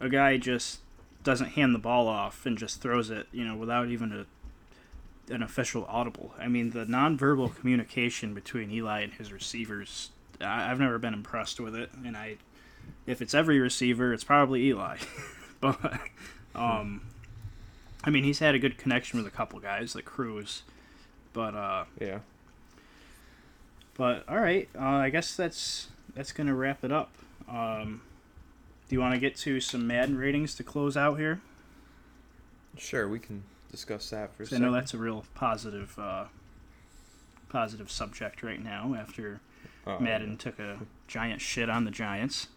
a 0.01 0.09
guy 0.09 0.37
just 0.37 0.81
doesn't 1.25 1.51
hand 1.51 1.75
the 1.75 1.79
ball 1.79 2.09
off 2.09 2.47
and 2.47 2.57
just 2.59 2.81
throws 2.81 3.11
it, 3.11 3.27
you 3.33 3.45
know, 3.45 3.57
without 3.57 3.89
even 3.89 4.13
a 4.13 4.27
an 5.33 5.43
official 5.43 5.87
audible. 5.89 6.35
I 6.39 6.49
mean, 6.49 6.71
the 6.71 6.85
nonverbal 6.85 7.55
communication 7.57 8.35
between 8.35 8.71
Eli 8.71 9.03
and 9.03 9.13
his 9.15 9.33
receivers, 9.33 10.11
I, 10.43 10.69
have 10.69 10.81
never 10.81 10.99
been 10.99 11.15
impressed 11.15 11.61
with 11.61 11.75
it. 11.75 11.91
And 12.05 12.17
I, 12.17 12.37
if 13.07 13.23
it's 13.23 13.35
every 13.35 13.59
receiver, 13.59 14.13
it's 14.13 14.25
probably 14.25 14.67
Eli. 14.67 14.99
but, 15.61 16.01
um, 16.55 17.03
I 18.05 18.11
mean, 18.11 18.25
he's 18.25 18.41
had 18.41 18.55
a 18.55 18.59
good 18.59 18.79
connection 18.79 19.19
with 19.19 19.27
a 19.27 19.35
couple 19.35 19.59
guys 19.61 19.95
like 19.95 20.05
Cruz, 20.05 20.63
but 21.33 21.55
uh, 21.55 21.85
yeah. 22.01 22.19
But 23.95 24.25
all 24.29 24.41
right, 24.41 24.69
uh, 24.77 24.85
I 24.85 25.11
guess 25.11 25.37
that's 25.37 25.89
that's 26.15 26.33
gonna 26.33 26.55
wrap 26.55 26.83
it 26.83 26.91
up. 26.91 27.13
Um, 27.49 28.03
do 28.89 28.97
you 28.97 29.01
want 29.01 29.15
to 29.15 29.21
get 29.21 29.37
to 29.37 29.61
some 29.61 29.87
Madden 29.87 30.19
ratings 30.19 30.55
to 30.57 30.65
close 30.65 30.97
out 30.97 31.19
here? 31.19 31.41
Sure, 32.77 33.09
we 33.09 33.19
can 33.19 33.45
discuss 33.71 34.11
that 34.11 34.35
for 34.35 34.43
a 34.43 34.47
second. 34.47 34.65
I 34.65 34.67
know 34.67 34.73
that's 34.75 34.95
a 34.95 34.99
real 34.99 35.25
positive, 35.35 35.97
uh, 35.99 36.25
positive 37.49 37.91
subject 37.91 38.43
right 38.43 38.63
now 38.63 38.95
after 38.99 39.41
uh 39.87 39.99
Madden 39.99 40.37
took 40.37 40.59
a 40.59 40.79
giant 41.09 41.41
shit 41.41 41.69
on 41.69 41.85
the 41.85 41.91
Giants. 41.91 42.49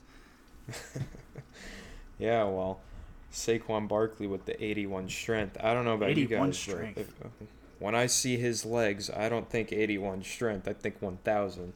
yeah, 2.19 2.43
well, 2.43 2.79
Saquon 3.31 3.87
Barkley 3.87 4.27
with 4.27 4.45
the 4.45 4.63
81 4.63 5.09
strength. 5.09 5.57
I 5.61 5.73
don't 5.73 5.85
know 5.85 5.93
about 5.93 6.15
you 6.15 6.25
guys. 6.25 6.57
Strength. 6.57 6.97
If, 6.97 7.13
when 7.79 7.93
I 7.93 8.05
see 8.07 8.37
his 8.37 8.65
legs, 8.65 9.09
I 9.09 9.29
don't 9.29 9.49
think 9.49 9.73
81 9.73 10.23
strength. 10.23 10.67
I 10.67 10.73
think 10.73 11.01
1,000. 11.01 11.73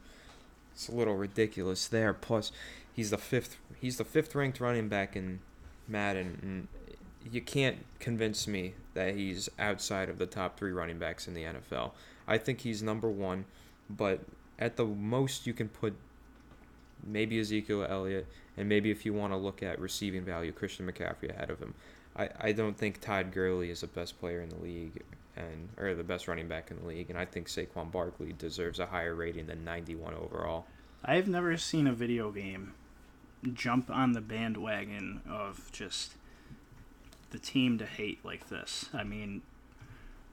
It's 0.74 0.88
a 0.88 0.94
little 0.94 1.16
ridiculous 1.16 1.88
there. 1.88 2.14
Plus, 2.14 2.52
he's 2.94 3.10
the 3.10 3.18
fifth. 3.18 3.58
He's 3.80 3.98
the 3.98 4.06
fifth 4.06 4.34
ranked 4.36 4.60
running 4.62 4.88
back 4.88 5.16
in 5.16 5.40
Madden, 5.88 6.40
and 6.42 6.68
you 7.32 7.42
can't 7.42 7.86
convince 8.00 8.48
me 8.48 8.76
that 8.94 9.16
he's 9.16 9.50
outside 9.60 10.10
of 10.10 10.18
the 10.18 10.26
top 10.26 10.58
three 10.58 10.72
running 10.72 10.98
backs 10.98 11.28
in 11.28 11.34
the 11.34 11.44
NFL. 11.44 11.92
I 12.28 12.38
think 12.38 12.62
he's 12.62 12.82
number 12.82 13.10
one, 13.10 13.46
but 13.90 14.22
at 14.60 14.76
the 14.76 14.86
most 14.86 15.48
you 15.48 15.54
can 15.54 15.70
put 15.70 15.96
maybe 17.04 17.40
Ezekiel 17.40 17.88
Elliott, 17.90 18.28
and 18.58 18.68
maybe 18.70 18.92
if 18.92 19.06
you 19.06 19.14
want 19.14 19.34
to 19.34 19.38
look 19.38 19.64
at 19.64 19.80
receiving 19.80 20.24
value, 20.24 20.52
Christian 20.52 20.86
McCaffrey 20.86 21.30
ahead 21.30 21.50
of 21.50 21.60
him. 21.60 21.74
I, 22.16 22.30
I 22.40 22.52
don't 22.52 22.78
think 22.78 23.00
Todd 23.00 23.32
Gurley 23.32 23.70
is 23.70 23.82
the 23.82 23.88
best 23.88 24.20
player 24.20 24.42
in 24.42 24.50
the 24.50 24.58
league 24.58 25.02
and 25.38 25.70
or 25.78 25.96
the 25.96 26.04
best 26.04 26.28
running 26.28 26.48
back 26.48 26.70
in 26.70 26.78
the 26.78 26.86
league, 26.86 27.10
and 27.10 27.18
I 27.18 27.26
think 27.26 27.48
Saquon 27.48 27.92
Barkley 27.92 28.34
deserves 28.38 28.80
a 28.80 28.86
higher 28.86 29.16
rating 29.16 29.48
than 29.48 29.64
91 29.64 30.14
overall. 30.14 30.66
I've 31.04 31.30
never 31.30 31.56
seen 31.56 31.88
a 31.88 31.94
video 31.94 32.32
game 32.32 32.74
jump 33.54 33.90
on 33.90 34.12
the 34.12 34.20
bandwagon 34.20 35.22
of 35.30 35.72
just 35.72 36.16
the 37.32 37.40
team 37.40 37.78
to 37.78 37.86
hate 37.86 38.20
like 38.26 38.50
this. 38.50 38.90
I 38.94 39.06
mean, 39.06 39.42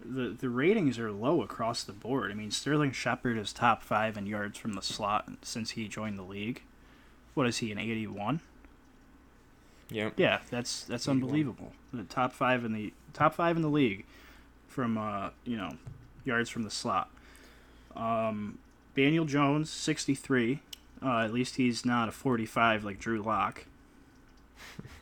the 0.05 0.37
the 0.39 0.49
ratings 0.49 0.99
are 0.99 1.11
low 1.11 1.43
across 1.43 1.83
the 1.83 1.93
board. 1.93 2.31
I 2.31 2.35
mean, 2.35 2.51
Sterling 2.51 2.93
Shepard 2.93 3.39
is 3.39 3.53
top 3.53 3.83
five 3.83 4.17
in 4.17 4.27
yards 4.27 4.59
from 4.59 4.75
the 4.75 4.83
slot 4.83 5.29
since 5.43 5.71
he 5.71 5.89
joined 5.89 6.19
the 6.19 6.23
league. 6.23 6.63
What 7.35 7.47
is 7.47 7.59
he 7.59 7.73
an 7.73 7.79
eighty 7.79 8.07
one? 8.07 8.41
Yeah. 9.91 10.11
Yeah, 10.17 10.41
that's 10.51 10.85
that's 10.85 11.07
81. 11.07 11.23
unbelievable. 11.23 11.73
The 11.93 12.05
top 12.05 12.33
five 12.33 12.65
in 12.65 12.73
the 12.73 12.93
top 13.13 13.35
five 13.35 13.57
in 13.57 13.63
the 13.63 13.69
league 13.69 14.05
from 14.69 14.99
uh, 14.99 15.31
you 15.45 15.57
know 15.57 15.77
yards 16.25 16.51
from 16.51 16.63
the 16.63 16.71
slot. 16.71 17.11
Um, 17.95 18.59
Daniel 18.95 19.25
Jones 19.25 19.71
sixty 19.71 20.15
three. 20.15 20.61
Uh, 21.03 21.21
at 21.21 21.33
least 21.33 21.57
he's 21.57 21.85
not 21.85 22.09
a 22.09 22.13
forty 22.13 22.47
five 22.47 22.85
like 22.85 22.99
Drew 22.99 23.23
Lock. 23.23 23.67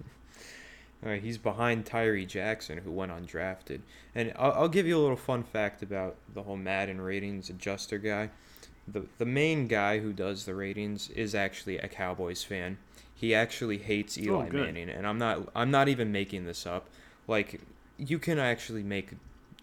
He's 1.13 1.39
behind 1.39 1.85
Tyree 1.85 2.27
Jackson, 2.27 2.79
who 2.79 2.91
went 2.91 3.13
undrafted. 3.13 3.81
And 4.15 4.33
I'll, 4.39 4.53
I'll 4.53 4.69
give 4.69 4.87
you 4.87 4.97
a 4.97 5.03
little 5.03 5.17
fun 5.17 5.43
fact 5.43 5.83
about 5.83 6.17
the 6.33 6.43
whole 6.43 6.57
Madden 6.57 7.01
ratings 7.01 7.51
adjuster 7.51 7.99
guy. 7.99 8.31
The, 8.89 9.05
the 9.19 9.27
main 9.27 9.67
guy 9.67 9.99
who 9.99 10.13
does 10.13 10.45
the 10.45 10.55
ratings 10.55 11.11
is 11.11 11.35
actually 11.35 11.79
a 11.79 11.89
Cowboys 11.89 12.43
fan. 12.43 12.79
He 13.15 13.35
actually 13.35 13.79
hates 13.79 14.19
oh, 14.19 14.23
Eli 14.23 14.49
oh, 14.49 14.53
Manning, 14.53 14.91
and 14.91 15.07
I'm 15.07 15.19
not 15.19 15.49
I'm 15.55 15.71
not 15.71 15.89
even 15.89 16.11
making 16.11 16.45
this 16.45 16.67
up. 16.67 16.89
Like 17.29 17.61
you 17.97 18.19
can 18.19 18.39
actually 18.39 18.83
make 18.83 19.13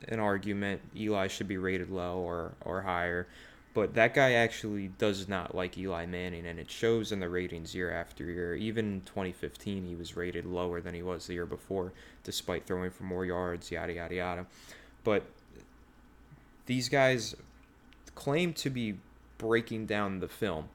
an 0.08 0.20
argument 0.20 0.82
Eli 0.96 1.28
should 1.28 1.48
be 1.48 1.58
rated 1.58 1.89
low 1.89 2.18
or 2.18 2.54
or 2.62 2.82
higher. 2.82 3.28
But 3.74 3.93
that 3.93 4.13
guy 4.13 4.34
actually 4.34 4.89
does 4.89 5.30
not 5.30 5.55
like 5.55 5.78
Eli 5.78 6.05
Manning, 6.05 6.45
and 6.45 6.59
it 6.59 6.69
shows 6.69 7.11
in 7.11 7.22
the 7.22 7.30
ratings 7.30 7.74
year 7.74 7.89
after 7.91 8.26
year. 8.26 8.53
Even 8.53 8.86
in 8.86 9.01
2015, 9.01 9.86
he 9.86 9.95
was 9.95 10.17
rated 10.17 10.45
lower 10.45 10.82
than 10.82 10.93
he 10.93 11.01
was 11.01 11.28
the 11.28 11.34
year 11.34 11.45
before, 11.45 11.93
despite 12.24 12.65
throwing 12.65 12.91
for 12.91 13.03
more 13.03 13.26
yards, 13.26 13.72
yada, 13.72 13.93
yada, 13.93 14.15
yada. 14.15 14.45
But 15.05 15.24
these 16.65 16.89
guys 16.89 17.36
claim 18.13 18.53
to 18.55 18.69
be 18.69 18.95
breaking 19.38 19.86
down 19.86 20.19
the 20.19 20.28
film, 20.28 20.67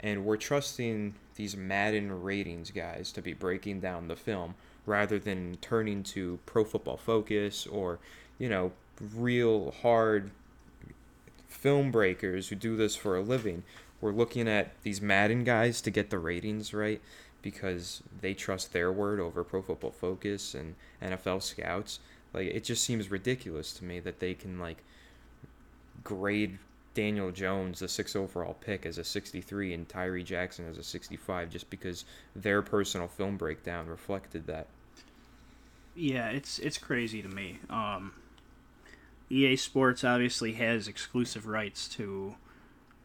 and 0.00 0.24
we're 0.24 0.38
trusting 0.38 1.14
these 1.36 1.54
Madden 1.54 2.22
ratings 2.22 2.70
guys 2.70 3.12
to 3.12 3.20
be 3.20 3.34
breaking 3.34 3.80
down 3.80 4.08
the 4.08 4.16
film 4.16 4.54
rather 4.86 5.18
than 5.18 5.58
turning 5.60 6.02
to 6.02 6.38
Pro 6.46 6.64
Football 6.64 6.96
Focus 6.96 7.66
or, 7.66 7.98
you 8.38 8.48
know, 8.48 8.72
real 9.14 9.70
hard 9.82 10.30
film 11.48 11.90
breakers 11.90 12.48
who 12.48 12.56
do 12.56 12.76
this 12.76 12.94
for 12.94 13.16
a 13.16 13.22
living, 13.22 13.64
we're 14.00 14.12
looking 14.12 14.48
at 14.48 14.80
these 14.82 15.00
Madden 15.00 15.44
guys 15.44 15.80
to 15.82 15.90
get 15.90 16.10
the 16.10 16.18
ratings 16.18 16.72
right 16.72 17.00
because 17.42 18.02
they 18.20 18.34
trust 18.34 18.72
their 18.72 18.92
word 18.92 19.20
over 19.20 19.42
Pro 19.44 19.62
Football 19.62 19.90
Focus 19.90 20.54
and 20.54 20.74
NFL 21.02 21.42
scouts. 21.42 22.00
Like 22.32 22.48
it 22.48 22.64
just 22.64 22.84
seems 22.84 23.10
ridiculous 23.10 23.72
to 23.74 23.84
me 23.84 24.00
that 24.00 24.20
they 24.20 24.34
can 24.34 24.58
like 24.58 24.78
grade 26.04 26.58
Daniel 26.94 27.30
Jones, 27.30 27.78
the 27.78 27.88
six 27.88 28.16
overall 28.16 28.54
pick, 28.54 28.84
as 28.84 28.98
a 28.98 29.04
63 29.04 29.72
and 29.72 29.88
Tyree 29.88 30.24
Jackson 30.24 30.68
as 30.68 30.78
a 30.78 30.82
65 30.82 31.50
just 31.50 31.70
because 31.70 32.04
their 32.34 32.60
personal 32.60 33.08
film 33.08 33.36
breakdown 33.36 33.86
reflected 33.86 34.46
that. 34.46 34.66
Yeah, 35.94 36.28
it's 36.30 36.58
it's 36.58 36.78
crazy 36.78 37.22
to 37.22 37.28
me. 37.28 37.58
Um, 37.70 38.12
EA 39.30 39.56
Sports 39.56 40.04
obviously 40.04 40.52
has 40.54 40.88
exclusive 40.88 41.46
rights 41.46 41.88
to 41.88 42.36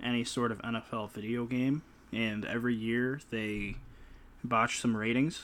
any 0.02 0.24
sort 0.24 0.52
of 0.52 0.62
NFL 0.62 1.12
video 1.12 1.46
game, 1.46 1.82
and 2.12 2.46
every 2.46 2.76
year 2.76 3.20
they 3.30 3.76
botch 4.44 4.80
some 4.80 4.96
ratings, 4.96 5.44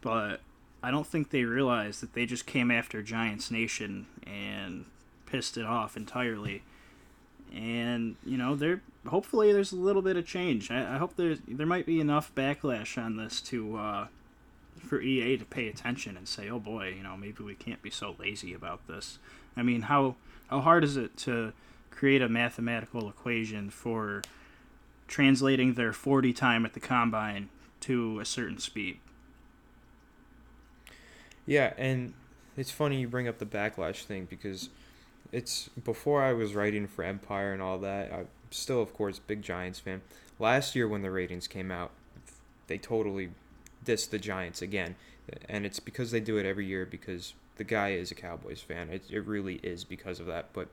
but 0.00 0.40
I 0.82 0.90
don't 0.90 1.06
think 1.06 1.30
they 1.30 1.44
realize 1.44 2.00
that 2.00 2.12
they 2.12 2.26
just 2.26 2.46
came 2.46 2.70
after 2.70 3.02
Giants 3.02 3.50
Nation 3.50 4.06
and 4.26 4.84
pissed 5.26 5.56
it 5.56 5.64
off 5.64 5.96
entirely. 5.96 6.62
And 7.54 8.16
you 8.24 8.36
know, 8.36 8.54
there 8.54 8.82
hopefully 9.06 9.52
there's 9.52 9.72
a 9.72 9.76
little 9.76 10.02
bit 10.02 10.16
of 10.16 10.26
change. 10.26 10.70
I, 10.70 10.94
I 10.94 10.98
hope 10.98 11.16
there 11.16 11.36
there 11.46 11.66
might 11.66 11.86
be 11.86 12.00
enough 12.00 12.34
backlash 12.34 13.02
on 13.02 13.16
this 13.16 13.40
to 13.42 13.76
uh, 13.76 14.06
for 14.78 15.00
EA 15.00 15.36
to 15.38 15.44
pay 15.44 15.68
attention 15.68 16.16
and 16.16 16.28
say, 16.28 16.48
oh 16.48 16.58
boy, 16.58 16.94
you 16.96 17.02
know, 17.02 17.16
maybe 17.16 17.42
we 17.42 17.54
can't 17.54 17.82
be 17.82 17.90
so 17.90 18.14
lazy 18.18 18.52
about 18.54 18.86
this. 18.86 19.18
I 19.56 19.62
mean, 19.62 19.82
how 19.82 20.16
how 20.48 20.60
hard 20.60 20.84
is 20.84 20.96
it 20.96 21.16
to 21.18 21.52
create 21.90 22.22
a 22.22 22.28
mathematical 22.28 23.08
equation 23.08 23.70
for 23.70 24.22
translating 25.08 25.74
their 25.74 25.92
40 25.92 26.32
time 26.32 26.64
at 26.64 26.74
the 26.74 26.80
combine 26.80 27.48
to 27.80 28.20
a 28.20 28.24
certain 28.24 28.58
speed? 28.58 28.98
Yeah, 31.46 31.72
and 31.76 32.14
it's 32.56 32.70
funny 32.70 33.00
you 33.00 33.08
bring 33.08 33.26
up 33.26 33.38
the 33.38 33.46
backlash 33.46 34.04
thing 34.04 34.26
because 34.28 34.68
it's 35.32 35.68
before 35.82 36.22
I 36.22 36.32
was 36.32 36.54
writing 36.54 36.86
for 36.86 37.02
Empire 37.02 37.52
and 37.52 37.62
all 37.62 37.78
that. 37.78 38.12
I'm 38.12 38.28
still, 38.50 38.82
of 38.82 38.94
course, 38.94 39.18
big 39.18 39.42
Giants 39.42 39.78
fan. 39.78 40.02
Last 40.38 40.76
year 40.76 40.86
when 40.86 41.02
the 41.02 41.10
ratings 41.10 41.48
came 41.48 41.70
out, 41.70 41.90
they 42.66 42.78
totally 42.78 43.30
dissed 43.84 44.10
the 44.10 44.18
Giants 44.18 44.62
again, 44.62 44.96
and 45.48 45.66
it's 45.66 45.80
because 45.80 46.10
they 46.10 46.20
do 46.20 46.36
it 46.36 46.46
every 46.46 46.66
year 46.66 46.86
because 46.86 47.34
the 47.58 47.64
guy 47.64 47.90
is 47.90 48.10
a 48.10 48.14
Cowboys 48.14 48.60
fan. 48.60 48.88
It, 48.88 49.04
it 49.10 49.26
really 49.26 49.56
is 49.62 49.84
because 49.84 50.20
of 50.20 50.26
that. 50.26 50.52
But 50.52 50.68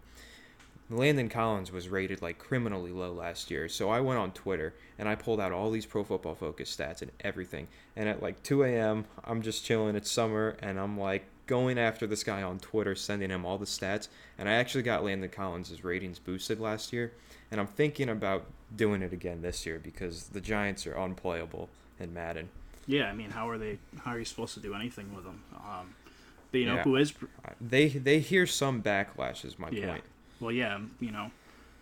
Landon 0.90 1.30
Collins 1.30 1.72
was 1.72 1.90
rated 1.90 2.22
like 2.22 2.38
criminally 2.38 2.92
low 2.92 3.12
last 3.12 3.50
year. 3.50 3.68
So 3.68 3.90
I 3.90 4.00
went 4.00 4.20
on 4.20 4.32
Twitter 4.32 4.74
and 4.98 5.10
I 5.10 5.16
pulled 5.16 5.40
out 5.40 5.52
all 5.52 5.72
these 5.72 5.86
Pro 5.86 6.04
Football 6.04 6.36
Focus 6.36 6.76
stats 6.76 7.02
and 7.02 7.12
everything. 7.22 7.68
And 7.96 8.08
at 8.08 8.22
like 8.22 8.42
2 8.44 8.64
a.m., 8.64 9.06
I'm 9.24 9.42
just 9.42 9.66
chilling. 9.66 9.96
It's 9.96 10.12
summer, 10.12 10.56
and 10.60 10.80
I'm 10.80 10.98
like 11.00 11.26
going 11.48 11.78
after 11.78 12.08
this 12.08 12.24
guy 12.24 12.44
on 12.44 12.60
Twitter, 12.60 12.96
sending 12.96 13.32
him 13.32 13.46
all 13.46 13.58
the 13.58 13.66
stats. 13.66 14.08
And 14.38 14.48
I 14.48 14.54
actually 14.54 14.84
got 14.84 15.04
Landon 15.04 15.30
Collins' 15.30 15.84
ratings 15.84 16.20
boosted 16.20 16.60
last 16.60 16.94
year. 16.94 17.14
And 17.52 17.60
I'm 17.60 17.68
thinking 17.68 18.10
about 18.10 18.46
doing 18.76 19.02
it 19.02 19.14
again 19.14 19.42
this 19.42 19.66
year 19.66 19.80
because 19.84 20.30
the 20.30 20.42
Giants 20.42 20.86
are 20.86 20.96
unplayable 20.96 21.70
in 22.00 22.14
Madden. 22.14 22.50
Yeah, 22.88 23.10
I 23.10 23.14
mean, 23.14 23.32
how 23.32 23.50
are 23.50 23.58
they? 23.58 23.80
How 24.04 24.12
are 24.12 24.20
you 24.20 24.26
supposed 24.26 24.54
to 24.54 24.60
do 24.60 24.76
anything 24.76 25.16
with 25.16 25.24
them? 25.24 25.42
Um, 25.56 25.96
you 26.60 26.66
know 26.68 26.76
Yeah. 26.76 26.84
who 26.84 26.96
is? 26.96 27.14
They 27.62 27.88
they 27.90 28.20
hear 28.20 28.46
some 28.48 28.82
backlash 28.82 29.44
is 29.46 29.58
my 29.60 29.70
Yeah. 29.70 29.88
point. 29.88 30.04
Well, 30.40 30.52
yeah, 30.52 30.80
you 31.00 31.12
know, 31.12 31.32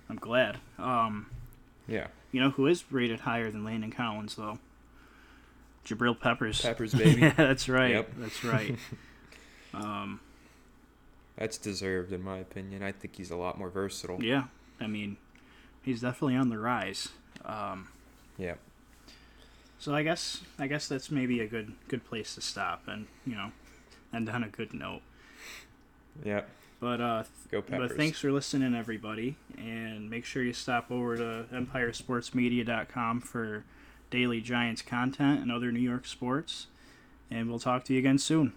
I'm 0.09 0.17
glad. 0.17 0.59
Um, 0.77 1.27
Yeah. 1.87 2.07
you 2.31 2.39
know 2.41 2.51
who 2.51 2.67
is 2.67 2.83
rated 2.91 3.21
higher 3.21 3.49
than 3.51 3.63
Landon 3.63 3.91
Collins 3.91 4.35
though? 4.35 4.59
Jabril 5.85 6.17
Peppers. 6.19 6.61
Peppers, 6.61 6.93
baby. 6.97 7.21
yeah, 7.21 7.33
that's 7.33 7.67
right. 7.67 7.91
Yep. 7.91 8.11
That's 8.17 8.43
right. 8.43 8.77
um, 9.73 10.19
That's 11.35 11.57
deserved 11.57 12.11
in 12.13 12.21
my 12.23 12.37
opinion. 12.37 12.83
I 12.83 12.91
think 12.91 13.15
he's 13.15 13.31
a 13.31 13.35
lot 13.35 13.57
more 13.57 13.69
versatile. 13.69 14.23
yeah, 14.23 14.45
I 14.79 14.87
mean, 14.87 15.17
he's 15.81 16.01
definitely 16.01 16.35
on 16.35 16.49
the 16.49 16.59
rise. 16.59 17.09
Um, 17.43 17.89
Yeah. 18.37 18.55
so 19.79 19.93
I 19.93 20.03
guess 20.03 20.41
I 20.57 20.67
guess 20.67 20.87
that's 20.87 21.11
maybe 21.11 21.39
a 21.41 21.47
good 21.47 21.73
good 21.89 22.05
place 22.05 22.35
to 22.35 22.41
stop 22.41 22.83
and 22.87 23.07
you 23.25 23.35
know, 23.35 23.51
end 24.13 24.29
on 24.29 24.43
a 24.43 24.49
good 24.49 24.73
note. 24.73 25.01
Yeah. 26.23 26.41
But 26.79 27.01
uh, 27.01 27.23
Go 27.49 27.61
Peppers. 27.61 27.89
But 27.89 27.97
thanks 27.97 28.19
for 28.19 28.31
listening, 28.31 28.75
everybody, 28.75 29.37
and 29.57 30.09
make 30.09 30.25
sure 30.25 30.43
you 30.43 30.53
stop 30.53 30.91
over 30.91 31.15
to 31.15 31.45
EmpireSportsMedia.com 31.53 33.21
for 33.21 33.63
daily 34.09 34.41
Giants 34.41 34.81
content 34.81 35.41
and 35.41 35.51
other 35.51 35.71
New 35.71 35.79
York 35.79 36.05
sports. 36.05 36.67
And 37.31 37.49
we'll 37.49 37.59
talk 37.59 37.85
to 37.85 37.93
you 37.93 37.99
again 37.99 38.17
soon. 38.17 38.53